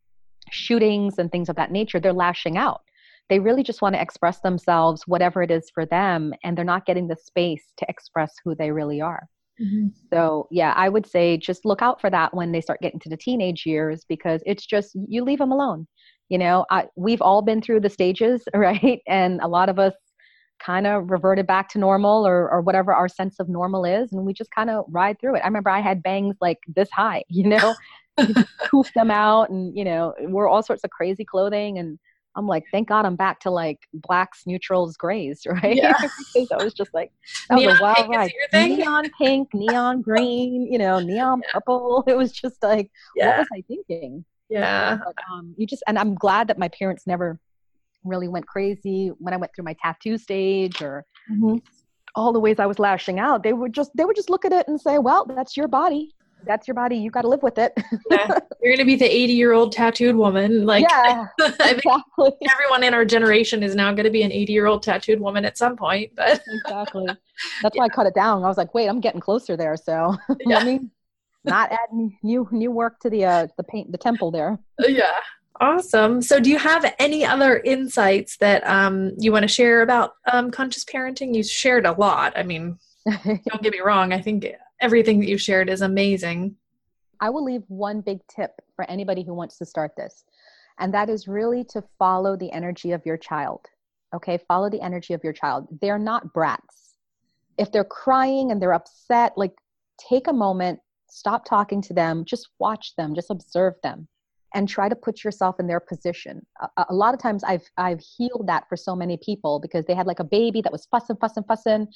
shootings 0.50 1.18
and 1.18 1.30
things 1.30 1.48
of 1.48 1.56
that 1.56 1.72
nature 1.72 2.00
they're 2.00 2.12
lashing 2.12 2.56
out 2.56 2.82
they 3.28 3.38
really 3.38 3.62
just 3.62 3.82
want 3.82 3.94
to 3.94 4.00
express 4.00 4.40
themselves 4.40 5.02
whatever 5.06 5.42
it 5.42 5.50
is 5.50 5.70
for 5.70 5.84
them 5.84 6.32
and 6.44 6.56
they're 6.56 6.64
not 6.64 6.86
getting 6.86 7.08
the 7.08 7.16
space 7.16 7.72
to 7.76 7.86
express 7.88 8.34
who 8.44 8.54
they 8.54 8.70
really 8.70 9.00
are 9.00 9.28
mm-hmm. 9.60 9.88
so 10.12 10.46
yeah 10.50 10.72
i 10.76 10.88
would 10.88 11.06
say 11.06 11.36
just 11.36 11.64
look 11.64 11.82
out 11.82 12.00
for 12.00 12.10
that 12.10 12.34
when 12.34 12.52
they 12.52 12.60
start 12.60 12.80
getting 12.80 13.00
to 13.00 13.08
the 13.08 13.16
teenage 13.16 13.64
years 13.66 14.04
because 14.08 14.42
it's 14.46 14.66
just 14.66 14.96
you 15.06 15.24
leave 15.24 15.38
them 15.38 15.52
alone 15.52 15.86
you 16.28 16.38
know 16.38 16.64
I, 16.70 16.86
we've 16.96 17.22
all 17.22 17.42
been 17.42 17.60
through 17.62 17.80
the 17.80 17.90
stages 17.90 18.44
right? 18.54 19.02
And 19.06 19.40
a 19.40 19.48
lot 19.48 19.68
of 19.68 19.78
us 19.78 19.94
kind 20.58 20.86
of 20.86 21.10
reverted 21.10 21.46
back 21.46 21.68
to 21.70 21.78
normal 21.78 22.26
or, 22.26 22.50
or 22.50 22.60
whatever 22.60 22.92
our 22.92 23.08
sense 23.08 23.38
of 23.38 23.48
normal 23.48 23.84
is 23.84 24.12
and 24.12 24.24
we 24.24 24.32
just 24.32 24.50
kind 24.50 24.70
of 24.70 24.84
ride 24.88 25.18
through 25.20 25.36
it. 25.36 25.40
I 25.40 25.46
remember 25.46 25.70
i 25.70 25.80
had 25.80 26.02
bangs 26.02 26.36
like 26.40 26.58
this 26.74 26.90
high 26.90 27.24
you 27.28 27.48
know? 27.48 27.74
Poof 28.68 28.92
them 28.94 29.12
out 29.12 29.48
and 29.48 29.76
you 29.76 29.84
know 29.84 30.12
wore 30.18 30.48
all 30.48 30.60
sorts 30.62 30.82
of 30.82 30.90
crazy 30.90 31.24
clothing 31.24 31.78
and 31.78 32.00
i'm 32.34 32.48
like 32.48 32.64
thank 32.72 32.88
god 32.88 33.06
i'm 33.06 33.14
back 33.14 33.38
to 33.38 33.48
like 33.48 33.78
blacks 33.94 34.42
neutrals 34.44 34.96
grays 34.96 35.42
right? 35.46 35.76
Yeah. 35.76 35.94
because 36.34 36.50
i 36.50 36.64
was 36.64 36.74
just 36.74 36.92
like 36.92 37.12
that 37.48 37.54
neon 37.54 37.70
was 37.70 37.78
a 37.78 37.82
wild 37.82 38.08
ride. 38.08 38.32
neon 38.52 39.08
pink 39.16 39.54
neon 39.54 40.02
green 40.02 40.66
you 40.68 40.78
know 40.78 40.98
neon 40.98 41.42
yeah. 41.44 41.52
purple. 41.52 42.02
It 42.08 42.16
was 42.16 42.32
just 42.32 42.60
like 42.60 42.90
yeah. 43.14 43.28
what 43.28 43.38
was 43.38 43.48
i 43.54 43.62
thinking 43.68 44.24
yeah. 44.48 44.98
But, 45.04 45.14
um, 45.30 45.54
you 45.56 45.66
just, 45.66 45.82
and 45.86 45.98
I'm 45.98 46.14
glad 46.14 46.48
that 46.48 46.58
my 46.58 46.68
parents 46.68 47.06
never 47.06 47.38
really 48.04 48.28
went 48.28 48.46
crazy 48.46 49.08
when 49.18 49.34
I 49.34 49.36
went 49.36 49.54
through 49.54 49.64
my 49.64 49.76
tattoo 49.82 50.18
stage 50.18 50.82
or 50.82 51.04
mm-hmm. 51.30 51.56
all 52.14 52.32
the 52.32 52.40
ways 52.40 52.58
I 52.58 52.66
was 52.66 52.78
lashing 52.78 53.18
out. 53.18 53.42
They 53.42 53.52
would 53.52 53.72
just, 53.72 53.90
they 53.96 54.04
would 54.04 54.16
just 54.16 54.30
look 54.30 54.44
at 54.44 54.52
it 54.52 54.68
and 54.68 54.80
say, 54.80 54.98
well, 54.98 55.24
that's 55.24 55.56
your 55.56 55.68
body. 55.68 56.14
That's 56.44 56.68
your 56.68 56.74
body. 56.74 56.96
You 56.96 57.10
got 57.10 57.22
to 57.22 57.28
live 57.28 57.42
with 57.42 57.58
it. 57.58 57.72
yeah. 58.10 58.38
You're 58.62 58.76
going 58.76 58.78
to 58.78 58.84
be 58.84 58.96
the 58.96 59.04
80 59.04 59.32
year 59.32 59.52
old 59.52 59.72
tattooed 59.72 60.16
woman. 60.16 60.66
Like, 60.66 60.86
yeah, 60.88 61.26
exactly. 61.40 62.30
everyone 62.50 62.84
in 62.84 62.94
our 62.94 63.04
generation 63.04 63.62
is 63.62 63.74
now 63.74 63.92
going 63.92 64.04
to 64.04 64.10
be 64.10 64.22
an 64.22 64.32
80 64.32 64.52
year 64.52 64.66
old 64.66 64.82
tattooed 64.82 65.20
woman 65.20 65.44
at 65.44 65.58
some 65.58 65.76
point. 65.76 66.12
But 66.14 66.40
exactly. 66.46 67.06
That's 67.62 67.74
yeah. 67.74 67.80
why 67.80 67.86
I 67.86 67.88
cut 67.88 68.06
it 68.06 68.14
down. 68.14 68.44
I 68.44 68.48
was 68.48 68.56
like, 68.56 68.72
wait, 68.74 68.88
I'm 68.88 69.00
getting 69.00 69.20
closer 69.20 69.56
there. 69.56 69.76
So 69.76 70.16
yeah. 70.46 70.58
let 70.58 70.66
me 70.66 70.80
not 71.44 71.70
adding 71.72 72.16
new 72.22 72.48
new 72.50 72.70
work 72.70 73.00
to 73.00 73.10
the 73.10 73.24
uh, 73.24 73.46
the 73.56 73.64
paint 73.64 73.92
the 73.92 73.98
temple 73.98 74.30
there. 74.30 74.58
Yeah. 74.78 75.12
Awesome. 75.60 76.22
So, 76.22 76.38
do 76.38 76.50
you 76.50 76.58
have 76.58 76.94
any 76.98 77.24
other 77.24 77.58
insights 77.58 78.36
that 78.36 78.64
um, 78.66 79.12
you 79.18 79.32
want 79.32 79.42
to 79.42 79.48
share 79.48 79.82
about 79.82 80.12
um, 80.32 80.50
conscious 80.50 80.84
parenting? 80.84 81.34
You 81.34 81.42
shared 81.42 81.84
a 81.84 81.92
lot. 81.92 82.32
I 82.36 82.44
mean, 82.44 82.78
don't 83.06 83.62
get 83.62 83.72
me 83.72 83.80
wrong. 83.80 84.12
I 84.12 84.20
think 84.20 84.46
everything 84.80 85.18
that 85.20 85.28
you 85.28 85.36
shared 85.36 85.68
is 85.68 85.80
amazing. 85.82 86.54
I 87.20 87.30
will 87.30 87.42
leave 87.42 87.64
one 87.66 88.02
big 88.02 88.20
tip 88.28 88.52
for 88.76 88.88
anybody 88.88 89.24
who 89.24 89.34
wants 89.34 89.58
to 89.58 89.66
start 89.66 89.92
this, 89.96 90.24
and 90.78 90.94
that 90.94 91.10
is 91.10 91.26
really 91.26 91.64
to 91.70 91.82
follow 91.98 92.36
the 92.36 92.52
energy 92.52 92.92
of 92.92 93.04
your 93.04 93.16
child. 93.16 93.66
Okay, 94.14 94.38
follow 94.46 94.70
the 94.70 94.80
energy 94.80 95.12
of 95.12 95.24
your 95.24 95.32
child. 95.32 95.66
They're 95.80 95.98
not 95.98 96.32
brats. 96.32 96.94
If 97.58 97.72
they're 97.72 97.84
crying 97.84 98.52
and 98.52 98.62
they're 98.62 98.74
upset, 98.74 99.32
like 99.36 99.54
take 99.98 100.28
a 100.28 100.32
moment, 100.32 100.78
stop 101.10 101.44
talking 101.44 101.82
to 101.82 101.94
them, 101.94 102.24
just 102.24 102.48
watch 102.58 102.94
them, 102.96 103.14
just 103.14 103.30
observe 103.30 103.74
them 103.82 104.08
and 104.54 104.68
try 104.68 104.88
to 104.88 104.96
put 104.96 105.24
yourself 105.24 105.60
in 105.60 105.66
their 105.66 105.80
position. 105.80 106.44
A, 106.76 106.86
a, 106.88 106.94
lot 106.94 107.14
of 107.14 107.20
times 107.20 107.44
I've 107.44 107.68
I've 107.76 108.00
healed 108.00 108.46
that 108.46 108.68
for 108.68 108.76
so 108.76 108.96
many 108.96 109.18
people 109.18 109.60
because 109.60 109.84
they 109.84 109.94
had 109.94 110.06
like 110.06 110.20
a 110.20 110.24
baby 110.24 110.62
that 110.62 110.72
was 110.72 110.86
fussing, 110.90 111.16
fussing, 111.20 111.44
fussing, 111.44 111.88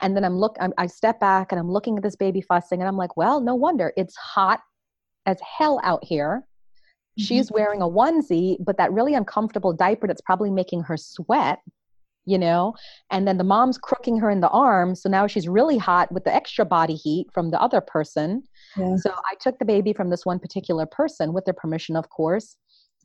and 0.00 0.16
then 0.16 0.24
I'm 0.24 0.36
look 0.36 0.56
I'm, 0.60 0.72
I 0.78 0.86
step 0.86 1.18
back 1.20 1.52
and 1.52 1.58
I'm 1.58 1.70
looking 1.70 1.96
at 1.96 2.02
this 2.02 2.16
baby 2.16 2.40
fussing 2.40 2.80
and 2.80 2.88
I'm 2.88 2.96
like, 2.96 3.16
well, 3.16 3.40
no 3.40 3.54
wonder 3.54 3.92
it's 3.96 4.16
hot 4.16 4.60
as 5.26 5.38
hell 5.40 5.80
out 5.82 6.04
here. 6.04 6.46
Mm-hmm. 7.18 7.24
She's 7.24 7.50
wearing 7.50 7.82
a 7.82 7.88
onesie, 7.88 8.56
but 8.60 8.76
that 8.78 8.92
really 8.92 9.14
uncomfortable 9.14 9.72
diaper 9.72 10.06
that's 10.06 10.20
probably 10.20 10.50
making 10.50 10.82
her 10.82 10.96
sweat 10.96 11.58
you 12.26 12.36
know 12.36 12.74
and 13.10 13.26
then 13.26 13.38
the 13.38 13.44
mom's 13.44 13.78
crooking 13.78 14.18
her 14.18 14.28
in 14.30 14.40
the 14.40 14.48
arm 14.48 14.94
so 14.94 15.08
now 15.08 15.26
she's 15.26 15.48
really 15.48 15.78
hot 15.78 16.10
with 16.12 16.24
the 16.24 16.34
extra 16.34 16.64
body 16.64 16.94
heat 16.94 17.28
from 17.32 17.50
the 17.50 17.60
other 17.62 17.80
person 17.80 18.42
yeah. 18.76 18.96
so 18.96 19.10
i 19.30 19.34
took 19.40 19.58
the 19.58 19.64
baby 19.64 19.92
from 19.92 20.10
this 20.10 20.24
one 20.24 20.38
particular 20.38 20.86
person 20.86 21.32
with 21.32 21.44
their 21.44 21.54
permission 21.54 21.96
of 21.96 22.08
course 22.08 22.56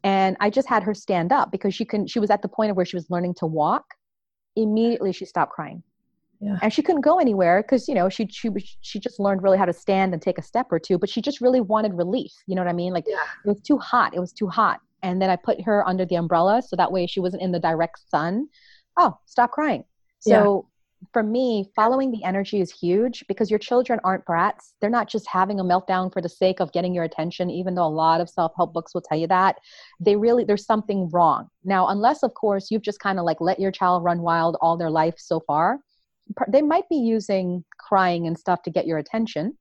and 0.03 0.36
i 0.39 0.49
just 0.49 0.67
had 0.67 0.84
her 0.84 0.93
stand 0.93 1.32
up 1.32 1.51
because 1.51 1.74
she 1.74 1.86
can 1.86 2.07
she 2.07 2.19
was 2.19 2.30
at 2.30 2.41
the 2.41 2.47
point 2.47 2.72
of 2.72 2.78
where 2.78 2.86
she 2.86 2.95
was 2.95 3.09
learning 3.09 3.34
to 3.34 3.45
walk 3.45 3.86
immediately 4.55 5.11
she 5.11 5.26
stopped 5.26 5.51
crying 5.51 5.82
yeah. 6.39 6.57
and 6.61 6.74
she 6.74 6.82
couldn't 6.82 7.01
go 7.01 7.19
anywhere 7.19 7.61
because 7.61 7.88
you 7.88 7.95
know 7.95 8.09
she 8.09 8.28
she 8.28 8.49
she 8.82 8.99
just 8.99 9.19
learned 9.19 9.43
really 9.43 9.57
how 9.57 9.65
to 9.65 9.74
stand 9.74 10.13
and 10.13 10.22
take 10.22 10.38
a 10.38 10.41
step 10.41 10.67
or 10.72 10.80
two 10.80 10.97
but 10.97 11.09
she 11.09 11.22
just 11.22 11.39
really 11.39 11.61
wanted 11.61 11.93
relief 11.93 12.32
you 12.47 12.55
know 12.55 12.61
what 12.61 12.69
i 12.69 12.74
mean 12.74 12.93
like 12.93 13.05
yeah. 13.07 13.17
it 13.45 13.47
was 13.47 13.61
too 13.61 13.78
hot 13.78 14.13
it 14.15 14.19
was 14.19 14.34
too 14.34 14.47
hot 14.47 14.80
and 15.03 15.22
then 15.22 15.30
i 15.30 15.36
put 15.36 15.61
her 15.61 15.88
under 15.88 16.05
the 16.05 16.15
umbrella 16.15 16.61
so 16.61 16.76
that 16.76 16.91
way 16.91 17.05
she 17.05 17.19
wasn't 17.19 17.41
in 17.41 17.51
the 17.51 17.59
direct 17.59 17.99
sun 18.09 18.47
oh, 18.97 19.17
stop 19.26 19.51
crying. 19.51 19.84
So. 20.19 20.67
For 21.14 21.24
me, 21.24 21.72
following 21.76 22.12
the 22.12 22.24
energy 22.24 22.62
is 22.62 22.72
huge 22.72 23.24
because 23.28 23.49
your 23.49 23.60
children 23.60 23.99
aren't 24.04 24.26
brats. 24.26 24.76
They're 24.80 24.89
not 24.89 25.10
just 25.10 25.28
having 25.28 25.60
a 25.60 25.64
meltdown 25.64 26.14
for 26.14 26.22
the 26.22 26.30
sake 26.30 26.60
of 26.60 26.72
getting 26.72 26.93
your 26.93 27.04
attention, 27.04 27.49
even 27.49 27.76
though 27.76 27.86
a 27.86 27.89
lot 27.89 28.22
of 28.22 28.30
self 28.30 28.54
help 28.56 28.74
books 28.74 28.93
will 28.93 29.02
tell 29.02 29.18
you 29.18 29.28
that. 29.28 29.58
They 29.99 30.16
really, 30.16 30.43
there's 30.43 30.66
something 30.66 31.10
wrong. 31.10 31.49
Now, 31.64 31.88
unless, 31.88 32.24
of 32.24 32.34
course, 32.34 32.70
you've 32.70 32.84
just 32.84 32.99
kind 32.99 33.20
of 33.20 33.26
like 33.26 33.41
let 33.41 33.60
your 33.60 33.72
child 33.72 34.04
run 34.04 34.22
wild 34.22 34.58
all 34.62 34.78
their 34.78 34.91
life 34.91 35.16
so 35.18 35.39
far, 35.41 35.80
they 36.47 36.62
might 36.62 36.88
be 36.89 36.97
using 36.97 37.64
crying 37.80 38.28
and 38.28 38.38
stuff 38.38 38.62
to 38.64 38.70
get 38.70 38.88
your 38.88 38.99
attention. 38.99 39.58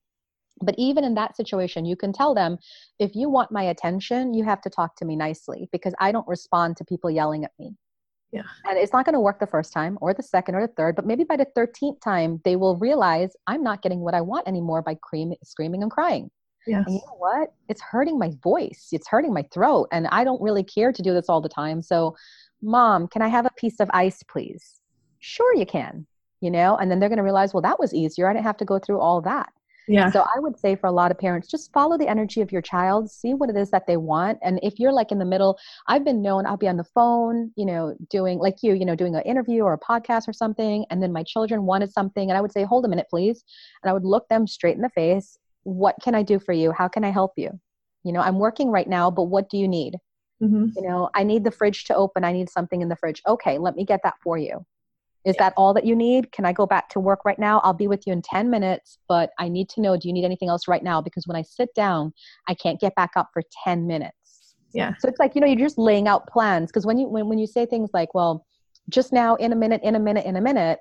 But 0.62 0.74
even 0.76 1.04
in 1.04 1.14
that 1.14 1.36
situation, 1.36 1.86
you 1.86 1.96
can 1.96 2.12
tell 2.12 2.34
them, 2.34 2.58
if 2.98 3.14
you 3.14 3.30
want 3.30 3.50
my 3.50 3.62
attention, 3.64 4.34
you 4.34 4.44
have 4.44 4.60
to 4.62 4.70
talk 4.70 4.94
to 4.96 5.06
me 5.06 5.16
nicely 5.16 5.68
because 5.72 5.94
I 5.98 6.12
don't 6.12 6.28
respond 6.28 6.76
to 6.76 6.84
people 6.84 7.10
yelling 7.10 7.44
at 7.44 7.52
me. 7.58 7.76
Yeah. 8.32 8.42
And 8.64 8.78
it's 8.78 8.92
not 8.92 9.04
going 9.04 9.14
to 9.14 9.20
work 9.20 9.40
the 9.40 9.46
first 9.46 9.72
time 9.72 9.98
or 10.00 10.14
the 10.14 10.22
second 10.22 10.54
or 10.54 10.66
the 10.66 10.72
third, 10.72 10.94
but 10.94 11.06
maybe 11.06 11.24
by 11.24 11.36
the 11.36 11.46
13th 11.56 12.00
time, 12.00 12.40
they 12.44 12.56
will 12.56 12.76
realize 12.76 13.32
I'm 13.46 13.62
not 13.62 13.82
getting 13.82 14.00
what 14.00 14.14
I 14.14 14.20
want 14.20 14.46
anymore 14.46 14.82
by 14.82 14.96
cream, 15.02 15.34
screaming 15.42 15.82
and 15.82 15.90
crying. 15.90 16.30
Yes. 16.66 16.84
And 16.86 16.94
you 16.94 17.00
know 17.06 17.16
what? 17.18 17.52
It's 17.68 17.80
hurting 17.80 18.18
my 18.18 18.30
voice. 18.42 18.88
It's 18.92 19.08
hurting 19.08 19.32
my 19.32 19.44
throat. 19.52 19.88
And 19.92 20.06
I 20.08 20.24
don't 20.24 20.40
really 20.40 20.62
care 20.62 20.92
to 20.92 21.02
do 21.02 21.12
this 21.12 21.28
all 21.28 21.40
the 21.40 21.48
time. 21.48 21.82
So, 21.82 22.16
mom, 22.62 23.08
can 23.08 23.22
I 23.22 23.28
have 23.28 23.46
a 23.46 23.50
piece 23.56 23.80
of 23.80 23.90
ice, 23.92 24.22
please? 24.22 24.80
Sure, 25.18 25.54
you 25.54 25.66
can. 25.66 26.06
You 26.40 26.50
know, 26.50 26.76
and 26.76 26.90
then 26.90 27.00
they're 27.00 27.08
going 27.08 27.18
to 27.18 27.22
realize, 27.22 27.52
well, 27.52 27.60
that 27.62 27.78
was 27.78 27.92
easier. 27.92 28.26
I 28.28 28.32
didn't 28.32 28.46
have 28.46 28.56
to 28.58 28.64
go 28.64 28.78
through 28.78 29.00
all 29.00 29.20
that. 29.22 29.52
Yeah. 29.88 30.10
So 30.10 30.20
I 30.20 30.38
would 30.38 30.58
say 30.58 30.76
for 30.76 30.86
a 30.86 30.92
lot 30.92 31.10
of 31.10 31.18
parents, 31.18 31.48
just 31.48 31.72
follow 31.72 31.98
the 31.98 32.08
energy 32.08 32.40
of 32.40 32.52
your 32.52 32.62
child, 32.62 33.10
see 33.10 33.34
what 33.34 33.50
it 33.50 33.56
is 33.56 33.70
that 33.70 33.86
they 33.86 33.96
want. 33.96 34.38
And 34.42 34.60
if 34.62 34.78
you're 34.78 34.92
like 34.92 35.10
in 35.10 35.18
the 35.18 35.24
middle, 35.24 35.58
I've 35.88 36.04
been 36.04 36.22
known, 36.22 36.46
I'll 36.46 36.56
be 36.56 36.68
on 36.68 36.76
the 36.76 36.84
phone, 36.84 37.50
you 37.56 37.66
know, 37.66 37.96
doing 38.08 38.38
like 38.38 38.62
you, 38.62 38.74
you 38.74 38.84
know, 38.84 38.94
doing 38.94 39.16
an 39.16 39.22
interview 39.22 39.62
or 39.62 39.72
a 39.72 39.78
podcast 39.78 40.28
or 40.28 40.32
something. 40.32 40.84
And 40.90 41.02
then 41.02 41.12
my 41.12 41.22
children 41.22 41.64
wanted 41.64 41.92
something. 41.92 42.30
And 42.30 42.38
I 42.38 42.40
would 42.40 42.52
say, 42.52 42.62
hold 42.64 42.84
a 42.84 42.88
minute, 42.88 43.06
please. 43.10 43.42
And 43.82 43.90
I 43.90 43.92
would 43.92 44.04
look 44.04 44.28
them 44.28 44.46
straight 44.46 44.76
in 44.76 44.82
the 44.82 44.90
face. 44.90 45.38
What 45.64 45.96
can 46.02 46.14
I 46.14 46.22
do 46.22 46.38
for 46.38 46.52
you? 46.52 46.72
How 46.72 46.88
can 46.88 47.04
I 47.04 47.10
help 47.10 47.32
you? 47.36 47.50
You 48.04 48.12
know, 48.12 48.20
I'm 48.20 48.38
working 48.38 48.70
right 48.70 48.88
now, 48.88 49.10
but 49.10 49.24
what 49.24 49.50
do 49.50 49.58
you 49.58 49.68
need? 49.68 49.96
Mm-hmm. 50.42 50.68
You 50.76 50.88
know, 50.88 51.10
I 51.14 51.22
need 51.22 51.44
the 51.44 51.50
fridge 51.50 51.84
to 51.84 51.94
open. 51.94 52.24
I 52.24 52.32
need 52.32 52.48
something 52.48 52.80
in 52.80 52.88
the 52.88 52.96
fridge. 52.96 53.22
Okay, 53.26 53.58
let 53.58 53.76
me 53.76 53.84
get 53.84 54.00
that 54.04 54.14
for 54.22 54.38
you. 54.38 54.64
Is 55.24 55.34
yeah. 55.36 55.44
that 55.44 55.54
all 55.56 55.74
that 55.74 55.84
you 55.84 55.94
need? 55.94 56.32
Can 56.32 56.44
I 56.46 56.52
go 56.52 56.66
back 56.66 56.88
to 56.90 57.00
work 57.00 57.24
right 57.24 57.38
now? 57.38 57.60
I'll 57.60 57.74
be 57.74 57.86
with 57.86 58.06
you 58.06 58.12
in 58.12 58.22
10 58.22 58.48
minutes, 58.48 58.98
but 59.08 59.30
I 59.38 59.48
need 59.48 59.68
to 59.70 59.80
know 59.80 59.96
do 59.96 60.08
you 60.08 60.14
need 60.14 60.24
anything 60.24 60.48
else 60.48 60.66
right 60.66 60.82
now? 60.82 61.02
Because 61.02 61.26
when 61.26 61.36
I 61.36 61.42
sit 61.42 61.74
down, 61.74 62.12
I 62.48 62.54
can't 62.54 62.80
get 62.80 62.94
back 62.94 63.10
up 63.16 63.28
for 63.32 63.42
10 63.64 63.86
minutes. 63.86 64.54
Yeah. 64.72 64.94
So 64.98 65.08
it's 65.08 65.18
like, 65.18 65.34
you 65.34 65.40
know, 65.40 65.46
you're 65.46 65.56
just 65.56 65.78
laying 65.78 66.08
out 66.08 66.26
plans. 66.26 66.70
Because 66.70 66.86
when 66.86 66.98
you 66.98 67.08
when, 67.08 67.28
when 67.28 67.38
you 67.38 67.46
say 67.46 67.66
things 67.66 67.90
like, 67.92 68.14
well, 68.14 68.46
just 68.88 69.12
now, 69.12 69.34
in 69.36 69.52
a 69.52 69.56
minute, 69.56 69.82
in 69.82 69.94
a 69.94 70.00
minute, 70.00 70.24
in 70.24 70.36
a 70.36 70.40
minute, 70.40 70.78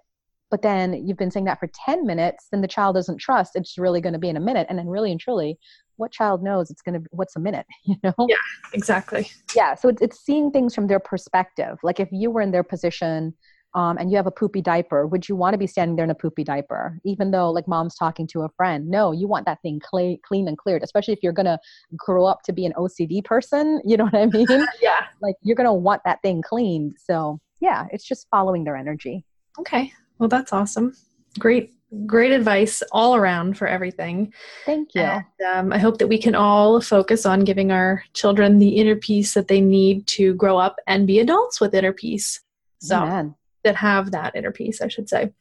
but 0.52 0.62
then 0.62 1.06
you've 1.06 1.18
been 1.18 1.32
saying 1.32 1.46
that 1.46 1.60
for 1.60 1.70
10 1.86 2.06
minutes, 2.06 2.48
then 2.52 2.62
the 2.62 2.68
child 2.68 2.96
doesn't 2.96 3.18
trust 3.18 3.56
it's 3.56 3.78
really 3.78 4.02
going 4.02 4.14
to 4.14 4.20
be 4.20 4.30
in 4.30 4.38
a 4.38 4.42
minute. 4.42 4.68
And 4.70 4.80
then 4.80 4.88
really 4.88 5.12
and 5.12 5.20
truly, 5.20 5.60
what 6.00 6.12
child 6.12 6.42
knows 6.42 6.72
it's 6.72 6.82
going 6.82 6.94
to 6.94 7.02
be 7.02 7.08
what's 7.12 7.36
a 7.36 7.40
minute 7.40 7.66
you 7.84 7.96
know 8.04 8.14
yeah 8.28 8.38
exactly 8.74 9.30
yeah 9.56 9.76
so 9.76 9.90
it's, 9.90 10.02
it's 10.02 10.20
seeing 10.20 10.50
things 10.50 10.74
from 10.74 10.88
their 10.88 11.00
perspective 11.00 11.78
like 11.84 12.00
if 12.00 12.10
you 12.12 12.32
were 12.32 12.42
in 12.42 12.52
their 12.52 12.64
position 12.64 13.34
um, 13.76 13.98
and 13.98 14.10
you 14.10 14.18
have 14.18 14.26
a 14.26 14.32
poopy 14.32 14.62
diaper, 14.62 15.06
would 15.06 15.30
you 15.30 15.36
want 15.36 15.54
to 15.54 15.58
be 15.58 15.68
standing 15.68 15.96
there 15.96 16.04
in 16.04 16.10
a 16.10 16.16
poopy 16.16 16.44
diaper? 16.44 17.00
Even 17.04 17.30
though, 17.32 17.52
like, 17.52 17.68
mom's 17.68 17.96
talking 17.96 18.26
to 18.28 18.42
a 18.42 18.50
friend. 18.50 18.88
No, 18.90 19.12
you 19.12 19.28
want 19.28 19.46
that 19.46 19.62
thing 19.62 19.80
clean, 19.80 20.20
clean 20.24 20.48
and 20.48 20.58
cleared, 20.58 20.82
especially 20.82 21.14
if 21.14 21.20
you're 21.22 21.34
going 21.34 21.46
to 21.46 21.60
grow 21.96 22.26
up 22.26 22.42
to 22.44 22.54
be 22.54 22.66
an 22.66 22.74
OCD 22.74 23.24
person. 23.24 23.82
You 23.90 23.98
know 23.98 24.04
what 24.06 24.16
I 24.16 24.26
mean? 24.32 24.68
yeah. 24.82 25.06
Like, 25.22 25.36
you're 25.42 25.56
going 25.56 25.66
to 25.66 25.74
want 25.74 26.04
that 26.06 26.22
thing 26.22 26.44
cleaned. 26.44 26.96
So, 27.04 27.40
yeah, 27.60 27.88
it's 27.92 28.04
just 28.04 28.28
following 28.30 28.64
their 28.64 28.76
energy. 28.76 29.26
Okay. 29.58 29.92
Well, 30.20 30.30
that's 30.30 30.54
awesome. 30.54 30.94
Great, 31.40 31.74
great 32.06 32.32
advice 32.32 32.84
all 32.92 33.16
around 33.16 33.58
for 33.58 33.68
everything. 33.68 34.32
Thank 34.66 34.94
you. 34.94 35.02
And, 35.02 35.24
um, 35.52 35.74
I 35.74 35.80
hope 35.80 35.98
that 35.98 36.08
we 36.08 36.20
can 36.20 36.36
all 36.36 36.82
focus 36.82 37.26
on 37.26 37.46
giving 37.46 37.72
our 37.72 38.04
children 38.14 38.60
the 38.60 38.70
inner 38.70 38.96
peace 38.96 39.34
that 39.34 39.48
they 39.48 39.62
need 39.62 40.06
to 40.08 40.36
grow 40.36 40.58
up 40.58 40.76
and 40.86 41.08
be 41.08 41.20
adults 41.20 41.60
with 41.60 41.74
inner 41.74 41.94
peace. 41.94 42.42
So, 42.80 42.98
Amen 42.98 43.36
that 43.64 43.76
have 43.76 44.12
that 44.12 44.36
inner 44.36 44.52
peace, 44.52 44.82
I 44.82 44.88
should 44.88 45.10
say. 45.10 45.32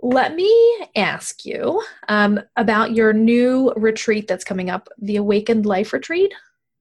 Let 0.00 0.36
me 0.36 0.86
ask 0.94 1.44
you 1.44 1.82
um, 2.08 2.40
about 2.56 2.92
your 2.94 3.12
new 3.12 3.72
retreat 3.76 4.28
that's 4.28 4.44
coming 4.44 4.70
up, 4.70 4.88
the 4.98 5.16
Awakened 5.16 5.66
Life 5.66 5.92
Retreat. 5.92 6.32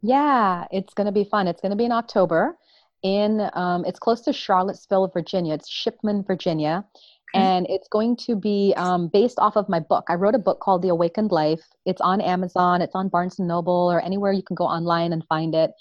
Yeah, 0.03 0.65
it's 0.71 0.93
going 0.93 1.05
to 1.05 1.11
be 1.11 1.23
fun. 1.23 1.47
It's 1.47 1.61
going 1.61 1.71
to 1.71 1.75
be 1.75 1.85
in 1.85 1.91
October. 1.91 2.57
In 3.03 3.49
um, 3.53 3.85
it's 3.85 3.99
close 3.99 4.21
to 4.21 4.33
Charlottesville, 4.33 5.07
Virginia. 5.07 5.55
It's 5.55 5.69
Shipman, 5.69 6.23
Virginia, 6.23 6.85
and 7.33 7.65
it's 7.69 7.87
going 7.87 8.15
to 8.17 8.35
be 8.35 8.73
um, 8.77 9.07
based 9.07 9.39
off 9.39 9.55
of 9.55 9.67
my 9.69 9.79
book. 9.79 10.05
I 10.09 10.15
wrote 10.15 10.35
a 10.35 10.39
book 10.39 10.59
called 10.59 10.81
The 10.81 10.89
Awakened 10.89 11.31
Life. 11.31 11.61
It's 11.85 12.01
on 12.01 12.21
Amazon. 12.21 12.81
It's 12.81 12.95
on 12.95 13.09
Barnes 13.09 13.39
and 13.39 13.47
Noble 13.47 13.91
or 13.91 14.01
anywhere 14.01 14.31
you 14.31 14.43
can 14.43 14.55
go 14.55 14.65
online 14.65 15.13
and 15.13 15.23
find 15.25 15.55
it. 15.55 15.71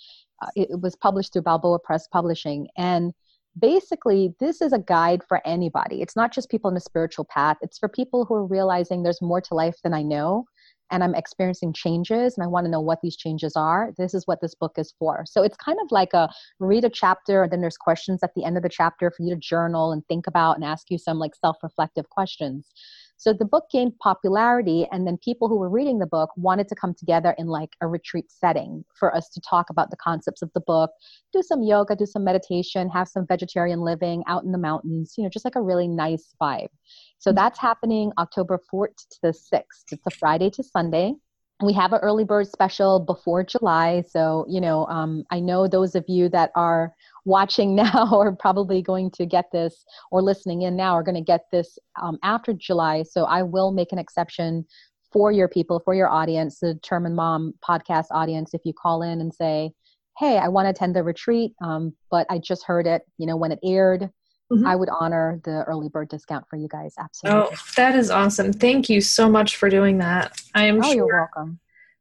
Uh, 0.43 0.49
it, 0.57 0.71
it 0.71 0.81
was 0.81 0.97
published 0.97 1.33
through 1.33 1.43
Balboa 1.43 1.79
Press 1.79 2.07
Publishing, 2.09 2.69
and 2.77 3.13
basically 3.59 4.35
this 4.41 4.61
is 4.61 4.73
a 4.73 4.79
guide 4.79 5.23
for 5.27 5.47
anybody. 5.47 6.03
It's 6.03 6.17
not 6.17 6.33
just 6.33 6.51
people 6.51 6.71
in 6.71 6.77
a 6.77 6.81
spiritual 6.81 7.25
path. 7.25 7.57
It's 7.63 7.79
for 7.79 7.89
people 7.89 8.25
who 8.25 8.35
are 8.35 8.47
realizing 8.47 9.03
there's 9.03 9.23
more 9.23 9.41
to 9.41 9.55
life 9.55 9.77
than 9.83 9.95
i 9.95 10.03
know 10.03 10.45
and 10.93 11.03
i'm 11.03 11.15
experiencing 11.15 11.73
changes 11.73 12.37
and 12.37 12.45
i 12.45 12.47
want 12.47 12.65
to 12.65 12.71
know 12.71 12.81
what 12.81 13.01
these 13.03 13.17
changes 13.17 13.55
are. 13.57 13.93
This 13.99 14.15
is 14.15 14.27
what 14.27 14.41
this 14.41 14.55
book 14.55 14.73
is 14.77 14.95
for. 14.99 15.25
So 15.27 15.43
it's 15.43 15.57
kind 15.57 15.79
of 15.83 15.91
like 15.91 16.13
a 16.13 16.29
read 16.61 16.85
a 16.85 16.91
chapter 16.91 17.43
and 17.43 17.53
then 17.53 17.61
there's 17.61 17.77
questions 17.77 18.21
at 18.23 18.31
the 18.37 18.45
end 18.45 18.57
of 18.57 18.63
the 18.63 18.69
chapter 18.69 19.11
for 19.11 19.23
you 19.23 19.35
to 19.35 19.41
journal 19.41 19.93
and 19.93 20.07
think 20.07 20.27
about 20.27 20.57
and 20.57 20.65
ask 20.65 20.91
you 20.91 20.99
some 20.99 21.19
like 21.19 21.35
self-reflective 21.35 22.09
questions 22.11 22.69
so 23.17 23.33
the 23.33 23.45
book 23.45 23.65
gained 23.71 23.99
popularity, 23.99 24.87
and 24.93 25.07
then 25.07 25.19
people 25.19 25.49
who 25.49 25.57
were 25.57 25.71
reading 25.71 25.99
the 25.99 26.07
book 26.07 26.31
wanted 26.37 26.69
to 26.69 26.75
come 26.75 26.95
together 26.95 27.35
in 27.39 27.47
like 27.47 27.71
a 27.81 27.87
retreat 27.87 28.27
setting 28.31 28.85
for 28.95 29.15
us 29.15 29.29
to 29.31 29.41
talk 29.41 29.71
about 29.71 29.91
the 29.91 29.97
concepts 29.97 30.43
of 30.43 30.51
the 30.55 30.61
book, 30.61 30.91
do 31.33 31.43
some 31.43 31.63
yoga, 31.63 31.97
do 31.97 32.07
some 32.07 32.25
meditation, 32.25 32.89
have 32.91 33.09
some 33.09 33.27
vegetarian 33.27 33.81
living 33.81 34.23
out 34.27 34.45
in 34.45 34.53
the 34.53 34.59
mountains, 34.59 35.15
you 35.17 35.25
know, 35.25 35.31
just 35.31 35.45
like 35.45 35.57
a 35.57 35.63
really 35.63 35.89
nice 35.89 36.35
vibe. 36.41 36.69
So 37.19 37.31
mm-hmm. 37.31 37.37
that's 37.37 37.59
happening 37.59 38.13
October 38.19 38.61
4th 38.73 38.97
to 39.11 39.19
the 39.23 39.29
6th. 39.33 39.93
It's 39.93 40.07
a 40.07 40.11
Friday 40.11 40.51
to 40.51 40.63
Sunday 40.63 41.15
we 41.63 41.73
have 41.73 41.93
an 41.93 42.01
early 42.03 42.25
bird 42.25 42.49
special 42.49 43.01
before 43.01 43.43
July. 43.43 44.03
So, 44.09 44.45
you 44.49 44.61
know, 44.61 44.87
um, 44.87 45.25
I 45.31 45.41
know 45.41 45.67
those 45.67 45.95
of 45.95 46.05
you 46.07 46.29
that 46.29 46.51
are 46.55 46.95
watching 47.27 47.75
now 47.75 48.09
are 48.13 48.35
probably 48.35 48.81
going 48.81 49.11
to 49.11 49.27
get 49.27 49.47
this 49.53 49.85
or 50.11 50.23
listening 50.23 50.63
in 50.63 50.77
now 50.77 50.95
are 50.95 51.03
going 51.03 51.17
to 51.17 51.21
get 51.21 51.43
this 51.53 51.79
um, 52.01 52.19
after 52.23 52.55
July. 52.55 53.03
So 53.03 53.25
I 53.25 53.43
will 53.43 53.71
make 53.73 53.93
an 53.93 53.99
exception 53.99 54.65
for 55.13 55.31
your 55.31 55.49
people, 55.49 55.81
for 55.85 55.95
your 55.95 56.09
audience, 56.09 56.61
the 56.61 56.75
Determined 56.75 57.17
Mom 57.17 57.53
podcast 57.67 58.07
audience. 58.11 58.55
If 58.55 58.63
you 58.65 58.73
call 58.73 59.03
in 59.03 59.21
and 59.21 59.33
say, 59.33 59.73
hey, 60.19 60.39
I 60.39 60.49
want 60.49 60.67
to 60.67 60.71
attend 60.71 60.97
the 60.97 61.03
retreat, 61.03 61.53
um, 61.63 61.95
but 62.11 62.27
I 62.31 62.39
just 62.39 62.65
heard 62.65 62.87
it, 62.87 63.03
you 63.19 63.27
know, 63.27 63.37
when 63.37 63.53
it 63.53 63.59
aired, 63.63 64.11
Mm-hmm. 64.53 64.65
I 64.65 64.77
would 64.77 64.89
honor 64.89 65.41
the 65.43 65.65
early 65.65 65.89
bird 65.89 66.09
discount 66.09 66.47
for 66.49 66.55
you 66.55 66.69
guys. 66.69 66.95
Absolutely. 67.01 67.49
Oh, 67.53 67.57
that 67.77 67.97
is 67.97 68.11
awesome. 68.11 68.53
Thank 68.53 68.89
you 68.89 69.01
so 69.01 69.29
much 69.29 69.57
for 69.57 69.69
doing 69.69 69.99
that. 69.99 70.41
I 70.55 70.67
am 70.67 70.79
oh, 70.79 70.83
sure 70.83 70.95
you're 70.95 71.29
welcome. 71.35 71.59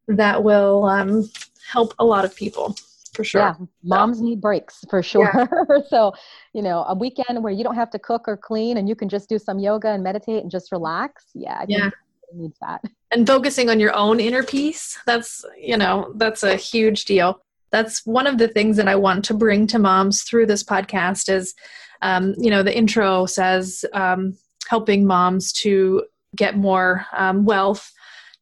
That 0.07 0.43
will 0.43 0.85
um, 0.85 1.27
help 1.67 1.95
a 1.97 2.05
lot 2.05 2.23
of 2.23 2.35
people 2.35 2.75
for 3.15 3.23
sure. 3.23 3.41
Yeah, 3.41 3.65
moms 3.83 4.21
need 4.21 4.41
breaks 4.41 4.83
for 4.89 5.01
sure. 5.01 5.31
Yeah. 5.33 5.77
so, 5.89 6.13
you 6.53 6.61
know, 6.61 6.83
a 6.87 6.95
weekend 6.95 7.43
where 7.43 7.53
you 7.53 7.63
don't 7.63 7.75
have 7.75 7.89
to 7.91 7.99
cook 7.99 8.27
or 8.27 8.37
clean 8.37 8.77
and 8.77 8.87
you 8.87 8.95
can 8.95 9.09
just 9.09 9.29
do 9.29 9.39
some 9.39 9.59
yoga 9.59 9.89
and 9.89 10.03
meditate 10.03 10.43
and 10.43 10.51
just 10.51 10.71
relax. 10.71 11.25
Yeah, 11.33 11.59
I 11.59 11.65
yeah. 11.67 11.89
needs 12.33 12.57
that. 12.61 12.81
And 13.11 13.25
focusing 13.25 13.69
on 13.69 13.79
your 13.79 13.95
own 13.95 14.19
inner 14.19 14.43
peace, 14.43 14.97
that's, 15.05 15.45
you 15.57 15.77
know, 15.77 16.11
that's 16.15 16.43
a 16.43 16.55
huge 16.55 17.05
deal. 17.05 17.41
That's 17.71 18.05
one 18.05 18.27
of 18.27 18.37
the 18.37 18.47
things 18.47 18.77
that 18.77 18.87
I 18.87 18.95
want 18.95 19.25
to 19.25 19.33
bring 19.33 19.67
to 19.67 19.79
moms 19.79 20.23
through 20.23 20.45
this 20.45 20.63
podcast 20.63 21.29
is, 21.29 21.55
um, 22.01 22.35
you 22.37 22.49
know, 22.49 22.63
the 22.63 22.75
intro 22.75 23.25
says 23.25 23.85
um, 23.93 24.37
helping 24.67 25.05
moms 25.05 25.51
to 25.53 26.05
get 26.35 26.57
more 26.57 27.05
um, 27.15 27.45
wealth 27.45 27.91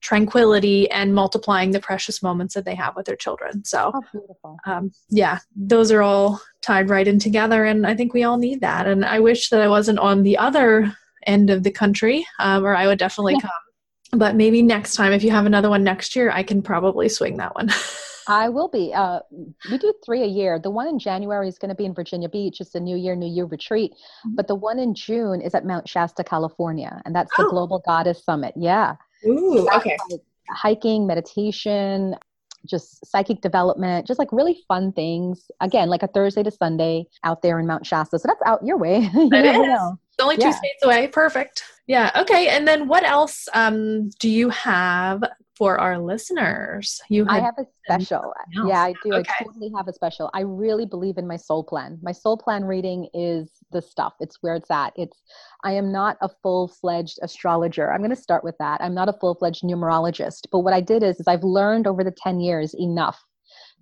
tranquility 0.03 0.91
and 0.91 1.15
multiplying 1.15 1.71
the 1.71 1.79
precious 1.79 2.21
moments 2.21 2.53
that 2.53 2.65
they 2.65 2.75
have 2.75 2.95
with 2.95 3.05
their 3.05 3.15
children. 3.15 3.63
So, 3.63 3.93
oh, 4.43 4.57
um, 4.65 4.91
yeah, 5.09 5.39
those 5.55 5.91
are 5.91 6.01
all 6.01 6.41
tied 6.61 6.89
right 6.89 7.07
in 7.07 7.19
together. 7.19 7.63
And 7.63 7.87
I 7.87 7.95
think 7.95 8.13
we 8.13 8.23
all 8.23 8.37
need 8.37 8.61
that. 8.61 8.85
And 8.85 9.05
I 9.05 9.19
wish 9.19 9.49
that 9.49 9.61
I 9.61 9.67
wasn't 9.67 9.99
on 9.99 10.21
the 10.21 10.37
other 10.37 10.93
end 11.25 11.49
of 11.49 11.63
the 11.63 11.71
country, 11.71 12.27
um, 12.39 12.65
or 12.65 12.75
I 12.75 12.85
would 12.85 12.99
definitely 12.99 13.39
come. 13.39 13.51
But 14.11 14.35
maybe 14.35 14.61
next 14.61 14.95
time, 14.95 15.13
if 15.13 15.23
you 15.23 15.31
have 15.31 15.45
another 15.45 15.69
one 15.69 15.83
next 15.83 16.15
year, 16.15 16.29
I 16.29 16.43
can 16.43 16.61
probably 16.61 17.09
swing 17.09 17.37
that 17.37 17.55
one. 17.55 17.69
I 18.27 18.47
will 18.47 18.69
be. 18.69 18.93
Uh, 18.93 19.19
we 19.69 19.77
do 19.77 19.93
three 20.05 20.23
a 20.23 20.27
year. 20.27 20.59
The 20.59 20.69
one 20.69 20.87
in 20.87 20.99
January 20.99 21.47
is 21.47 21.57
going 21.57 21.69
to 21.69 21.75
be 21.75 21.85
in 21.85 21.93
Virginia 21.93 22.29
Beach. 22.29 22.61
It's 22.61 22.75
a 22.75 22.79
New 22.79 22.95
Year, 22.95 23.15
New 23.15 23.27
Year 23.27 23.45
retreat. 23.45 23.91
Mm-hmm. 23.91 24.35
But 24.35 24.47
the 24.47 24.55
one 24.55 24.79
in 24.79 24.95
June 24.95 25.41
is 25.41 25.53
at 25.53 25.65
Mount 25.65 25.89
Shasta, 25.89 26.23
California, 26.23 27.01
and 27.05 27.13
that's 27.13 27.35
the 27.35 27.45
oh. 27.45 27.49
Global 27.49 27.81
Goddess 27.85 28.23
Summit. 28.23 28.53
Yeah. 28.55 28.95
Ooh, 29.25 29.67
okay. 29.75 29.97
Like 30.09 30.21
hiking, 30.49 31.07
meditation, 31.07 32.15
just 32.65 33.05
psychic 33.05 33.41
development, 33.41 34.07
just 34.07 34.19
like 34.19 34.31
really 34.31 34.57
fun 34.67 34.91
things. 34.93 35.49
Again, 35.61 35.89
like 35.89 36.03
a 36.03 36.07
Thursday 36.07 36.43
to 36.43 36.51
Sunday 36.51 37.05
out 37.23 37.41
there 37.41 37.59
in 37.59 37.67
Mount 37.67 37.85
Shasta. 37.85 38.19
So 38.19 38.27
that's 38.27 38.41
out 38.45 38.65
your 38.65 38.77
way. 38.77 38.99
you 39.13 39.29
it 39.31 39.45
is. 39.45 39.57
Know. 39.57 39.99
It's 40.09 40.23
only 40.23 40.37
two 40.37 40.47
yeah. 40.47 40.51
states 40.51 40.83
away. 40.83 41.07
Perfect. 41.07 41.63
Yeah. 41.87 42.11
Okay. 42.15 42.49
And 42.49 42.67
then 42.67 42.87
what 42.87 43.03
else 43.03 43.47
um, 43.53 44.09
do 44.19 44.29
you 44.29 44.49
have 44.49 45.23
for 45.55 45.79
our 45.79 45.99
listeners? 45.99 47.01
You 47.09 47.25
I 47.29 47.39
have 47.39 47.55
a 47.57 47.65
special. 47.85 48.33
Yeah, 48.65 48.81
I 48.81 48.93
do. 49.03 49.13
Okay. 49.13 49.31
I 49.39 49.43
totally 49.43 49.71
have 49.75 49.87
a 49.87 49.93
special. 49.93 50.29
I 50.33 50.41
really 50.41 50.85
believe 50.85 51.17
in 51.17 51.27
my 51.27 51.37
soul 51.37 51.63
plan. 51.63 51.99
My 52.01 52.11
soul 52.11 52.37
plan 52.37 52.63
reading 52.63 53.07
is 53.13 53.51
the 53.71 53.81
stuff. 53.81 54.13
It's 54.19 54.37
where 54.41 54.55
it's 54.55 54.71
at. 54.71 54.93
It's 54.95 55.21
I 55.63 55.73
am 55.73 55.91
not 55.91 56.17
a 56.21 56.29
full-fledged 56.41 57.19
astrologer. 57.21 57.91
I'm 57.91 57.99
going 57.99 58.09
to 58.09 58.15
start 58.15 58.43
with 58.43 58.55
that. 58.59 58.81
I'm 58.81 58.95
not 58.95 59.09
a 59.09 59.13
full-fledged 59.13 59.63
numerologist. 59.63 60.47
But 60.51 60.59
what 60.59 60.73
I 60.73 60.81
did 60.81 61.03
is, 61.03 61.19
is 61.19 61.27
I've 61.27 61.43
learned 61.43 61.87
over 61.87 62.03
the 62.03 62.11
10 62.11 62.39
years 62.39 62.73
enough 62.73 63.21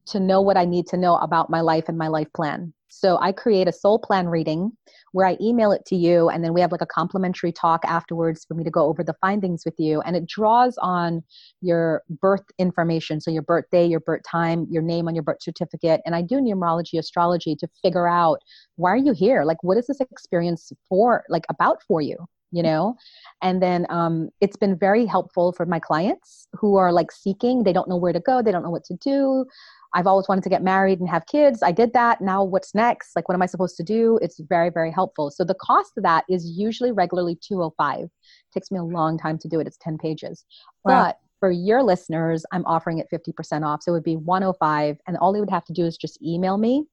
to 0.07 0.19
know 0.19 0.41
what 0.41 0.57
I 0.57 0.65
need 0.65 0.87
to 0.87 0.97
know 0.97 1.15
about 1.17 1.49
my 1.49 1.61
life 1.61 1.85
and 1.87 1.97
my 1.97 2.07
life 2.07 2.31
plan. 2.35 2.73
So 2.89 3.17
I 3.21 3.31
create 3.31 3.67
a 3.67 3.73
soul 3.73 3.99
plan 3.99 4.27
reading 4.27 4.71
where 5.11 5.27
I 5.27 5.37
email 5.41 5.71
it 5.71 5.85
to 5.87 5.95
you 5.95 6.29
and 6.29 6.43
then 6.43 6.53
we 6.53 6.61
have 6.61 6.71
like 6.71 6.81
a 6.81 6.85
complimentary 6.85 7.51
talk 7.51 7.81
afterwards 7.85 8.45
for 8.45 8.53
me 8.53 8.63
to 8.63 8.69
go 8.69 8.85
over 8.85 9.03
the 9.03 9.15
findings 9.21 9.63
with 9.65 9.75
you. 9.77 10.01
And 10.01 10.15
it 10.15 10.25
draws 10.25 10.77
on 10.77 11.23
your 11.61 12.03
birth 12.09 12.45
information. 12.57 13.19
So 13.19 13.31
your 13.31 13.41
birthday, 13.41 13.85
your 13.85 13.99
birth 13.99 14.21
time, 14.29 14.67
your 14.69 14.81
name 14.81 15.07
on 15.07 15.15
your 15.15 15.23
birth 15.23 15.41
certificate. 15.41 16.01
And 16.05 16.15
I 16.15 16.21
do 16.21 16.35
numerology 16.35 16.97
astrology 16.97 17.55
to 17.57 17.67
figure 17.81 18.07
out 18.07 18.39
why 18.75 18.91
are 18.91 18.97
you 18.97 19.13
here? 19.13 19.43
Like, 19.43 19.63
what 19.63 19.77
is 19.77 19.87
this 19.87 19.99
experience 19.99 20.71
for, 20.87 21.23
like, 21.29 21.45
about 21.49 21.83
for 21.83 22.01
you? 22.01 22.15
you 22.51 22.61
know 22.61 22.95
and 23.41 23.61
then 23.61 23.85
um, 23.89 24.29
it's 24.41 24.57
been 24.57 24.77
very 24.77 25.05
helpful 25.05 25.51
for 25.53 25.65
my 25.65 25.79
clients 25.79 26.47
who 26.53 26.75
are 26.75 26.91
like 26.91 27.11
seeking 27.11 27.63
they 27.63 27.73
don't 27.73 27.89
know 27.89 27.95
where 27.95 28.13
to 28.13 28.19
go 28.19 28.41
they 28.41 28.51
don't 28.51 28.63
know 28.63 28.69
what 28.69 28.83
to 28.83 28.95
do 28.95 29.45
I've 29.93 30.07
always 30.07 30.27
wanted 30.27 30.43
to 30.43 30.49
get 30.49 30.63
married 30.63 30.99
and 30.99 31.09
have 31.09 31.25
kids. 31.25 31.61
I 31.63 31.71
did 31.71 31.93
that. 31.93 32.21
Now 32.21 32.43
what's 32.43 32.73
next? 32.73 33.15
Like 33.15 33.27
what 33.27 33.35
am 33.35 33.41
I 33.41 33.45
supposed 33.45 33.77
to 33.77 33.83
do? 33.83 34.19
It's 34.21 34.39
very 34.39 34.69
very 34.69 34.91
helpful. 34.91 35.31
So 35.31 35.43
the 35.43 35.55
cost 35.55 35.93
of 35.97 36.03
that 36.03 36.23
is 36.29 36.45
usually 36.57 36.91
regularly 36.91 37.37
205. 37.41 37.99
It 38.03 38.11
takes 38.53 38.71
me 38.71 38.79
a 38.79 38.83
long 38.83 39.17
time 39.17 39.37
to 39.39 39.47
do 39.47 39.59
it. 39.59 39.67
It's 39.67 39.77
10 39.77 39.97
pages. 39.97 40.45
Wow. 40.85 41.05
But 41.05 41.17
for 41.39 41.51
your 41.51 41.81
listeners, 41.81 42.45
I'm 42.51 42.65
offering 42.65 42.99
it 42.99 43.07
50% 43.11 43.65
off. 43.65 43.81
So 43.81 43.91
it 43.91 43.95
would 43.95 44.03
be 44.03 44.15
105 44.15 44.97
and 45.07 45.17
all 45.17 45.35
you 45.35 45.41
would 45.41 45.49
have 45.49 45.65
to 45.65 45.73
do 45.73 45.85
is 45.85 45.97
just 45.97 46.21
email 46.21 46.57
me 46.57 46.85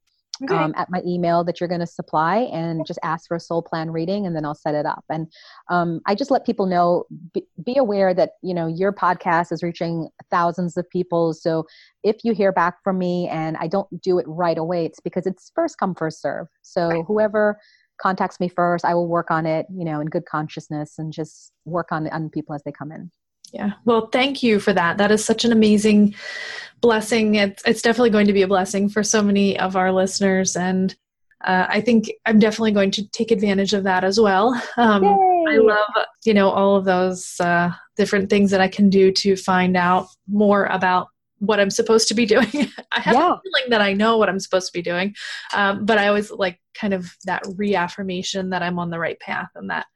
okay. 0.44 0.54
um, 0.54 0.74
at 0.76 0.90
my 0.90 1.02
email 1.06 1.44
that 1.44 1.60
you're 1.60 1.68
going 1.68 1.80
to 1.80 1.86
supply 1.86 2.48
and 2.52 2.86
just 2.86 2.98
ask 3.02 3.28
for 3.28 3.36
a 3.36 3.40
soul 3.40 3.62
plan 3.62 3.90
reading 3.90 4.26
and 4.26 4.34
then 4.34 4.44
I'll 4.44 4.54
set 4.54 4.74
it 4.74 4.86
up. 4.86 5.04
And 5.08 5.26
um, 5.70 6.00
I 6.06 6.14
just 6.14 6.30
let 6.30 6.46
people 6.46 6.66
know, 6.66 7.04
be, 7.72 7.76
aware 7.76 8.14
that, 8.14 8.30
you 8.42 8.54
know, 8.54 8.66
your 8.66 8.92
podcast 8.92 9.52
is 9.52 9.62
reaching 9.62 10.08
thousands 10.30 10.76
of 10.76 10.88
people. 10.90 11.32
So 11.34 11.64
if 12.02 12.16
you 12.24 12.32
hear 12.34 12.52
back 12.52 12.82
from 12.82 12.98
me 12.98 13.28
and 13.28 13.56
I 13.58 13.68
don't 13.68 13.88
do 14.02 14.18
it 14.18 14.26
right 14.26 14.58
away, 14.58 14.86
it's 14.86 15.00
because 15.00 15.26
it's 15.26 15.52
first 15.54 15.78
come, 15.78 15.94
first 15.94 16.20
serve. 16.20 16.48
So 16.62 16.88
right. 16.88 17.04
whoever 17.06 17.58
contacts 18.00 18.40
me 18.40 18.48
first, 18.48 18.84
I 18.84 18.94
will 18.94 19.08
work 19.08 19.30
on 19.30 19.46
it, 19.46 19.66
you 19.70 19.84
know, 19.84 20.00
in 20.00 20.06
good 20.06 20.24
consciousness 20.26 20.94
and 20.98 21.12
just 21.12 21.52
work 21.64 21.92
on, 21.92 22.08
on 22.08 22.30
people 22.30 22.54
as 22.54 22.62
they 22.64 22.72
come 22.72 22.92
in. 22.92 23.10
Yeah. 23.52 23.72
Well, 23.84 24.08
thank 24.12 24.42
you 24.42 24.60
for 24.60 24.72
that. 24.72 24.98
That 24.98 25.10
is 25.10 25.24
such 25.24 25.44
an 25.44 25.52
amazing 25.52 26.14
blessing. 26.80 27.34
It's, 27.36 27.62
it's 27.64 27.82
definitely 27.82 28.10
going 28.10 28.26
to 28.26 28.32
be 28.32 28.42
a 28.42 28.48
blessing 28.48 28.88
for 28.88 29.02
so 29.02 29.22
many 29.22 29.58
of 29.58 29.76
our 29.76 29.90
listeners. 29.90 30.56
And 30.56 30.94
uh, 31.44 31.66
I 31.68 31.80
think 31.80 32.10
I'm 32.26 32.38
definitely 32.38 32.72
going 32.72 32.90
to 32.92 33.08
take 33.08 33.30
advantage 33.30 33.72
of 33.72 33.84
that 33.84 34.04
as 34.04 34.20
well. 34.20 34.60
Um, 34.76 35.02
I 35.48 35.56
love, 35.58 36.06
you 36.24 36.34
know, 36.34 36.50
all 36.50 36.76
of 36.76 36.84
those 36.84 37.40
uh, 37.40 37.70
different 37.96 38.30
things 38.30 38.50
that 38.50 38.60
I 38.60 38.68
can 38.68 38.90
do 38.90 39.12
to 39.12 39.36
find 39.36 39.76
out 39.76 40.06
more 40.28 40.66
about 40.66 41.08
what 41.38 41.60
I'm 41.60 41.70
supposed 41.70 42.08
to 42.08 42.14
be 42.14 42.26
doing. 42.34 42.48
I 42.92 43.00
have 43.00 43.14
yeah. 43.14 43.32
a 43.32 43.40
feeling 43.40 43.70
that 43.70 43.80
I 43.80 43.92
know 43.92 44.16
what 44.16 44.28
I'm 44.28 44.40
supposed 44.40 44.66
to 44.66 44.72
be 44.72 44.82
doing, 44.82 45.14
um, 45.54 45.84
but 45.84 45.98
I 45.98 46.08
always 46.08 46.30
like 46.30 46.60
kind 46.74 46.94
of 46.94 47.10
that 47.24 47.42
reaffirmation 47.56 48.50
that 48.50 48.62
I'm 48.62 48.78
on 48.78 48.90
the 48.90 48.98
right 48.98 49.18
path 49.20 49.48
and 49.54 49.70
that 49.70 49.86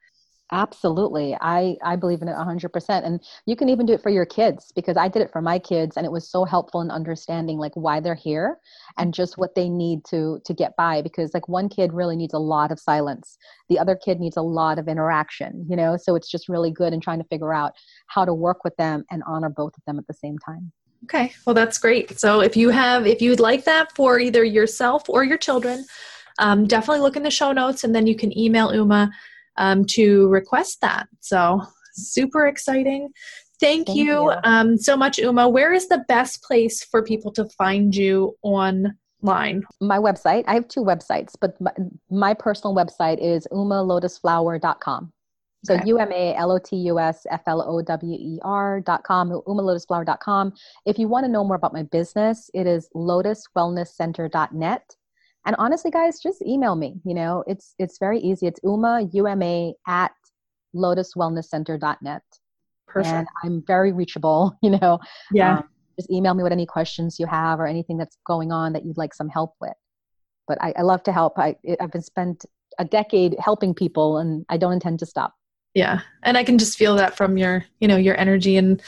Absolutely. 0.53 1.35
I, 1.41 1.77
I 1.83 1.97
believe 1.97 2.21
in 2.21 2.29
it 2.29 2.37
100%. 2.37 3.07
And 3.07 3.21
you 3.47 3.57
can 3.57 3.71
even 3.71 3.87
do 3.87 3.95
it 3.95 4.03
for 4.03 4.11
your 4.11 4.27
kids 4.27 4.71
because 4.77 4.99
I 4.99 5.09
did 5.09 5.23
it 5.23 5.33
for 5.33 5.41
my 5.41 5.59
kids 5.59 5.97
and 5.97 6.05
it 6.05 6.13
was 6.13 6.31
so 6.31 6.45
helpful 6.45 6.83
in 6.83 6.91
understanding 6.91 7.57
like 7.57 7.73
why 7.75 8.01
they're 8.01 8.15
here 8.15 8.59
and 8.99 9.15
just 9.15 9.39
what 9.39 9.55
they 9.55 9.71
need 9.71 10.05
to 10.11 10.41
to 10.45 10.53
get 10.53 10.77
by 10.77 11.01
because 11.01 11.33
like 11.33 11.49
one 11.49 11.71
kid 11.71 11.95
really 11.95 12.17
needs 12.17 12.35
a 12.35 12.39
lot 12.39 12.71
of 12.71 12.79
silence. 12.79 13.39
The 13.71 13.79
other 13.79 13.97
kid 13.97 14.21
needs 14.21 14.37
a 14.37 14.43
lot 14.43 14.79
of 14.79 14.89
interaction, 14.89 15.67
you 15.71 15.75
know? 15.75 15.97
So 15.97 16.17
it's 16.17 16.31
just 16.31 16.51
really 16.51 16.71
good 16.71 16.93
in 16.93 17.01
trying 17.01 17.23
to 17.23 17.29
figure 17.29 17.55
out 17.55 17.73
how 18.09 18.27
to 18.27 18.35
work 18.35 18.63
with 18.63 18.77
them 18.77 19.05
and 19.11 19.23
honor 19.27 19.49
both 19.49 19.73
of 19.75 19.83
them 19.87 19.99
at 19.99 20.07
the 20.07 20.15
same 20.15 20.37
time. 20.39 20.71
Okay. 21.05 21.33
Well, 21.47 21.55
that's 21.55 21.79
great. 21.79 22.21
So 22.21 22.41
if 22.41 22.59
you 22.59 22.69
have 22.69 23.07
if 23.07 23.23
you'd 23.23 23.41
like 23.41 23.65
that 23.65 23.97
for 23.97 24.21
either 24.21 24.45
yourself 24.45 25.09
or 25.09 25.25
your 25.25 25.39
children, 25.39 25.87
um, 26.39 26.67
definitely 26.67 27.01
look 27.01 27.17
in 27.17 27.23
the 27.23 27.31
show 27.31 27.53
notes 27.53 27.85
and 27.85 27.95
then 27.95 28.07
you 28.07 28.15
can 28.15 28.37
email 28.39 28.75
Uma 28.75 29.11
um, 29.57 29.85
to 29.87 30.29
request 30.29 30.81
that. 30.81 31.09
So 31.21 31.63
super 31.95 32.47
exciting. 32.47 33.11
Thank, 33.61 33.87
Thank 33.87 33.97
you, 33.97 34.05
you. 34.05 34.33
Um, 34.45 34.77
so 34.77 34.97
much, 34.97 35.19
Uma. 35.19 35.49
Where 35.49 35.73
is 35.73 35.89
the 35.89 36.05
best 36.09 36.43
place 36.43 36.83
for 36.83 37.03
people 37.03 37.31
to 37.33 37.49
find 37.51 37.95
you 37.95 38.37
online? 38.43 39.63
My 39.81 39.99
website. 39.99 40.43
I 40.49 40.55
have 40.55 40.67
two 40.67 40.81
websites, 40.81 41.35
but 41.41 41.61
my, 41.61 41.71
my 42.11 42.35
personal 42.35 42.75
website 42.75 43.21
is 43.21 43.47
umalotusflower.com. 43.53 45.13
So 45.65 45.75
okay. 45.75 45.85
U-M-A-L-O-T-U-S-F-L-O-W-E-R 45.87 48.81
dot 48.81 49.05
com, 49.05 49.31
umalotusflower.com. 49.31 50.53
If 50.87 50.99
you 50.99 51.07
want 51.07 51.25
to 51.25 51.31
know 51.31 51.45
more 51.45 51.55
about 51.55 51.73
my 51.73 51.85
business, 51.85 52.51
it 52.53 52.67
is 52.67 52.89
lotuswellnesscenter.net. 52.97 54.97
And 55.45 55.57
honestly, 55.59 55.91
guys, 55.91 56.21
just 56.21 56.43
email 56.43 56.77
me. 56.77 57.01
You 57.05 57.15
know, 57.15 57.45
it's 57.47 57.75
it's 57.79 57.99
very 57.99 58.21
easy. 58.21 58.47
It's 58.47 58.61
Uma 58.63 59.09
U-M-A 59.13 59.75
at 59.87 60.13
lotuswellnesscenter.net. 60.75 62.23
Perfect. 62.87 63.15
And 63.15 63.27
I'm 63.43 63.63
very 63.67 63.93
reachable, 63.93 64.57
you 64.63 64.71
know. 64.71 64.99
Yeah. 65.33 65.59
Um, 65.59 65.65
just 65.99 66.11
email 66.11 66.35
me 66.35 66.43
with 66.43 66.53
any 66.53 66.67
questions 66.67 67.19
you 67.19 67.27
have 67.27 67.61
or 67.61 67.67
anything 67.67 67.99
that's 67.99 68.17
going 68.27 68.51
on 68.51 68.73
that 68.73 68.85
you'd 68.85 68.97
like 68.97 69.15
some 69.15 69.29
help 69.29 69.55
with. 69.61 69.75
But 70.49 70.59
I, 70.63 70.73
I 70.79 70.83
love 70.83 71.03
to 71.05 71.13
help. 71.13 71.39
I, 71.39 71.57
I've 71.81 71.93
been 71.93 72.03
spent 72.03 72.45
a 72.79 72.85
decade 72.85 73.37
helping 73.39 73.75
people 73.75 74.19
and 74.19 74.47
I 74.49 74.57
don't 74.57 74.73
intend 74.73 74.99
to 75.01 75.07
stop. 75.07 75.35
Yeah. 75.75 76.01
And 76.23 76.37
I 76.37 76.45
can 76.45 76.59
just 76.59 76.79
feel 76.79 76.97
that 76.97 77.17
from 77.17 77.37
your, 77.37 77.65
you 77.81 77.89
know, 77.89 77.97
your 77.97 78.19
energy 78.19 78.57
and 78.57 78.83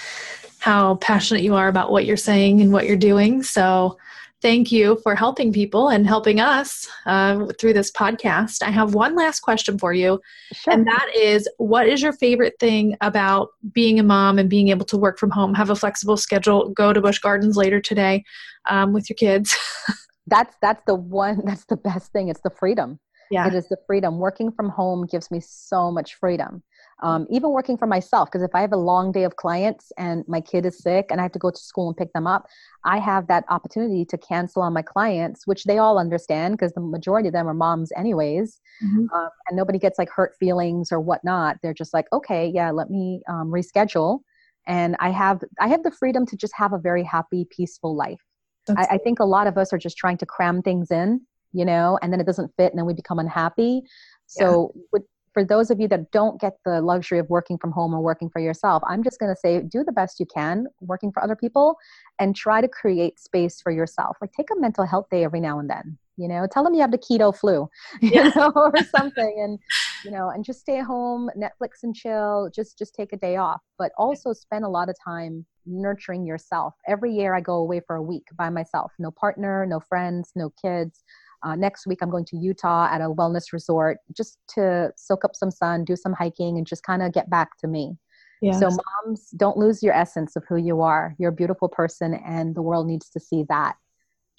how 0.59 0.97
passionate 0.97 1.43
you 1.43 1.55
are 1.55 1.69
about 1.69 1.91
what 1.91 2.07
you're 2.07 2.17
saying 2.17 2.61
and 2.61 2.73
what 2.73 2.87
you're 2.87 2.97
doing. 2.97 3.43
So 3.43 3.99
thank 4.45 4.71
you 4.71 5.01
for 5.03 5.15
helping 5.15 5.55
people 5.55 5.89
and 5.89 6.07
helping 6.07 6.39
us 6.39 6.87
uh, 7.07 7.47
through 7.59 7.73
this 7.73 7.91
podcast. 7.91 8.63
I 8.63 8.71
have 8.71 8.93
one 8.93 9.17
last 9.17 9.41
question 9.41 9.79
for 9.79 9.95
you, 9.95 10.21
sure. 10.53 10.75
and 10.75 10.87
that 10.87 11.09
is 11.17 11.49
what 11.57 11.89
is 11.89 12.03
your 12.03 12.13
favorite 12.13 12.57
thing 12.61 12.95
about 13.01 13.49
being 13.73 13.99
a 13.99 14.03
mom 14.03 14.39
and 14.39 14.51
being 14.51 14.69
able 14.69 14.85
to 14.85 14.99
work 14.99 15.19
from 15.19 15.31
home, 15.31 15.55
have 15.55 15.71
a 15.71 15.75
flexible 15.75 16.19
schedule, 16.19 16.69
go 16.69 16.93
to 16.93 17.01
Busch 17.01 17.19
Gardens 17.19 17.57
later 17.57 17.81
today 17.81 18.23
um, 18.69 18.93
with 18.93 19.09
your 19.09 19.17
kids? 19.17 19.57
that's 20.27 20.57
that's 20.61 20.83
the 20.87 20.95
one 20.95 21.41
that's 21.47 21.65
the 21.67 21.77
best 21.77 22.13
thing 22.13 22.29
it's 22.29 22.41
the 22.41 22.51
freedom 22.51 22.99
yeah 23.31 23.47
it 23.47 23.55
is 23.55 23.69
the 23.69 23.77
freedom 23.87 24.19
working 24.19 24.51
from 24.51 24.69
home 24.71 25.07
gives 25.07 25.31
me 25.31 25.41
so 25.41 25.91
much 25.91 26.15
freedom 26.15 26.63
um, 27.05 27.27
even 27.31 27.51
working 27.51 27.77
for 27.77 27.87
myself 27.87 28.29
because 28.31 28.43
if 28.43 28.55
i 28.55 28.61
have 28.61 28.73
a 28.73 28.77
long 28.77 29.13
day 29.13 29.25
of 29.25 29.37
clients 29.37 29.93
and 29.99 30.25
my 30.27 30.41
kid 30.41 30.67
is 30.67 30.79
sick 30.79 31.07
and 31.11 31.21
i 31.21 31.23
have 31.23 31.33
to 31.33 31.39
go 31.39 31.51
to 31.51 31.59
school 31.59 31.89
and 31.89 31.97
pick 31.97 32.13
them 32.15 32.27
up 32.27 32.47
i 32.85 32.99
have 32.99 33.29
that 33.29 33.45
opportunity 33.49 34.05
to 34.05 34.19
cancel 34.19 34.63
on 34.63 34.73
my 34.73 34.83
clients 34.83 35.47
which 35.47 35.65
they 35.65 35.79
all 35.79 35.99
understand 35.99 36.55
because 36.55 36.73
the 36.73 36.81
majority 36.81 37.29
of 37.29 37.35
them 37.35 37.47
are 37.47 37.55
moms 37.55 37.93
anyways 37.97 38.61
mm-hmm. 38.83 39.07
um, 39.15 39.29
and 39.49 39.57
nobody 39.57 39.79
gets 39.79 39.99
like 39.99 40.09
hurt 40.11 40.35
feelings 40.41 40.91
or 40.91 40.99
whatnot 40.99 41.57
they're 41.63 41.75
just 41.75 41.95
like 41.95 42.07
okay 42.13 42.51
yeah 42.53 42.71
let 42.71 42.91
me 42.91 43.21
um, 43.29 43.51
reschedule 43.51 44.21
and 44.67 44.97
i 44.99 45.11
have 45.11 45.43
i 45.61 45.69
have 45.69 45.83
the 45.83 45.91
freedom 45.91 46.25
to 46.27 46.37
just 46.37 46.55
have 46.57 46.73
a 46.73 46.79
very 46.79 47.05
happy 47.05 47.47
peaceful 47.51 47.95
life 47.95 48.21
I, 48.79 48.87
I 48.93 48.99
think 48.99 49.21
a 49.21 49.27
lot 49.27 49.47
of 49.47 49.59
us 49.59 49.75
are 49.75 49.79
just 49.79 49.99
trying 49.99 50.17
to 50.17 50.27
cram 50.27 50.63
things 50.63 50.91
in 50.91 51.21
you 51.53 51.67
know 51.67 51.99
and 52.01 52.11
then 52.11 52.19
it 52.19 52.25
doesn't 52.25 52.51
fit 52.57 52.73
and 52.73 52.79
then 52.79 52.87
we 52.87 52.95
become 52.95 53.19
unhappy 53.19 53.83
so 54.27 54.73
yeah. 54.75 54.83
with, 54.93 55.03
for 55.35 55.45
those 55.45 55.71
of 55.71 55.81
you 55.81 55.89
that 55.89 56.13
don't 56.13 56.41
get 56.41 56.55
the 56.65 56.81
luxury 56.81 57.19
of 57.19 57.29
working 57.29 57.59
from 57.59 57.73
home 57.73 57.93
or 57.93 58.01
working 58.01 58.31
for 58.31 58.41
yourself, 58.41 58.83
I'm 58.87 59.03
just 59.03 59.19
going 59.19 59.35
to 59.35 59.39
say 59.39 59.61
do 59.61 59.85
the 59.85 59.93
best 59.93 60.21
you 60.21 60.27
can 60.27 60.67
working 60.81 61.13
for 61.13 61.23
other 61.23 61.37
people 61.37 61.77
and 62.19 62.35
try 62.35 62.61
to 62.61 62.69
create 62.69 63.19
space 63.19 63.61
for 63.61 63.73
yourself. 63.73 64.17
Like 64.21 64.33
take 64.33 64.49
a 64.57 64.59
mental 64.59 64.87
health 64.87 65.07
day 65.11 65.25
every 65.25 65.41
now 65.41 65.59
and 65.59 65.69
then. 65.69 65.99
You 66.17 66.29
know, 66.29 66.47
tell 66.51 66.63
them 66.63 66.75
you 66.75 66.81
have 66.81 66.93
the 66.93 66.99
keto 66.99 67.37
flu, 67.37 67.69
you 68.01 68.13
yeah. 68.13 68.31
know, 68.37 68.53
or 68.55 68.73
something, 68.97 69.35
and 69.43 69.59
you 70.05 70.13
know, 70.13 70.31
and 70.31 70.45
just 70.45 70.61
stay 70.61 70.81
home, 70.81 71.29
Netflix 71.37 71.83
and 71.83 71.93
chill. 71.93 72.49
Just 72.55 72.79
just 72.79 72.95
take 72.95 73.13
a 73.13 73.17
day 73.17 73.35
off, 73.35 73.61
but 73.79 73.91
also 73.99 74.33
spend 74.33 74.65
a 74.65 74.69
lot 74.69 74.89
of 74.89 74.95
time 75.05 75.45
nurturing 75.67 76.25
yourself. 76.25 76.75
Every 76.87 77.13
year, 77.13 77.35
I 77.35 77.41
go 77.41 77.55
away 77.55 77.81
for 77.85 77.97
a 77.97 78.03
week 78.03 78.29
by 78.39 78.49
myself. 78.49 78.93
No 79.01 79.11
partner, 79.11 79.67
no 79.67 79.81
friends, 79.81 80.31
no 80.37 80.53
kids 80.63 81.03
uh, 81.45 81.55
next 81.55 81.87
week, 81.87 81.99
I'm 82.03 82.11
going 82.11 82.25
to 82.27 82.37
Utah 82.37 82.89
at 82.91 83.01
a 83.01 83.09
wellness 83.09 83.53
resort 83.53 83.99
just 84.17 84.39
to 84.55 84.93
soak 84.97 85.25
up 85.25 85.37
some 85.37 85.51
sun, 85.51 85.85
do 85.85 85.95
some 85.95 86.13
hiking, 86.13 86.57
and 86.57 86.67
just 86.67 86.83
kind 86.83 87.03
of 87.03 87.13
get 87.13 87.29
back 87.29 87.57
to 87.59 87.69
me. 87.69 87.97
Yes. 88.41 88.61
So, 88.61 88.69
moms, 88.69 89.31
don't 89.37 89.57
lose 89.57 89.83
your 89.83 89.95
essence 89.95 90.37
of 90.37 90.45
who 90.49 90.57
you 90.57 90.81
are. 90.81 91.15
You're 91.19 91.31
a 91.31 91.35
beautiful 91.35 91.69
person, 91.69 92.15
and 92.27 92.55
the 92.55 92.63
world 92.63 92.87
needs 92.87 93.11
to 93.11 93.21
see 93.21 93.45
that, 93.49 93.77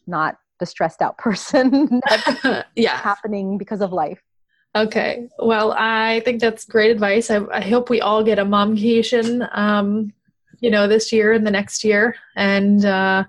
not 0.07 0.37
the 0.59 0.65
stressed 0.65 1.01
out 1.01 1.17
person 1.19 2.01
that's 2.07 2.65
yeah. 2.75 2.97
happening 2.97 3.57
because 3.57 3.81
of 3.81 3.93
life. 3.93 4.21
Okay. 4.75 5.29
Well, 5.39 5.73
I 5.77 6.21
think 6.25 6.41
that's 6.41 6.65
great 6.65 6.91
advice. 6.91 7.31
I, 7.31 7.45
I 7.51 7.61
hope 7.61 7.89
we 7.89 8.01
all 8.01 8.23
get 8.23 8.39
a 8.39 8.45
momcation, 8.45 9.47
um, 9.53 10.11
you 10.59 10.69
know, 10.69 10.87
this 10.87 11.13
year 11.13 11.31
and 11.31 11.47
the 11.47 11.51
next 11.51 11.83
year. 11.83 12.15
And 12.35 12.83
uh, 12.83 13.23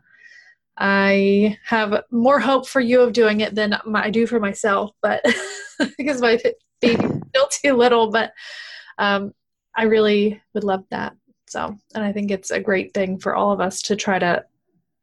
I 0.79 1.59
have 1.65 2.03
more 2.11 2.39
hope 2.39 2.69
for 2.69 2.81
you 2.81 3.01
of 3.01 3.13
doing 3.13 3.41
it 3.41 3.55
than 3.55 3.79
I 3.95 4.11
do 4.11 4.27
for 4.27 4.41
myself, 4.41 4.91
but 5.01 5.25
because 5.99 6.21
my 6.21 6.39
baby's 6.81 7.23
still 7.29 7.49
too 7.51 7.75
little. 7.75 8.11
But 8.11 8.33
um, 8.99 9.33
I 9.75 9.85
really 9.85 10.41
would 10.55 10.65
love 10.65 10.85
that. 10.91 11.15
So, 11.49 11.77
and 11.95 12.05
I 12.05 12.13
think 12.13 12.31
it's 12.31 12.51
a 12.51 12.61
great 12.61 12.93
thing 12.93 13.19
for 13.19 13.35
all 13.35 13.53
of 13.53 13.61
us 13.61 13.83
to 13.83 13.97
try 13.97 14.19
to 14.19 14.45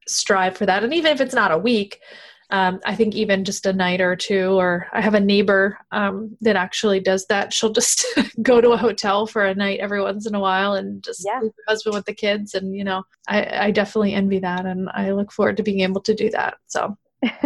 strive 0.07 0.57
for 0.57 0.65
that. 0.65 0.83
And 0.83 0.93
even 0.93 1.11
if 1.11 1.21
it's 1.21 1.33
not 1.33 1.51
a 1.51 1.57
week, 1.57 2.01
um, 2.53 2.79
I 2.85 2.93
think 2.93 3.15
even 3.15 3.43
just 3.43 3.65
a 3.65 3.73
night 3.73 3.99
or 3.99 4.15
two, 4.15 4.59
or 4.59 4.87
I 4.93 5.01
have 5.01 5.15
a 5.15 5.19
neighbor 5.19 5.75
um, 5.91 6.37
that 6.41 6.55
actually 6.55 6.99
does 6.99 7.25
that. 7.25 7.51
She'll 7.51 7.71
just 7.71 8.05
go 8.43 8.61
to 8.61 8.73
a 8.73 8.77
hotel 8.77 9.25
for 9.25 9.43
a 9.43 9.55
night 9.55 9.79
every 9.79 9.99
once 10.03 10.27
in 10.27 10.35
a 10.35 10.39
while 10.39 10.75
and 10.75 11.03
just 11.03 11.23
yeah. 11.25 11.39
leave 11.41 11.51
her 11.57 11.63
husband 11.67 11.95
with 11.95 12.05
the 12.05 12.13
kids. 12.13 12.53
And, 12.53 12.75
you 12.75 12.83
know, 12.83 13.01
I, 13.27 13.65
I 13.65 13.71
definitely 13.71 14.13
envy 14.13 14.37
that. 14.37 14.67
And 14.67 14.87
I 14.93 15.13
look 15.13 15.31
forward 15.31 15.57
to 15.57 15.63
being 15.63 15.79
able 15.79 16.01
to 16.01 16.13
do 16.13 16.29
that. 16.29 16.57
So. 16.67 16.95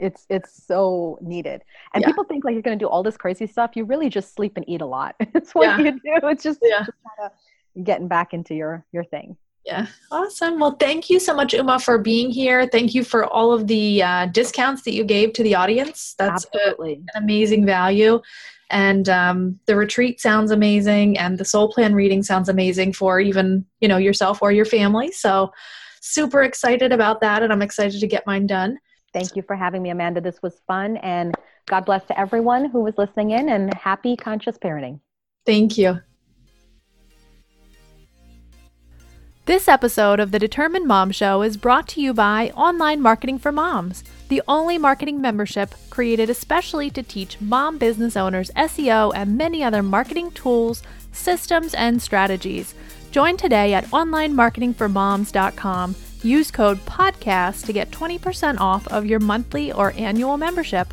it's 0.00 0.24
it's 0.30 0.66
so 0.66 1.18
needed 1.20 1.62
and 1.92 2.00
yeah. 2.00 2.06
people 2.06 2.24
think 2.24 2.46
like 2.46 2.54
you're 2.54 2.62
going 2.62 2.78
to 2.78 2.82
do 2.82 2.88
all 2.88 3.02
this 3.02 3.18
crazy 3.18 3.46
stuff 3.46 3.72
you 3.74 3.84
really 3.84 4.08
just 4.08 4.34
sleep 4.34 4.54
and 4.56 4.66
eat 4.66 4.80
a 4.80 4.86
lot 4.86 5.14
it's 5.20 5.54
what 5.54 5.64
yeah. 5.66 5.78
you 5.84 5.92
do 5.92 6.28
it's 6.28 6.42
just, 6.42 6.58
yeah. 6.62 6.78
just 6.78 6.92
kind 7.18 7.30
of 7.30 7.84
getting 7.84 8.08
back 8.08 8.32
into 8.32 8.54
your 8.54 8.86
your 8.90 9.04
thing 9.04 9.36
yeah. 9.68 9.86
Awesome. 10.10 10.58
Well, 10.58 10.76
thank 10.80 11.10
you 11.10 11.20
so 11.20 11.34
much, 11.34 11.52
Uma, 11.52 11.78
for 11.78 11.98
being 11.98 12.30
here. 12.30 12.66
Thank 12.66 12.94
you 12.94 13.04
for 13.04 13.26
all 13.26 13.52
of 13.52 13.66
the 13.66 14.02
uh, 14.02 14.26
discounts 14.26 14.82
that 14.82 14.94
you 14.94 15.04
gave 15.04 15.34
to 15.34 15.42
the 15.42 15.54
audience. 15.54 16.14
That's 16.18 16.46
Absolutely. 16.46 16.92
A, 16.92 17.18
an 17.18 17.22
amazing 17.22 17.66
value. 17.66 18.22
And 18.70 19.10
um, 19.10 19.60
the 19.66 19.76
retreat 19.76 20.22
sounds 20.22 20.50
amazing, 20.50 21.18
and 21.18 21.36
the 21.36 21.44
soul 21.44 21.70
plan 21.70 21.94
reading 21.94 22.22
sounds 22.22 22.48
amazing 22.48 22.94
for 22.94 23.20
even 23.20 23.64
you 23.80 23.88
know 23.88 23.96
yourself 23.98 24.42
or 24.42 24.52
your 24.52 24.66
family. 24.66 25.10
So, 25.12 25.52
super 26.00 26.42
excited 26.42 26.92
about 26.92 27.20
that, 27.20 27.42
and 27.42 27.50
I'm 27.52 27.62
excited 27.62 28.00
to 28.00 28.06
get 28.06 28.26
mine 28.26 28.46
done. 28.46 28.78
Thank 29.14 29.36
you 29.36 29.42
for 29.42 29.56
having 29.56 29.82
me, 29.82 29.90
Amanda. 29.90 30.20
This 30.20 30.42
was 30.42 30.60
fun, 30.66 30.98
and 30.98 31.34
God 31.64 31.86
bless 31.86 32.04
to 32.06 32.20
everyone 32.20 32.66
who 32.66 32.82
was 32.82 32.94
listening 32.98 33.30
in, 33.30 33.48
and 33.48 33.72
happy 33.72 34.16
conscious 34.16 34.58
parenting. 34.58 35.00
Thank 35.46 35.78
you. 35.78 36.00
This 39.48 39.66
episode 39.66 40.20
of 40.20 40.30
the 40.30 40.38
Determined 40.38 40.86
Mom 40.86 41.10
Show 41.10 41.40
is 41.40 41.56
brought 41.56 41.88
to 41.88 42.02
you 42.02 42.12
by 42.12 42.50
Online 42.50 43.00
Marketing 43.00 43.38
for 43.38 43.50
Moms, 43.50 44.04
the 44.28 44.42
only 44.46 44.76
marketing 44.76 45.22
membership 45.22 45.74
created 45.88 46.28
especially 46.28 46.90
to 46.90 47.02
teach 47.02 47.40
mom 47.40 47.78
business 47.78 48.14
owners 48.14 48.50
SEO 48.54 49.10
and 49.16 49.38
many 49.38 49.64
other 49.64 49.82
marketing 49.82 50.32
tools, 50.32 50.82
systems, 51.12 51.72
and 51.72 52.02
strategies. 52.02 52.74
Join 53.10 53.38
today 53.38 53.72
at 53.72 53.86
onlinemarketingformoms.com. 53.86 55.96
Use 56.22 56.50
code 56.50 56.84
PODCAST 56.84 57.64
to 57.64 57.72
get 57.72 57.90
20% 57.90 58.60
off 58.60 58.86
of 58.88 59.06
your 59.06 59.18
monthly 59.18 59.72
or 59.72 59.92
annual 59.92 60.36
membership. 60.36 60.92